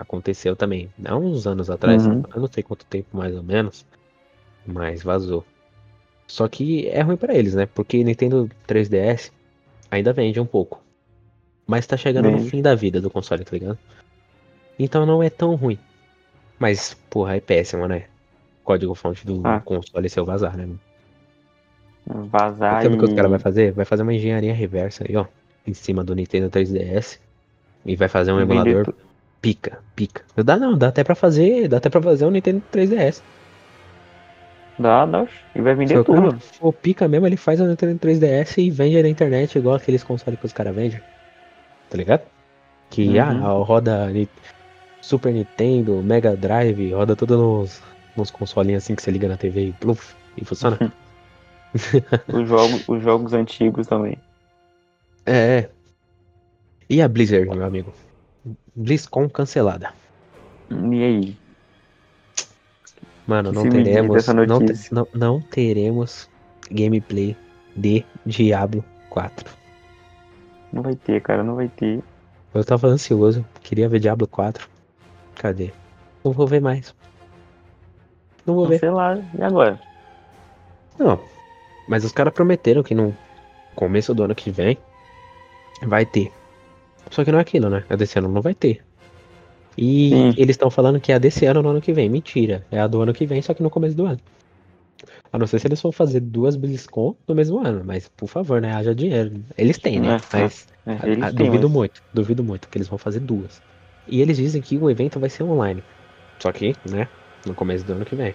Aconteceu 0.00 0.56
também. 0.56 0.90
Há 1.04 1.16
uns 1.16 1.46
anos 1.46 1.70
atrás. 1.70 2.04
Uhum. 2.04 2.24
Eu 2.34 2.40
não 2.40 2.48
sei 2.52 2.64
quanto 2.64 2.84
tempo 2.84 3.16
mais 3.16 3.34
ou 3.36 3.42
menos. 3.42 3.86
Mas 4.66 5.00
vazou. 5.02 5.44
Só 6.26 6.48
que 6.48 6.88
é 6.88 7.02
ruim 7.02 7.16
pra 7.16 7.34
eles, 7.34 7.54
né? 7.54 7.66
Porque 7.66 8.02
Nintendo 8.02 8.50
3DS 8.66 9.30
ainda 9.90 10.12
vende 10.12 10.40
um 10.40 10.46
pouco. 10.46 10.82
Mas 11.66 11.86
tá 11.86 11.96
chegando 11.96 12.30
no 12.30 12.38
Vende. 12.38 12.50
fim 12.50 12.62
da 12.62 12.74
vida 12.74 13.00
do 13.00 13.10
console, 13.10 13.44
tá 13.44 13.52
ligado? 13.52 13.78
Então 14.76 15.06
não 15.06 15.22
é 15.22 15.30
tão 15.30 15.54
ruim. 15.54 15.78
Mas, 16.58 16.94
porra, 17.10 17.36
é 17.36 17.40
péssimo, 17.40 17.86
né? 17.86 18.04
Código-fonte 18.64 19.26
do 19.26 19.40
Ah. 19.44 19.60
console 19.60 20.08
seu 20.08 20.24
vazar, 20.24 20.56
né? 20.56 20.68
Vazar 22.06 22.82
Sabe 22.82 22.94
o 22.94 22.98
que 22.98 23.04
os 23.04 23.12
caras 23.14 23.30
vai 23.30 23.40
fazer? 23.40 23.72
Vai 23.72 23.84
fazer 23.84 24.02
uma 24.02 24.14
engenharia 24.14 24.54
reversa 24.54 25.04
aí, 25.08 25.16
ó. 25.16 25.26
Em 25.66 25.74
cima 25.74 26.04
do 26.04 26.14
Nintendo 26.14 26.48
3DS. 26.48 27.18
E 27.84 27.96
vai 27.96 28.08
fazer 28.08 28.32
um 28.32 28.38
vender 28.38 28.52
emulador 28.54 28.84
tu- 28.86 28.94
pica, 29.40 29.78
pica. 29.94 30.22
Dá 30.36 30.56
não, 30.56 30.76
dá 30.78 30.88
até 30.88 31.02
pra 31.04 31.14
fazer. 31.14 31.68
Dá 31.68 31.76
até 31.78 31.88
pra 31.90 32.00
fazer 32.00 32.24
um 32.24 32.30
Nintendo 32.30 32.62
3DS. 32.72 33.22
Dá, 34.78 35.04
dá. 35.06 35.26
E 35.54 35.60
vai 35.60 35.72
Se 35.74 35.78
vender 35.78 35.98
o 35.98 36.04
cara 36.04 36.22
tudo. 36.30 36.40
for 36.40 36.72
pica 36.72 37.08
mesmo, 37.08 37.26
ele 37.26 37.36
faz 37.36 37.60
o 37.60 37.66
Nintendo 37.66 37.98
3DS 37.98 38.58
e 38.58 38.70
vende 38.70 39.02
na 39.02 39.08
internet 39.08 39.56
igual 39.58 39.74
aqueles 39.76 40.04
consoles 40.04 40.38
que 40.38 40.46
os 40.46 40.52
caras 40.52 40.74
vendem. 40.74 41.00
Tá 41.90 41.96
ligado? 41.96 42.22
Que 42.90 43.08
Uhum. 43.18 43.20
ah, 43.46 43.64
roda 43.64 44.08
Super 45.06 45.32
Nintendo, 45.32 46.02
Mega 46.02 46.36
Drive, 46.36 46.92
roda 46.92 47.14
tudo 47.14 47.36
nos, 47.38 47.80
nos 48.16 48.28
consolinhos 48.28 48.82
assim 48.82 48.96
que 48.96 49.02
você 49.02 49.12
liga 49.12 49.28
na 49.28 49.36
TV 49.36 49.68
e 49.68 49.72
pluf, 49.72 50.16
e 50.36 50.44
funciona. 50.44 50.92
Os 52.32 52.48
jogos, 52.48 52.88
os 52.88 53.02
jogos 53.02 53.32
antigos 53.32 53.86
também. 53.86 54.18
É, 55.24 55.58
é. 55.58 55.70
E 56.88 57.00
a 57.02 57.06
Blizzard, 57.06 57.48
meu 57.48 57.64
amigo? 57.64 57.92
BlizzCon 58.74 59.28
cancelada. 59.28 59.92
E 60.70 61.04
aí? 61.04 61.36
Mano, 63.26 63.50
Que 63.50 63.56
não 63.56 63.70
teremos. 63.70 64.26
Não, 64.26 64.58
te- 64.66 64.94
não, 64.94 65.08
não 65.14 65.40
teremos 65.40 66.28
gameplay 66.70 67.36
de 67.76 68.04
Diablo 68.24 68.84
4. 69.10 69.50
Não 70.72 70.82
vai 70.82 70.96
ter, 70.96 71.20
cara, 71.20 71.44
não 71.44 71.54
vai 71.54 71.68
ter. 71.68 72.02
Eu 72.54 72.64
tava 72.64 72.88
ansioso, 72.88 73.44
queria 73.62 73.88
ver 73.88 74.00
Diablo 74.00 74.26
4. 74.26 74.66
Cadê? 75.36 75.70
Não 76.24 76.32
vou 76.32 76.46
ver 76.46 76.60
mais. 76.60 76.94
Não 78.44 78.54
vou 78.54 78.66
ver. 78.66 78.78
Sei 78.80 78.90
lá, 78.90 79.18
e 79.38 79.42
agora? 79.42 79.78
Não. 80.98 81.18
Mas 81.88 82.04
os 82.04 82.12
caras 82.12 82.32
prometeram 82.32 82.82
que 82.82 82.94
no 82.94 83.14
começo 83.74 84.14
do 84.14 84.24
ano 84.24 84.34
que 84.34 84.50
vem 84.50 84.76
vai 85.82 86.04
ter. 86.06 86.32
Só 87.10 87.24
que 87.24 87.30
não 87.30 87.38
é 87.38 87.42
aquilo, 87.42 87.68
né? 87.70 87.84
A 87.88 87.96
desse 87.96 88.18
ano 88.18 88.28
não 88.28 88.40
vai 88.42 88.54
ter. 88.54 88.82
E 89.78 90.10
Sim. 90.10 90.34
eles 90.38 90.54
estão 90.54 90.70
falando 90.70 90.98
que 90.98 91.12
é 91.12 91.16
a 91.16 91.18
desse 91.18 91.44
ano 91.46 91.62
no 91.62 91.68
ano 91.68 91.80
que 91.80 91.92
vem. 91.92 92.08
Mentira. 92.08 92.64
É 92.70 92.80
a 92.80 92.86
do 92.86 93.00
ano 93.02 93.12
que 93.12 93.26
vem, 93.26 93.42
só 93.42 93.52
que 93.54 93.62
no 93.62 93.70
começo 93.70 93.94
do 93.96 94.06
ano. 94.06 94.18
A 95.32 95.38
não 95.38 95.46
ser 95.46 95.58
se 95.60 95.66
eles 95.68 95.80
for 95.80 95.92
fazer 95.92 96.20
duas 96.20 96.56
BlizzCon 96.56 97.14
no 97.28 97.34
mesmo 97.34 97.58
ano. 97.64 97.82
Mas, 97.84 98.08
por 98.08 98.26
favor, 98.28 98.60
né? 98.60 98.72
Haja 98.74 98.94
dinheiro. 98.94 99.44
Eles 99.56 99.76
têm, 99.78 100.00
né? 100.00 100.16
É, 100.32 100.38
Mas 100.38 100.66
É, 100.86 100.92
a- 100.92 101.06
eles 101.08 101.24
a- 101.24 101.32
têm, 101.32 101.46
duvido 101.46 101.68
mas- 101.68 101.76
muito. 101.76 102.02
Duvido 102.14 102.42
muito 102.42 102.68
que 102.68 102.78
eles 102.78 102.88
vão 102.88 102.96
fazer 102.98 103.20
duas. 103.20 103.60
E 104.06 104.20
eles 104.20 104.36
dizem 104.36 104.62
que 104.62 104.78
o 104.78 104.90
evento 104.90 105.18
vai 105.18 105.28
ser 105.28 105.42
online. 105.42 105.82
Só 106.38 106.52
que, 106.52 106.74
né? 106.88 107.08
No 107.44 107.54
começo 107.54 107.84
do 107.84 107.92
ano 107.92 108.04
que 108.04 108.14
vem. 108.14 108.34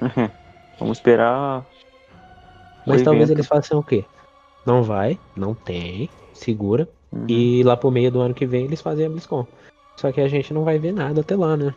Vamos 0.78 0.98
esperar. 0.98 1.64
Mas 2.86 3.02
talvez 3.02 3.30
eles 3.30 3.46
façam 3.46 3.78
o 3.78 3.82
quê? 3.82 4.04
Não 4.64 4.82
vai, 4.82 5.18
não 5.36 5.54
tem, 5.54 6.08
segura. 6.32 6.88
Uhum. 7.12 7.26
E 7.28 7.62
lá 7.62 7.76
pro 7.76 7.90
meio 7.90 8.10
do 8.10 8.20
ano 8.20 8.34
que 8.34 8.46
vem 8.46 8.64
eles 8.64 8.80
fazem 8.80 9.06
a 9.06 9.08
BlizzCon. 9.08 9.46
Só 9.96 10.12
que 10.12 10.20
a 10.20 10.28
gente 10.28 10.52
não 10.52 10.64
vai 10.64 10.78
ver 10.78 10.92
nada 10.92 11.20
até 11.20 11.34
lá, 11.34 11.56
né? 11.56 11.74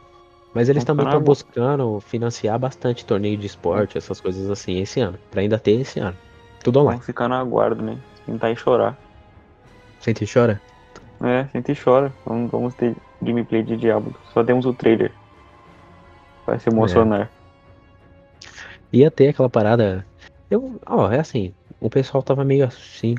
Mas 0.54 0.68
eles 0.68 0.84
também 0.84 1.06
estão 1.06 1.22
buscando 1.22 2.00
financiar 2.00 2.58
bastante 2.58 3.06
torneio 3.06 3.38
de 3.38 3.46
esporte, 3.46 3.98
essas 3.98 4.20
coisas 4.20 4.50
assim, 4.50 4.80
esse 4.80 5.00
ano. 5.00 5.18
Pra 5.30 5.42
ainda 5.42 5.60
ter 5.60 5.80
esse 5.80 6.00
ano. 6.00 6.18
Tudo 6.64 6.80
online. 6.80 6.96
Vamos 6.96 7.06
ficar 7.06 7.28
no 7.28 7.36
aguardo, 7.36 7.84
né? 7.84 7.98
Tentar 8.26 8.52
e 8.52 8.56
chorar. 8.56 8.98
Sente 10.00 10.24
e 10.24 10.28
chora? 10.32 10.60
É, 11.22 11.46
sente 11.52 11.72
e 11.72 11.76
chora. 11.76 12.12
Vamos, 12.26 12.50
vamos 12.52 12.74
ter 12.74 12.96
gameplay 13.22 13.64
de 13.64 13.78
Diablo. 13.78 14.14
Só 14.34 14.44
temos 14.44 14.66
o 14.66 14.74
trailer. 14.74 15.12
Vai 16.46 16.60
se 16.60 16.70
emocionar. 16.70 17.30
Ia 18.92 19.12
ter 19.12 19.30
aquela 19.30 19.50
parada. 19.50 20.06
Eu, 20.50 20.80
ó, 20.86 21.12
é 21.12 21.20
assim. 21.20 21.54
O 21.80 21.90
pessoal 21.90 22.24
tava 22.24 22.44
meio 22.44 22.66
assim 22.66 23.16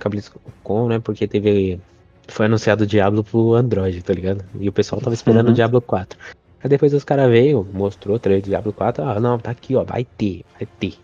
com 0.62 0.88
né? 0.88 0.98
Porque 0.98 1.26
teve. 1.26 1.80
Foi 2.28 2.46
anunciado 2.46 2.84
o 2.84 2.86
Diablo 2.86 3.24
pro 3.24 3.54
Android, 3.54 4.02
tá 4.02 4.12
ligado? 4.12 4.44
E 4.58 4.68
o 4.68 4.72
pessoal 4.72 5.00
tava 5.00 5.14
esperando 5.14 5.46
Uhum. 5.46 5.52
o 5.52 5.54
Diablo 5.54 5.80
4. 5.80 6.18
Aí 6.62 6.68
depois 6.68 6.92
os 6.92 7.04
caras 7.04 7.28
veio, 7.30 7.66
mostrou 7.72 8.16
o 8.16 8.18
trailer 8.18 8.42
do 8.42 8.48
Diablo 8.50 8.72
4. 8.72 9.02
Ah, 9.02 9.18
não, 9.18 9.38
tá 9.38 9.50
aqui, 9.50 9.74
ó, 9.74 9.82
vai 9.82 10.04
ter, 10.04 10.44
vai 10.58 10.66
ter. 10.78 10.94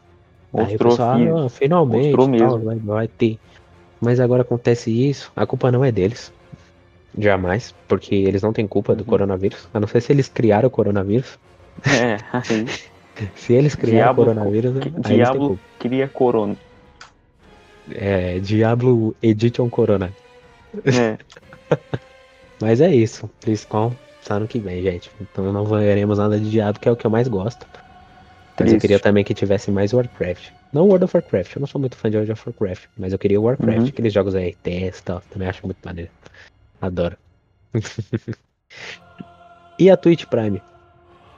Aí 0.54 0.60
o 0.64 0.68
Mostrou, 0.68 0.90
pessoal, 0.90 1.16
filho. 1.18 1.38
ah, 1.38 1.48
finalmente, 1.48 2.14
Mostrou 2.16 2.26
tal, 2.38 2.58
mesmo. 2.58 2.64
vai, 2.64 2.76
vai 2.78 3.08
ter. 3.08 3.38
Mas 4.00 4.20
agora 4.20 4.42
acontece 4.42 4.90
isso, 4.90 5.32
a 5.34 5.46
culpa 5.46 5.72
não 5.72 5.84
é 5.84 5.90
deles. 5.90 6.32
Jamais, 7.18 7.74
porque 7.88 8.14
eles 8.14 8.42
não 8.42 8.52
têm 8.52 8.66
culpa 8.66 8.94
do 8.94 9.00
Uhum. 9.00 9.06
coronavírus. 9.06 9.68
A 9.72 9.80
não 9.80 9.88
ser 9.88 10.00
se 10.02 10.12
eles 10.12 10.28
criaram 10.28 10.68
o 10.68 10.70
coronavírus. 10.70 11.38
É, 11.84 12.16
aí. 12.32 12.66
Se 13.34 13.54
eles 13.54 13.74
criaram 13.74 14.14
Diablo 14.14 14.22
o 14.22 14.26
coronavírus, 14.26 14.74
aí 15.04 15.14
Diablo 15.16 15.60
cria 15.78 16.06
corona. 16.06 16.54
É, 17.94 18.38
Diablo 18.40 19.16
Edition 19.22 19.70
Corona. 19.70 20.12
É. 20.84 21.16
Mas 22.60 22.80
é 22.82 22.94
isso. 22.94 23.30
BlizzCon 23.42 23.94
tá 24.24 24.34
ano 24.34 24.46
que 24.46 24.58
vem, 24.58 24.82
gente. 24.82 25.10
Então 25.18 25.50
não 25.52 25.64
veremos 25.64 26.18
nada 26.18 26.38
de 26.38 26.50
Diablo, 26.50 26.78
que 26.80 26.88
é 26.88 26.92
o 26.92 26.96
que 26.96 27.06
eu 27.06 27.10
mais 27.10 27.26
gosto. 27.26 27.66
Mas 28.60 28.72
eu 28.72 28.78
queria 28.78 28.98
também 29.00 29.22
que 29.24 29.32
tivesse 29.32 29.70
mais 29.70 29.92
Warcraft. 29.94 30.50
Não 30.72 30.86
World 30.86 31.04
of 31.04 31.16
Warcraft, 31.16 31.56
eu 31.56 31.60
não 31.60 31.66
sou 31.66 31.80
muito 31.80 31.96
fã 31.96 32.10
de 32.10 32.16
World 32.16 32.32
of 32.32 32.42
Warcraft, 32.46 32.84
mas 32.98 33.12
eu 33.12 33.18
queria 33.18 33.40
Warcraft, 33.40 33.78
Uhum. 33.78 33.86
aqueles 33.86 34.12
jogos 34.12 34.34
aí, 34.34 34.54
e 34.64 34.90
tal, 35.04 35.22
também 35.30 35.48
acho 35.48 35.64
muito 35.64 35.78
maneiro. 35.84 36.10
Adoro. 36.80 37.16
e 39.78 39.90
a 39.90 39.96
Twitch 39.96 40.24
Prime? 40.26 40.62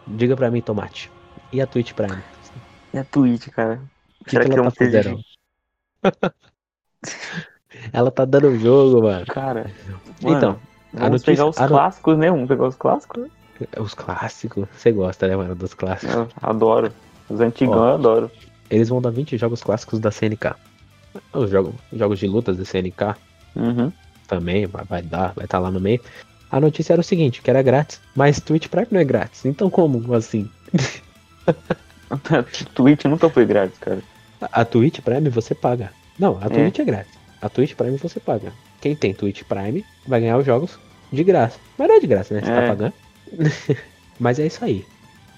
Diga 0.07 0.37
pra 0.37 0.51
mim, 0.51 0.61
Tomate. 0.61 1.11
E 1.53 1.61
a 1.61 1.67
Twitch 1.67 1.93
Prime? 1.93 2.23
E 2.93 2.99
a 2.99 3.05
Twitch, 3.05 3.49
cara? 3.49 3.81
O 4.21 4.25
que, 4.25 4.31
Será 4.31 4.45
que 4.45 4.51
que 4.51 4.57
ela 4.57 4.65
não 4.65 4.71
tá 4.71 4.77
teve- 4.79 5.03
fazendo? 5.03 5.21
ela 7.93 8.11
tá 8.11 8.25
dando 8.25 8.59
jogo, 8.59 9.03
mano. 9.03 9.27
Cara. 9.27 9.71
Então, 10.21 10.31
mano, 10.33 10.61
a 10.95 10.97
vamos 10.99 11.11
notícia- 11.11 11.33
pegar 11.33 11.47
os 11.47 11.59
a 11.59 11.69
clássicos, 11.69 12.19
né? 12.19 12.31
Vamos 12.31 12.49
pegar 12.49 12.67
os 12.69 12.77
clássicos. 12.77 13.29
Os 13.79 13.95
clássicos. 13.95 14.69
Você 14.73 14.93
gosta, 14.93 15.27
né, 15.29 15.37
mano, 15.37 15.55
dos 15.55 15.75
clássicos. 15.75 16.15
Eu 16.15 16.29
adoro. 16.43 16.93
Os 17.29 17.41
antigão 17.41 17.79
Ó. 17.79 17.89
eu 17.91 17.95
adoro. 17.95 18.31
Eles 18.71 18.89
vão 18.89 19.01
dar 19.01 19.11
20 19.11 19.37
jogos 19.37 19.63
clássicos 19.63 19.99
da 19.99 20.11
CNK. 20.11 20.55
Os 21.33 21.51
jogos, 21.51 21.75
jogos 21.93 22.19
de 22.19 22.27
lutas 22.27 22.57
da 22.57 22.65
CNK 22.65 23.17
Uhum. 23.57 23.93
Também 24.29 24.67
vai, 24.67 25.03
dar, 25.03 25.33
vai 25.35 25.47
estar 25.47 25.59
lá 25.59 25.71
no 25.71 25.81
meio. 25.81 26.01
A 26.51 26.61
notícia 26.61 26.93
era 26.93 27.01
o 27.01 27.05
seguinte, 27.05 27.43
que 27.43 27.51
era 27.51 27.61
grátis, 27.63 28.01
mas 28.15 28.41
Twitch 28.41 28.69
Prime 28.69 28.87
não 28.91 29.01
é 29.01 29.05
grátis. 29.05 29.45
Então 29.45 29.69
como 29.69 30.15
assim? 30.15 30.49
Twitch 32.75 33.05
nunca 33.05 33.29
foi 33.29 33.45
grátis, 33.45 33.79
cara. 33.79 34.01
A 34.41 34.65
Twitch 34.65 35.01
Prime 35.01 35.29
você 35.29 35.55
paga. 35.55 35.91
Não, 36.19 36.39
a 36.41 36.47
É. 36.47 36.49
Twitch 36.49 36.79
é 36.79 36.85
grátis. 36.85 37.13
A 37.43 37.49
Twitch 37.49 37.75
Prime 37.75 37.97
você 37.97 38.21
paga. 38.21 38.53
Quem 38.81 38.95
tem 38.95 39.13
Twitch 39.13 39.43
Prime 39.43 39.85
vai 40.07 40.21
ganhar 40.21 40.39
os 40.39 40.47
jogos 40.47 40.79
de 41.13 41.25
graça. 41.25 41.59
Mas 41.77 41.89
não 41.89 41.97
é 41.97 42.01
de 42.01 42.07
graça, 42.07 42.35
né? 42.35 42.41
Você 42.43 42.51
É. 42.51 42.55
tá 42.61 42.67
pagando. 42.69 42.93
mas 44.19 44.39
é 44.39 44.47
isso 44.47 44.65
aí. 44.65 44.85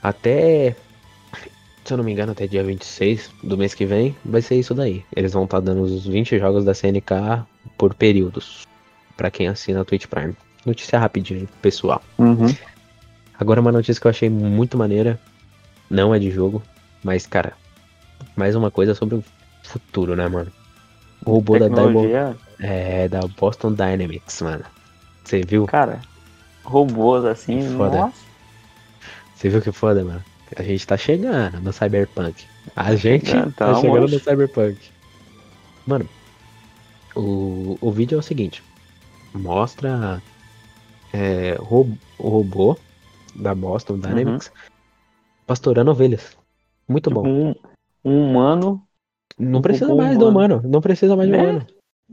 Até 0.03 0.77
se 1.85 1.93
eu 1.95 1.97
não 1.97 2.05
me 2.05 2.13
engano, 2.13 2.33
até 2.33 2.47
dia 2.47 2.63
26 2.63 3.31
do 3.43 3.57
mês 3.59 3.75
que 3.75 3.85
vem, 3.85 4.15
vai 4.25 4.41
ser 4.43 4.55
isso 4.57 4.75
daí. 4.75 5.05
Eles 5.17 5.33
vão 5.33 5.45
estar 5.45 5.61
dando 5.61 5.83
os 5.83 6.07
20 6.07 6.39
jogos 6.39 6.65
da 6.65 6.73
CNK 6.75 7.43
por 7.77 7.95
períodos. 7.95 8.65
Pra 9.21 9.31
quem 9.31 9.49
assina 9.49 9.83
a 9.83 9.85
Twitch 9.85 10.07
Prime. 10.07 10.35
Notícia 10.65 10.99
rapidinho, 10.99 11.47
pessoal. 11.61 12.01
Uhum. 12.17 12.57
Agora 13.39 13.61
uma 13.61 13.71
notícia 13.71 14.01
que 14.01 14.07
eu 14.07 14.11
achei 14.11 14.31
muito 14.31 14.79
maneira. 14.79 15.21
Não 15.91 16.15
é 16.15 16.19
de 16.19 16.31
jogo, 16.31 16.63
mas, 17.05 17.27
cara, 17.27 17.53
mais 18.35 18.57
uma 18.57 18.71
coisa 18.71 18.95
sobre 18.95 19.17
o 19.17 19.25
futuro, 19.63 20.17
né, 20.17 20.27
mano? 20.27 20.51
O 21.27 21.33
robô 21.33 21.59
da, 21.59 21.69
Diamond, 21.69 21.87
Tecnologia, 21.87 22.37
é, 22.61 23.09
da 23.09 23.21
Boston 23.39 23.75
Dynamics, 23.75 24.41
mano. 24.41 24.65
Você 25.23 25.43
viu? 25.43 25.67
cara, 25.67 26.01
robôs 26.65 27.27
assim, 27.27 27.77
Foda. 27.77 28.11
Você 29.35 29.51
viu 29.51 29.61
que 29.61 29.71
foda, 29.71 30.03
mano? 30.03 30.25
A 30.57 30.63
gente 30.63 30.87
tá 30.87 30.97
chegando 30.97 31.61
no 31.61 31.75
Cyberpunk. 31.75 32.47
A 32.75 32.95
gente 32.95 33.27
chegando, 33.27 33.53
tá 33.53 33.75
tá, 33.75 33.81
chegando 33.83 34.09
no 34.09 34.19
Cyberpunk. 34.19 34.79
Mano, 35.87 36.09
o, 37.15 37.77
o 37.83 37.93
vídeo 37.93 38.17
é 38.17 38.19
o 38.19 38.23
seguinte. 38.23 38.63
Mostra 39.35 40.23
é, 41.13 41.57
o 41.61 42.29
robô 42.29 42.77
da 43.35 43.55
Boston 43.55 43.99
Dynamics 43.99 44.53
pastorando 45.47 45.91
ovelhas. 45.91 46.37
Muito 46.89 47.11
bom. 47.11 47.27
Um, 47.27 47.55
um 48.05 48.31
humano, 48.31 48.83
Não 49.39 49.63
precisa 49.63 49.95
mais 49.95 50.19
do 50.19 50.29
humano. 50.29 50.57
humano. 50.57 50.69
Não 50.73 50.81
precisa 50.81 51.17
mais 51.17 51.29
do 51.29 51.37
Né? 51.37 51.43
humano. 51.43 51.67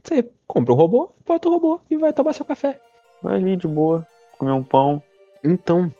Você 0.03 0.29
compra 0.45 0.73
um 0.73 0.77
robô, 0.77 1.11
bota 1.25 1.47
o 1.49 1.51
robô 1.51 1.81
e 1.89 1.97
vai 1.97 2.13
tomar 2.13 2.33
seu 2.33 2.45
café. 2.45 2.79
vai 3.21 3.37
ali 3.37 3.57
de 3.57 3.67
boa, 3.67 4.05
comer 4.37 4.51
um 4.51 4.63
pão. 4.63 5.01
Então, 5.43 5.91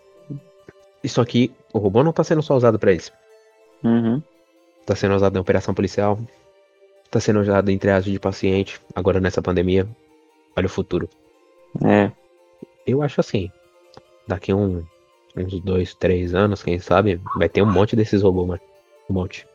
isso 1.03 1.19
aqui, 1.19 1.51
o 1.73 1.79
robô 1.79 2.03
não 2.03 2.13
tá 2.13 2.23
sendo 2.23 2.43
só 2.43 2.55
usado 2.55 2.77
pra 2.77 2.93
isso. 2.93 3.11
Uhum. 3.83 4.21
Tá 4.85 4.95
sendo 4.95 5.15
usado 5.15 5.35
em 5.35 5.39
operação 5.39 5.73
policial. 5.73 6.19
Tá 7.09 7.19
sendo 7.19 7.39
usado 7.39 7.69
em 7.71 7.77
triagem 7.77 8.13
de 8.13 8.19
paciente. 8.19 8.79
Agora 8.93 9.19
nessa 9.19 9.41
pandemia. 9.41 9.87
Olha 10.57 10.65
o 10.65 10.69
futuro. 10.69 11.07
É, 11.85 12.11
Eu 12.85 13.01
acho 13.03 13.19
assim. 13.21 13.51
Daqui 14.27 14.53
um, 14.53 14.83
uns 15.35 15.59
dois, 15.61 15.93
três 15.93 16.33
anos, 16.33 16.63
quem 16.63 16.79
sabe, 16.79 17.21
vai 17.35 17.47
ter 17.47 17.61
um 17.61 17.71
monte 17.71 17.95
desses 17.95 18.21
robôs, 18.23 18.47
mano. 18.47 18.61
Um 19.09 19.13
monte. 19.13 19.47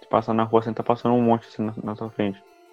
você 0.00 0.06
passa 0.08 0.32
na 0.32 0.44
rua, 0.44 0.62
você 0.62 0.72
tá 0.72 0.82
passando 0.82 1.14
um 1.14 1.22
monte 1.22 1.46
assim 1.48 1.62
na, 1.62 1.74
na 1.82 1.96
sua 1.96 2.08
frente. 2.10 2.40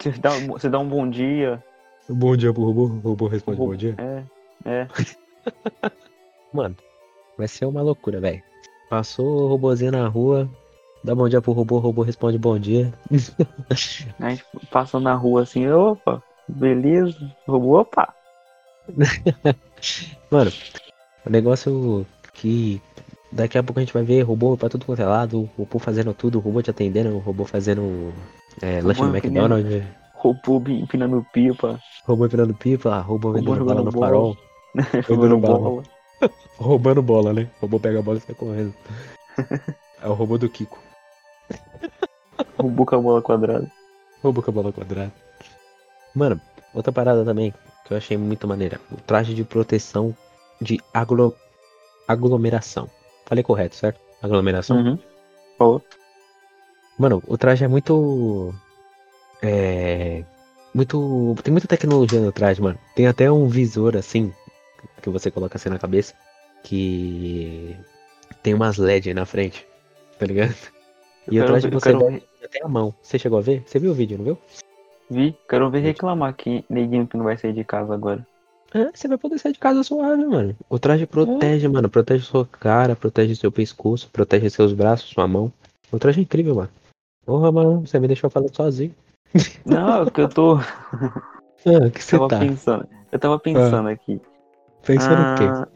você, 0.00 0.10
dá, 0.20 0.30
um- 0.36 0.46
você 0.48 0.68
dá 0.68 0.78
um 0.78 0.88
bom 0.88 1.08
dia. 1.08 1.62
Bom 2.08 2.36
dia 2.36 2.52
pro 2.52 2.64
robô. 2.64 2.84
O 2.86 2.98
robô 3.10 3.26
responde 3.28 3.60
o- 3.60 3.94
É, 4.00 4.24
é. 4.64 4.88
Mano, 6.52 6.76
vai 7.38 7.48
ser 7.48 7.64
uma 7.66 7.82
loucura, 7.82 8.20
velho. 8.20 8.42
Passou 8.90 9.26
o 9.26 9.48
robôzinho 9.48 9.92
na 9.92 10.06
rua. 10.08 10.48
Dá 11.04 11.16
bom 11.16 11.28
dia 11.28 11.42
pro 11.42 11.52
robô, 11.52 11.76
o 11.76 11.80
robô 11.80 12.02
responde 12.02 12.38
bom 12.38 12.56
dia. 12.58 12.92
A 14.20 14.30
gente 14.30 14.44
passa 14.70 15.00
na 15.00 15.14
rua 15.14 15.42
assim, 15.42 15.68
opa, 15.68 16.22
beleza. 16.48 17.18
Robô, 17.46 17.80
opa. 17.80 18.14
Mano, 20.30 20.52
o 21.26 21.30
negócio 21.30 22.06
que 22.34 22.80
daqui 23.32 23.58
a 23.58 23.62
pouco 23.64 23.80
a 23.80 23.82
gente 23.82 23.92
vai 23.92 24.04
ver 24.04 24.22
robô 24.22 24.56
pra 24.56 24.68
tudo 24.68 24.86
quanto 24.86 25.02
é 25.02 25.04
lado, 25.04 25.40
o 25.40 25.50
robô 25.58 25.80
fazendo 25.80 26.14
tudo, 26.14 26.38
o 26.38 26.40
robô 26.40 26.62
te 26.62 26.70
atendendo, 26.70 27.16
o 27.16 27.18
robô 27.18 27.44
fazendo 27.44 28.12
é, 28.60 28.80
lanche 28.80 29.00
no 29.00 29.06
Robô 29.08 29.18
McDonald's, 29.18 29.84
Robô 30.14 30.70
empinando 30.70 31.26
pipa, 31.32 31.80
robô 32.04 32.28
virando 32.28 32.54
pipa, 32.54 33.00
robô 33.00 33.32
vendendo 33.32 33.54
Robô 33.54 33.64
bala 33.64 33.80
jogando 33.80 33.84
no 33.86 33.90
bola. 33.90 34.06
farol, 34.06 34.36
bala. 35.40 35.58
bola. 35.58 35.82
roubando 36.58 37.02
bola, 37.02 37.32
né? 37.32 37.48
O 37.58 37.62
robô 37.62 37.80
pega 37.80 37.98
a 37.98 38.02
bola 38.02 38.18
e 38.18 38.20
sai 38.20 38.36
correndo. 38.36 38.72
É 40.04 40.08
o 40.08 40.14
robô 40.14 40.36
do 40.36 40.48
Kiko. 40.48 40.80
Robô 42.58 42.86
com 42.86 42.96
a 42.96 42.98
bola 42.98 43.22
quadrada. 43.22 43.70
Robô 44.22 44.42
com 44.42 44.50
a 44.50 44.54
bola 44.54 44.72
quadrada. 44.72 45.12
Mano, 46.14 46.40
outra 46.74 46.92
parada 46.92 47.24
também 47.24 47.52
que 47.84 47.92
eu 47.92 47.96
achei 47.96 48.16
muito 48.16 48.46
maneira. 48.46 48.80
O 48.90 48.96
traje 48.96 49.34
de 49.34 49.44
proteção 49.44 50.16
de 50.60 50.80
aglo... 50.92 51.34
aglomeração. 52.06 52.88
Falei 53.26 53.42
correto, 53.42 53.76
certo? 53.76 54.00
Aglomeração. 54.22 54.76
Uhum. 54.76 54.98
Falou. 55.58 55.82
Mano, 56.98 57.22
o 57.26 57.36
traje 57.36 57.64
é 57.64 57.68
muito. 57.68 58.54
É. 59.42 60.24
Muito. 60.74 61.34
Tem 61.42 61.50
muita 61.50 61.66
tecnologia 61.66 62.20
no 62.20 62.30
traje, 62.30 62.60
mano. 62.62 62.78
Tem 62.94 63.06
até 63.06 63.30
um 63.30 63.48
visor 63.48 63.96
assim. 63.96 64.32
Que 65.00 65.10
você 65.10 65.30
coloca 65.30 65.56
assim 65.56 65.68
na 65.68 65.78
cabeça. 65.78 66.14
Que. 66.62 67.76
Tem 68.42 68.54
umas 68.54 68.76
LED 68.76 69.12
na 69.14 69.26
frente. 69.26 69.66
Tá 70.18 70.26
ligado? 70.26 70.54
E 71.30 71.36
Eu 71.36 71.44
o 71.44 71.46
traje 71.46 71.68
você 71.68 71.92
quero 71.92 72.22
até 72.46 72.62
a 72.62 72.68
mão. 72.68 72.94
Você 73.02 73.18
chegou 73.18 73.38
a 73.38 73.42
ver? 73.42 73.62
Você 73.66 73.78
viu 73.78 73.90
o 73.90 73.94
vídeo, 73.94 74.18
não 74.18 74.24
viu? 74.24 74.38
Vi, 75.10 75.36
quero 75.48 75.70
ver 75.70 75.80
reclamar 75.80 76.34
que 76.34 76.64
neguinho 76.68 77.06
que 77.06 77.16
não 77.16 77.24
vai 77.24 77.36
sair 77.36 77.52
de 77.52 77.64
casa 77.64 77.92
agora. 77.92 78.26
É, 78.74 78.90
você 78.94 79.06
vai 79.06 79.18
poder 79.18 79.38
sair 79.38 79.52
de 79.52 79.58
casa 79.58 79.82
suave, 79.82 80.24
mano. 80.24 80.56
O 80.68 80.78
traje 80.78 81.06
protege, 81.06 81.68
mano. 81.68 81.90
Protege 81.90 82.24
sua 82.24 82.46
cara, 82.46 82.96
protege 82.96 83.36
seu 83.36 83.52
pescoço, 83.52 84.08
protege 84.10 84.48
seus 84.48 84.72
braços, 84.72 85.10
sua 85.10 85.28
mão. 85.28 85.52
O 85.90 85.98
traje 85.98 86.20
é 86.20 86.22
incrível, 86.22 86.54
mano. 86.54 86.70
Porra, 87.26 87.52
mano, 87.52 87.86
você 87.86 87.98
me 87.98 88.06
deixou 88.06 88.30
falando 88.30 88.54
sozinho. 88.54 88.94
Não, 89.66 90.04
é 90.04 90.08
que 90.10 90.20
eu 90.22 90.28
tô. 90.28 90.56
Ah, 90.56 91.90
que 91.92 92.02
você 92.02 92.18
tá? 92.18 92.38
pensando. 92.38 92.88
Eu 93.10 93.18
tava 93.18 93.38
pensando 93.38 93.88
aqui. 93.88 94.20
Pensando 94.84 95.20
o 95.20 95.34
quê? 95.36 95.44
Ah, 95.44 95.68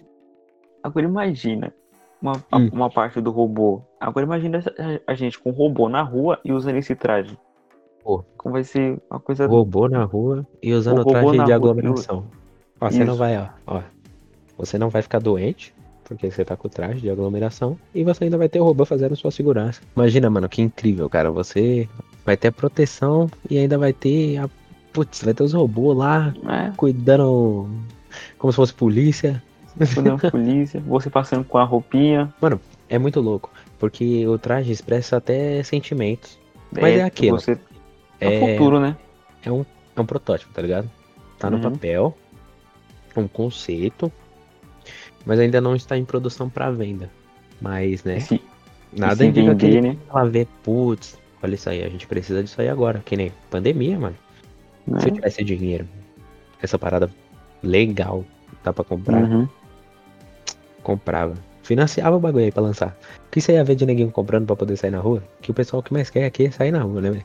Agora 0.83 1.05
imagina 1.05 1.75
uma, 2.21 2.33
a- 2.51 2.59
Hum. 2.59 2.71
uma 2.73 2.91
parte 2.91 3.21
do 3.21 3.31
robô. 3.31 3.83
Agora 4.01 4.25
imagina 4.27 4.63
a 5.07 5.15
gente 5.15 5.39
com 5.39 5.51
um 5.51 5.53
robô 5.55 5.89
na 5.89 6.03
rua 6.03 6.39
e 6.45 6.53
usando 6.53 6.77
esse 6.77 6.95
traje. 6.95 7.37
Pô. 8.03 8.25
Como 8.37 8.53
vai 8.55 8.65
ser 8.65 8.99
uma 9.11 9.19
coisa. 9.21 9.47
Robô 9.47 9.89
na 9.89 10.05
rua 10.05 10.47
e 10.63 10.73
usando 10.73 11.01
O 11.01 11.05
traje 11.05 11.31
de 11.33 11.37
rua, 11.39 11.55
aglomeração. 11.55 12.25
Ó, 12.81 12.91
você 12.91 13.05
não 13.05 13.15
vai, 13.17 13.37
ó, 13.39 13.47
ó. 13.67 13.83
Você 14.59 14.79
não 14.79 14.89
vai 14.89 15.03
ficar 15.03 15.19
doente, 15.19 15.75
porque 16.05 16.31
você 16.31 16.45
tá 16.45 16.57
com 16.57 16.69
o 16.69 16.71
traje 16.71 17.01
de 17.01 17.11
aglomeração, 17.11 17.77
e 17.95 18.05
você 18.05 18.25
ainda 18.25 18.39
vai 18.39 18.49
ter 18.49 18.61
o 18.61 18.65
robô 18.65 18.85
fazendo 18.85 19.17
sua 19.17 19.31
segurança. 19.31 19.81
Imagina, 19.97 20.31
mano, 20.31 20.49
que 20.49 20.63
incrível, 20.63 21.09
cara. 21.11 21.31
Você 21.31 21.89
vai 22.25 22.37
ter 22.37 22.53
proteção 22.53 23.29
e 23.51 23.59
ainda 23.59 23.77
vai 23.77 23.93
ter 23.93 24.39
a. 24.39 24.49
Putz, 24.93 25.23
vai 25.25 25.35
ter 25.35 25.43
os 25.43 25.53
robôs 25.53 25.97
lá 25.99 26.33
É, 26.49 26.73
cuidando 26.77 27.69
como 28.39 28.51
se 28.53 28.57
fosse 28.57 28.73
polícia. 28.73 29.43
Quando 29.95 30.09
é 30.11 30.13
polícia, 30.31 30.81
você 30.81 31.11
passando 31.11 31.45
com 31.45 31.59
a 31.59 31.65
roupinha. 31.65 32.33
É 32.89 32.99
muito 32.99 33.21
louco, 33.21 33.51
porque 33.79 34.27
o 34.27 34.39
traje 34.39 34.71
expressa 34.73 35.17
até 35.17 35.63
sentimentos. 35.63 36.39
Mas 36.73 36.97
é 36.99 37.03
aquilo. 37.05 37.39
Você... 37.41 37.59
É 38.21 38.29
o 38.29 38.31
É, 38.33 38.41
futuro, 38.53 38.81
né? 38.81 38.97
é 39.45 39.53
um, 39.53 39.65
é 39.95 40.01
um 40.01 40.07
protótipo, 40.07 40.53
tá 40.53 40.63
ligado? 40.63 40.91
Tá 41.39 41.51
no 41.51 41.57
Uhum. 41.57 41.63
papel, 41.63 42.17
é 43.15 43.21
um 43.21 43.29
conceito, 43.29 44.11
mas 45.27 45.39
ainda 45.39 45.61
não 45.61 45.77
está 45.77 45.99
em 45.99 46.05
produção 46.05 46.49
para 46.49 46.71
venda. 46.71 47.11
Mas, 47.61 48.05
né, 48.05 48.21
Se, 48.21 48.41
nada 48.93 49.17
se 49.17 49.27
indica 49.27 49.55
que 49.55 49.67
vender, 49.67 49.79
ele 49.79 49.89
né? 49.91 49.97
ela 50.09 50.25
vê, 50.29 50.47
putz, 50.63 51.19
olha 51.43 51.55
isso 51.55 51.69
aí, 51.69 51.83
a 51.85 51.89
gente 51.89 52.07
precisa 52.07 52.43
disso 52.43 52.61
aí 52.61 52.69
agora, 52.69 53.03
que 53.05 53.17
nem 53.17 53.33
pandemia, 53.51 53.99
mano. 53.99 54.17
né? 54.87 55.01
Se 55.01 55.09
eu 55.09 55.13
tivesse 55.15 55.45
dinheiro, 55.45 55.87
essa 56.63 56.79
parada 56.79 57.11
legal, 57.63 58.25
dá 58.65 58.73
pra 58.73 58.85
comprar, 58.85 59.23
Uhum. 59.25 59.49
Comprava. 60.87 61.35
Financiava 61.65 62.15
o 62.17 62.21
bagulho 62.21 62.45
aí 62.45 62.53
pra 62.53 62.63
lançar. 62.63 62.97
O 63.27 63.31
que 63.33 63.41
você 63.41 63.55
ia 63.55 63.65
ver 63.65 63.75
de 63.75 63.85
neguinho 63.85 64.13
comprando 64.13 64.47
pra 64.47 64.55
poder 64.55 64.77
sair 64.77 64.93
na 64.93 65.01
rua? 65.01 65.21
Que 65.43 65.51
o 65.51 65.55
pessoal 65.55 65.83
que 65.83 65.93
mais 65.93 66.09
quer 66.09 66.25
aqui 66.25 66.47
é 66.47 66.51
sair 66.53 66.71
na 66.71 66.81
rua, 66.83 67.01
né, 67.01 67.11
velho? 67.11 67.25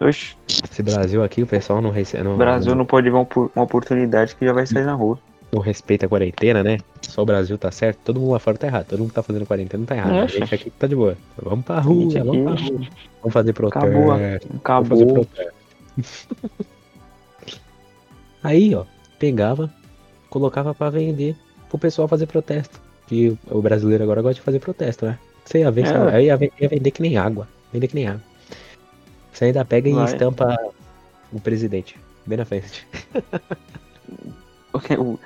Oxe, 0.00 0.34
Esse 0.48 0.82
Brasil 0.82 1.22
aqui, 1.22 1.42
o 1.42 1.46
pessoal 1.46 1.82
não, 1.82 1.90
rece... 1.90 2.16
não, 2.22 2.34
o 2.34 2.38
Brasil 2.38 2.74
não 2.74 2.86
pode 2.86 3.10
ver 3.10 3.16
uma 3.16 3.22
opor- 3.22 3.50
uma 3.54 3.64
oportunidade 3.64 4.34
que 4.34 4.46
já 4.46 4.52
vai 4.54 4.66
sair 4.66 4.84
na 4.86 4.94
rua. 4.94 5.18
não 5.52 5.60
respeita 5.60 6.06
a 6.06 6.08
quarentena, 6.08 6.62
né? 6.62 6.78
Só 7.02 7.20
o 7.22 7.26
Brasil 7.26 7.58
tá 7.58 7.70
certo, 7.70 7.98
todo 8.02 8.18
mundo 8.18 8.32
lá 8.32 8.38
fora 8.38 8.56
tá 8.56 8.66
errado. 8.68 8.86
Todo 8.86 9.00
mundo 9.00 9.08
que 9.10 9.14
tá 9.16 9.22
fazendo 9.22 9.44
quarentena 9.44 9.84
tá 9.84 9.94
errado. 9.96 10.14
É, 10.14 10.20
a 10.22 10.26
gente 10.26 10.54
aqui 10.54 10.70
tá 10.70 10.86
de 10.86 10.96
boa. 10.96 11.18
Vamos 11.42 11.64
pra 11.66 11.80
rua, 11.80 12.02
Gente, 12.10 12.18
vamos 12.20 12.42
pra 12.44 12.52
aqui 12.54 12.70
rua. 12.70 12.80
Vamos 13.20 13.32
fazer 13.34 13.52
protesto. 13.52 13.88
Acabou, 13.88 14.06
Vamos 14.06 14.88
fazer 14.88 15.02
acabou. 15.04 15.26
Aí, 18.42 18.74
ó, 18.74 18.84
pegava, 19.18 19.70
colocava 20.30 20.74
pra 20.74 20.88
vender 20.88 21.36
pro 21.70 21.78
pessoal 21.78 22.06
fazer 22.06 22.26
protesto. 22.26 22.78
Que 23.06 23.36
o 23.50 23.62
brasileiro 23.62 24.04
agora 24.04 24.20
gosta 24.20 24.34
de 24.34 24.40
fazer 24.42 24.58
protesto, 24.60 25.06
né? 25.06 25.18
Você 25.44 25.60
ia 25.60 25.70
ver, 25.70 25.86
É. 25.86 26.22
ia, 26.22 26.38
ia 26.60 26.68
vender 26.68 26.90
que 26.90 27.00
nem 27.02 27.16
água. 27.16 27.48
Vender 27.72 27.88
que 27.88 27.94
nem 27.94 28.06
água. 28.08 28.22
Você 29.32 29.46
ainda 29.46 29.64
pega 29.64 29.88
e 29.88 29.92
Vai. 29.94 30.04
estampa 30.04 30.56
o 31.32 31.40
presidente. 31.40 31.96
Bem 32.26 32.38
na 32.38 32.44
frente. 32.44 32.86
O- 34.98 35.18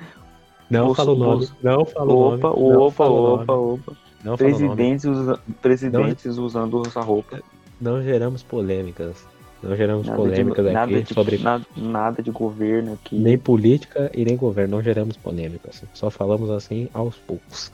Não 0.69 0.95
fala 0.95 1.11
o 1.11 1.15
nome. 1.15 1.47
Não 1.61 1.85
fala 1.85 2.11
o 2.13 2.31
nome. 2.31 2.37
Opa, 2.43 2.47
não 2.59 2.81
opa, 2.81 3.05
opa, 3.05 3.53
opa. 3.53 3.93
Não. 4.23 4.35
Presidentes, 4.37 5.05
usa- 5.05 5.39
presidentes 5.61 6.37
usando 6.37 6.81
essa 6.87 7.01
roupa. 7.01 7.39
Não 7.79 8.01
geramos 8.01 8.41
polêmicas. 8.41 9.27
Não 9.65 9.75
geramos 9.75 10.05
Nada 10.05 10.17
polêmicas 10.17 10.65
de, 10.65 10.71
nada, 10.71 10.97
aqui 10.97 11.03
de, 11.03 11.13
sobre 11.13 11.37
nada, 11.39 11.65
nada 11.75 12.21
de 12.21 12.31
governo 12.31 12.93
aqui. 12.93 13.15
nem 13.17 13.37
política 13.37 14.11
e 14.13 14.23
nem 14.23 14.37
governo. 14.37 14.77
Não 14.77 14.83
geramos 14.83 15.17
polêmicas. 15.17 15.83
Só 15.93 16.09
falamos 16.09 16.49
assim 16.49 16.87
aos 16.93 17.15
poucos. 17.15 17.71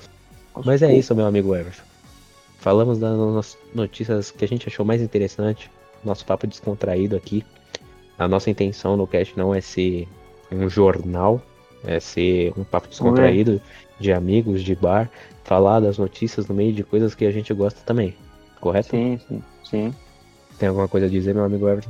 Aos 0.53 0.65
Mas 0.65 0.81
é 0.81 0.87
poucos. 0.87 1.05
isso, 1.05 1.15
meu 1.15 1.25
amigo 1.25 1.55
Everton. 1.55 1.83
falamos 2.59 2.99
das 2.99 3.57
notícias 3.73 4.31
que 4.31 4.45
a 4.45 4.47
gente 4.47 4.67
achou 4.67 4.85
mais 4.85 5.01
interessante, 5.01 5.69
nosso 6.03 6.25
papo 6.25 6.47
descontraído 6.47 7.15
aqui. 7.15 7.43
A 8.17 8.27
nossa 8.27 8.49
intenção 8.49 8.95
no 8.95 9.05
cast 9.07 9.37
não 9.37 9.53
é 9.53 9.59
ser 9.61 10.07
um 10.51 10.69
jornal, 10.69 11.41
é 11.83 11.99
ser 11.99 12.53
um 12.57 12.63
papo 12.63 12.87
descontraído 12.87 13.59
de 13.99 14.11
amigos, 14.13 14.63
de 14.63 14.75
bar, 14.75 15.09
falar 15.43 15.79
das 15.79 15.97
notícias 15.97 16.47
no 16.47 16.55
meio 16.55 16.71
de 16.71 16.83
coisas 16.83 17.15
que 17.15 17.25
a 17.25 17.31
gente 17.31 17.53
gosta 17.53 17.81
também. 17.85 18.15
Correto? 18.59 18.89
Sim, 18.91 19.19
sim, 19.27 19.43
sim. 19.63 19.95
Tem 20.61 20.69
alguma 20.69 20.87
coisa 20.87 21.07
a 21.07 21.09
dizer, 21.09 21.33
meu 21.33 21.43
amigo 21.43 21.67
Everton? 21.67 21.89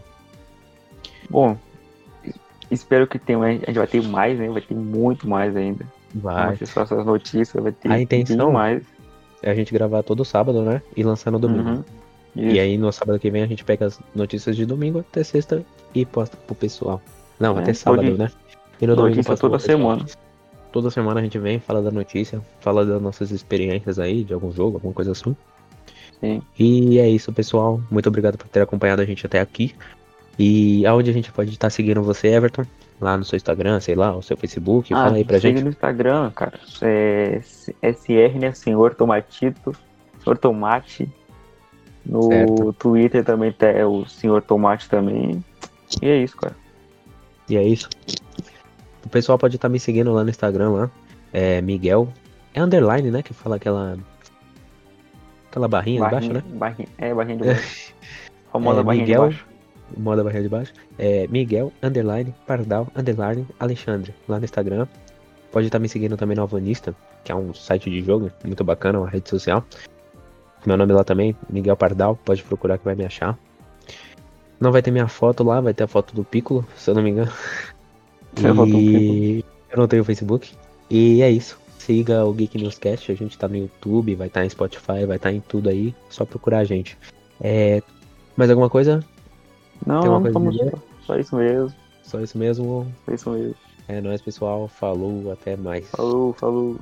Bom, 1.29 1.57
espero 2.71 3.05
que 3.05 3.19
tenha, 3.19 3.37
a 3.45 3.51
gente 3.51 3.73
vai 3.73 3.85
ter 3.85 4.01
mais, 4.01 4.39
né? 4.39 4.47
Vai 4.49 4.61
ter 4.61 4.73
muito 4.73 5.27
mais 5.27 5.57
ainda. 5.57 5.85
Vai. 6.15 6.55
Só 6.65 6.83
essas 6.83 7.05
notícias, 7.05 7.61
vai 7.61 7.73
ter 7.73 7.91
A 7.91 7.99
intenção- 7.99 8.53
mais. 8.53 8.81
É 9.43 9.51
a 9.51 9.55
gente 9.55 9.73
gravar 9.73 10.03
todo 10.03 10.23
sábado, 10.23 10.61
né? 10.61 10.81
E 10.95 11.03
lançar 11.03 11.31
no 11.31 11.37
domingo. 11.39 11.69
Uhum. 11.69 11.83
E 12.33 12.61
aí 12.61 12.77
no 12.77 12.89
sábado 12.93 13.19
que 13.19 13.29
vem 13.29 13.43
a 13.43 13.45
gente 13.45 13.65
pega 13.65 13.87
as 13.87 13.99
notícias 14.15 14.55
de 14.55 14.65
domingo 14.65 14.99
até 14.99 15.21
sexta 15.21 15.65
e 15.93 16.05
posta 16.05 16.37
pro 16.37 16.55
pessoal. 16.55 17.01
Não, 17.37 17.57
É, 17.57 17.61
até 17.63 17.73
sábado, 17.73 18.17
né? 18.17 18.31
E 18.79 18.87
no 18.87 18.95
domingo 18.95 19.17
notícia 19.17 19.31
posta 19.33 19.47
toda 19.49 19.59
semana. 19.59 20.05
Toda 20.71 20.89
semana 20.89 21.19
a 21.19 21.23
gente 21.23 21.37
vem, 21.37 21.59
fala 21.59 21.81
da 21.81 21.91
notícia, 21.91 22.41
fala 22.61 22.85
das 22.85 23.01
nossas 23.01 23.31
experiências 23.31 23.99
aí, 23.99 24.23
de 24.23 24.33
algum 24.33 24.49
jogo, 24.49 24.77
alguma 24.77 24.93
coisa 24.93 25.11
assim. 25.11 25.35
Sim. 26.21 26.41
E 26.57 26.99
é 26.99 27.09
isso, 27.09 27.33
pessoal. 27.33 27.81
Muito 27.89 28.07
obrigado 28.07 28.37
por 28.37 28.47
ter 28.47 28.61
acompanhado 28.61 29.01
a 29.01 29.05
gente 29.05 29.25
até 29.25 29.41
aqui. 29.41 29.75
E 30.39 30.85
aonde 30.85 31.09
a 31.09 31.13
gente 31.13 31.31
pode 31.31 31.49
estar 31.49 31.69
seguindo 31.69 32.01
você, 32.01 32.29
Everton? 32.29 32.63
Lá 32.99 33.17
no 33.17 33.25
seu 33.25 33.35
Instagram, 33.35 33.79
sei 33.79 33.95
lá, 33.95 34.15
o 34.15 34.21
seu 34.21 34.37
Facebook. 34.37 34.93
Fala 34.93 35.15
aí 35.15 35.25
pra 35.25 35.39
gente. 35.39 35.63
no 35.63 35.69
Instagram, 35.69 36.29
cara. 36.31 36.59
É 36.81 37.41
SR, 37.81 38.39
né? 38.39 38.53
Senhor 38.53 38.93
Tomatito. 38.93 39.75
Senhor 40.23 40.37
Tomate. 40.37 41.09
No 42.05 42.23
Certo. 42.23 42.73
Twitter 42.73 43.23
também 43.23 43.51
tem 43.51 43.83
o 43.83 44.05
Senhor 44.05 44.41
Tomate 44.43 44.87
também. 44.87 45.43
E 46.01 46.07
é 46.07 46.17
isso, 46.23 46.37
cara. 46.37 46.55
E 47.49 47.57
é 47.57 47.63
isso. 47.63 47.89
O 49.03 49.09
pessoal 49.09 49.37
pode 49.37 49.55
estar 49.55 49.67
me 49.67 49.79
seguindo 49.79 50.13
lá 50.13 50.23
no 50.23 50.29
Instagram 50.29 50.69
lá. 50.69 50.91
É 51.33 51.59
Miguel. 51.61 52.07
É 52.53 52.61
underline, 52.61 53.09
né? 53.09 53.23
Que 53.23 53.33
fala 53.33 53.55
aquela. 53.55 53.97
Aquela 55.51 55.67
barrinha 55.67 56.01
de 56.05 56.09
baixo, 56.11 56.33
né? 56.33 56.43
barrinha- 56.53 56.87
é, 56.97 57.13
barrinha 57.13 57.37
de 57.37 57.43
baixo. 57.43 57.93
Famosa 58.51 58.79
É, 58.79 58.83
barrinha 58.83 59.03
Miguel. 59.05 59.21
de 59.21 59.27
baixo. 59.35 59.45
Moda 59.97 60.23
barrinha 60.23 60.43
de 60.43 60.49
baixo. 60.49 60.73
É 60.97 61.27
Miguel, 61.27 61.73
underline, 61.83 62.33
Pardal, 62.47 62.87
underline, 62.95 63.45
Alexandre. 63.59 64.15
Lá 64.27 64.39
no 64.39 64.45
Instagram. 64.45 64.87
Pode 65.51 65.65
estar 65.67 65.79
me 65.79 65.89
seguindo 65.89 66.15
também 66.15 66.35
no 66.37 66.41
Alvanista, 66.43 66.95
que 67.25 67.31
é 67.31 67.35
um 67.35 67.53
site 67.53 67.89
de 67.89 68.01
jogo 68.01 68.31
muito 68.45 68.63
bacana, 68.63 68.99
uma 68.99 69.09
rede 69.09 69.29
social. 69.29 69.61
Meu 70.65 70.77
nome 70.77 70.93
lá 70.93 71.03
também, 71.03 71.35
Miguel 71.49 71.75
Pardal. 71.75 72.15
Pode 72.23 72.41
procurar 72.43 72.77
que 72.77 72.85
vai 72.85 72.95
me 72.95 73.03
achar. 73.03 73.37
Não 74.57 74.71
vai 74.71 74.81
ter 74.81 74.91
minha 74.91 75.09
foto 75.09 75.43
lá, 75.43 75.59
vai 75.59 75.73
ter 75.73 75.83
a 75.83 75.87
foto 75.87 76.15
do 76.15 76.23
Piccolo, 76.23 76.65
se 76.77 76.89
eu 76.89 76.95
não 76.95 77.01
me 77.03 77.09
engano. 77.09 77.31
E 78.79 79.43
eu 79.71 79.77
não 79.77 79.87
tenho 79.87 80.05
Facebook. 80.05 80.53
E 80.89 81.21
é 81.21 81.29
isso. 81.29 81.59
Siga 81.85 82.23
o 82.23 82.31
Geek 82.31 82.59
Newscast, 82.59 83.11
a 83.11 83.15
gente 83.15 83.35
tá 83.37 83.47
no 83.47 83.57
YouTube, 83.57 84.13
vai 84.13 84.27
estar 84.27 84.45
em 84.45 84.49
Spotify, 84.49 85.05
vai 85.07 85.15
estar 85.17 85.31
em 85.31 85.39
tudo 85.39 85.67
aí. 85.67 85.95
Só 86.09 86.25
procurar 86.25 86.59
a 86.59 86.63
gente. 86.63 86.95
É... 87.41 87.81
Mais 88.37 88.51
alguma 88.51 88.69
coisa? 88.69 89.03
Não, 89.85 90.01
Tem 90.01 90.09
uma 90.09 90.19
não 90.19 90.31
coisa 90.31 90.73
só 91.07 91.17
isso 91.17 91.35
mesmo. 91.35 91.73
Só 92.03 92.19
isso 92.19 92.37
mesmo. 92.37 92.93
Só 93.05 93.13
isso 93.13 93.29
mesmo. 93.31 93.55
É 93.87 93.99
nóis, 93.99 94.21
pessoal. 94.21 94.67
Falou, 94.67 95.31
até 95.31 95.57
mais. 95.57 95.89
Falou, 95.89 96.33
falou. 96.33 96.79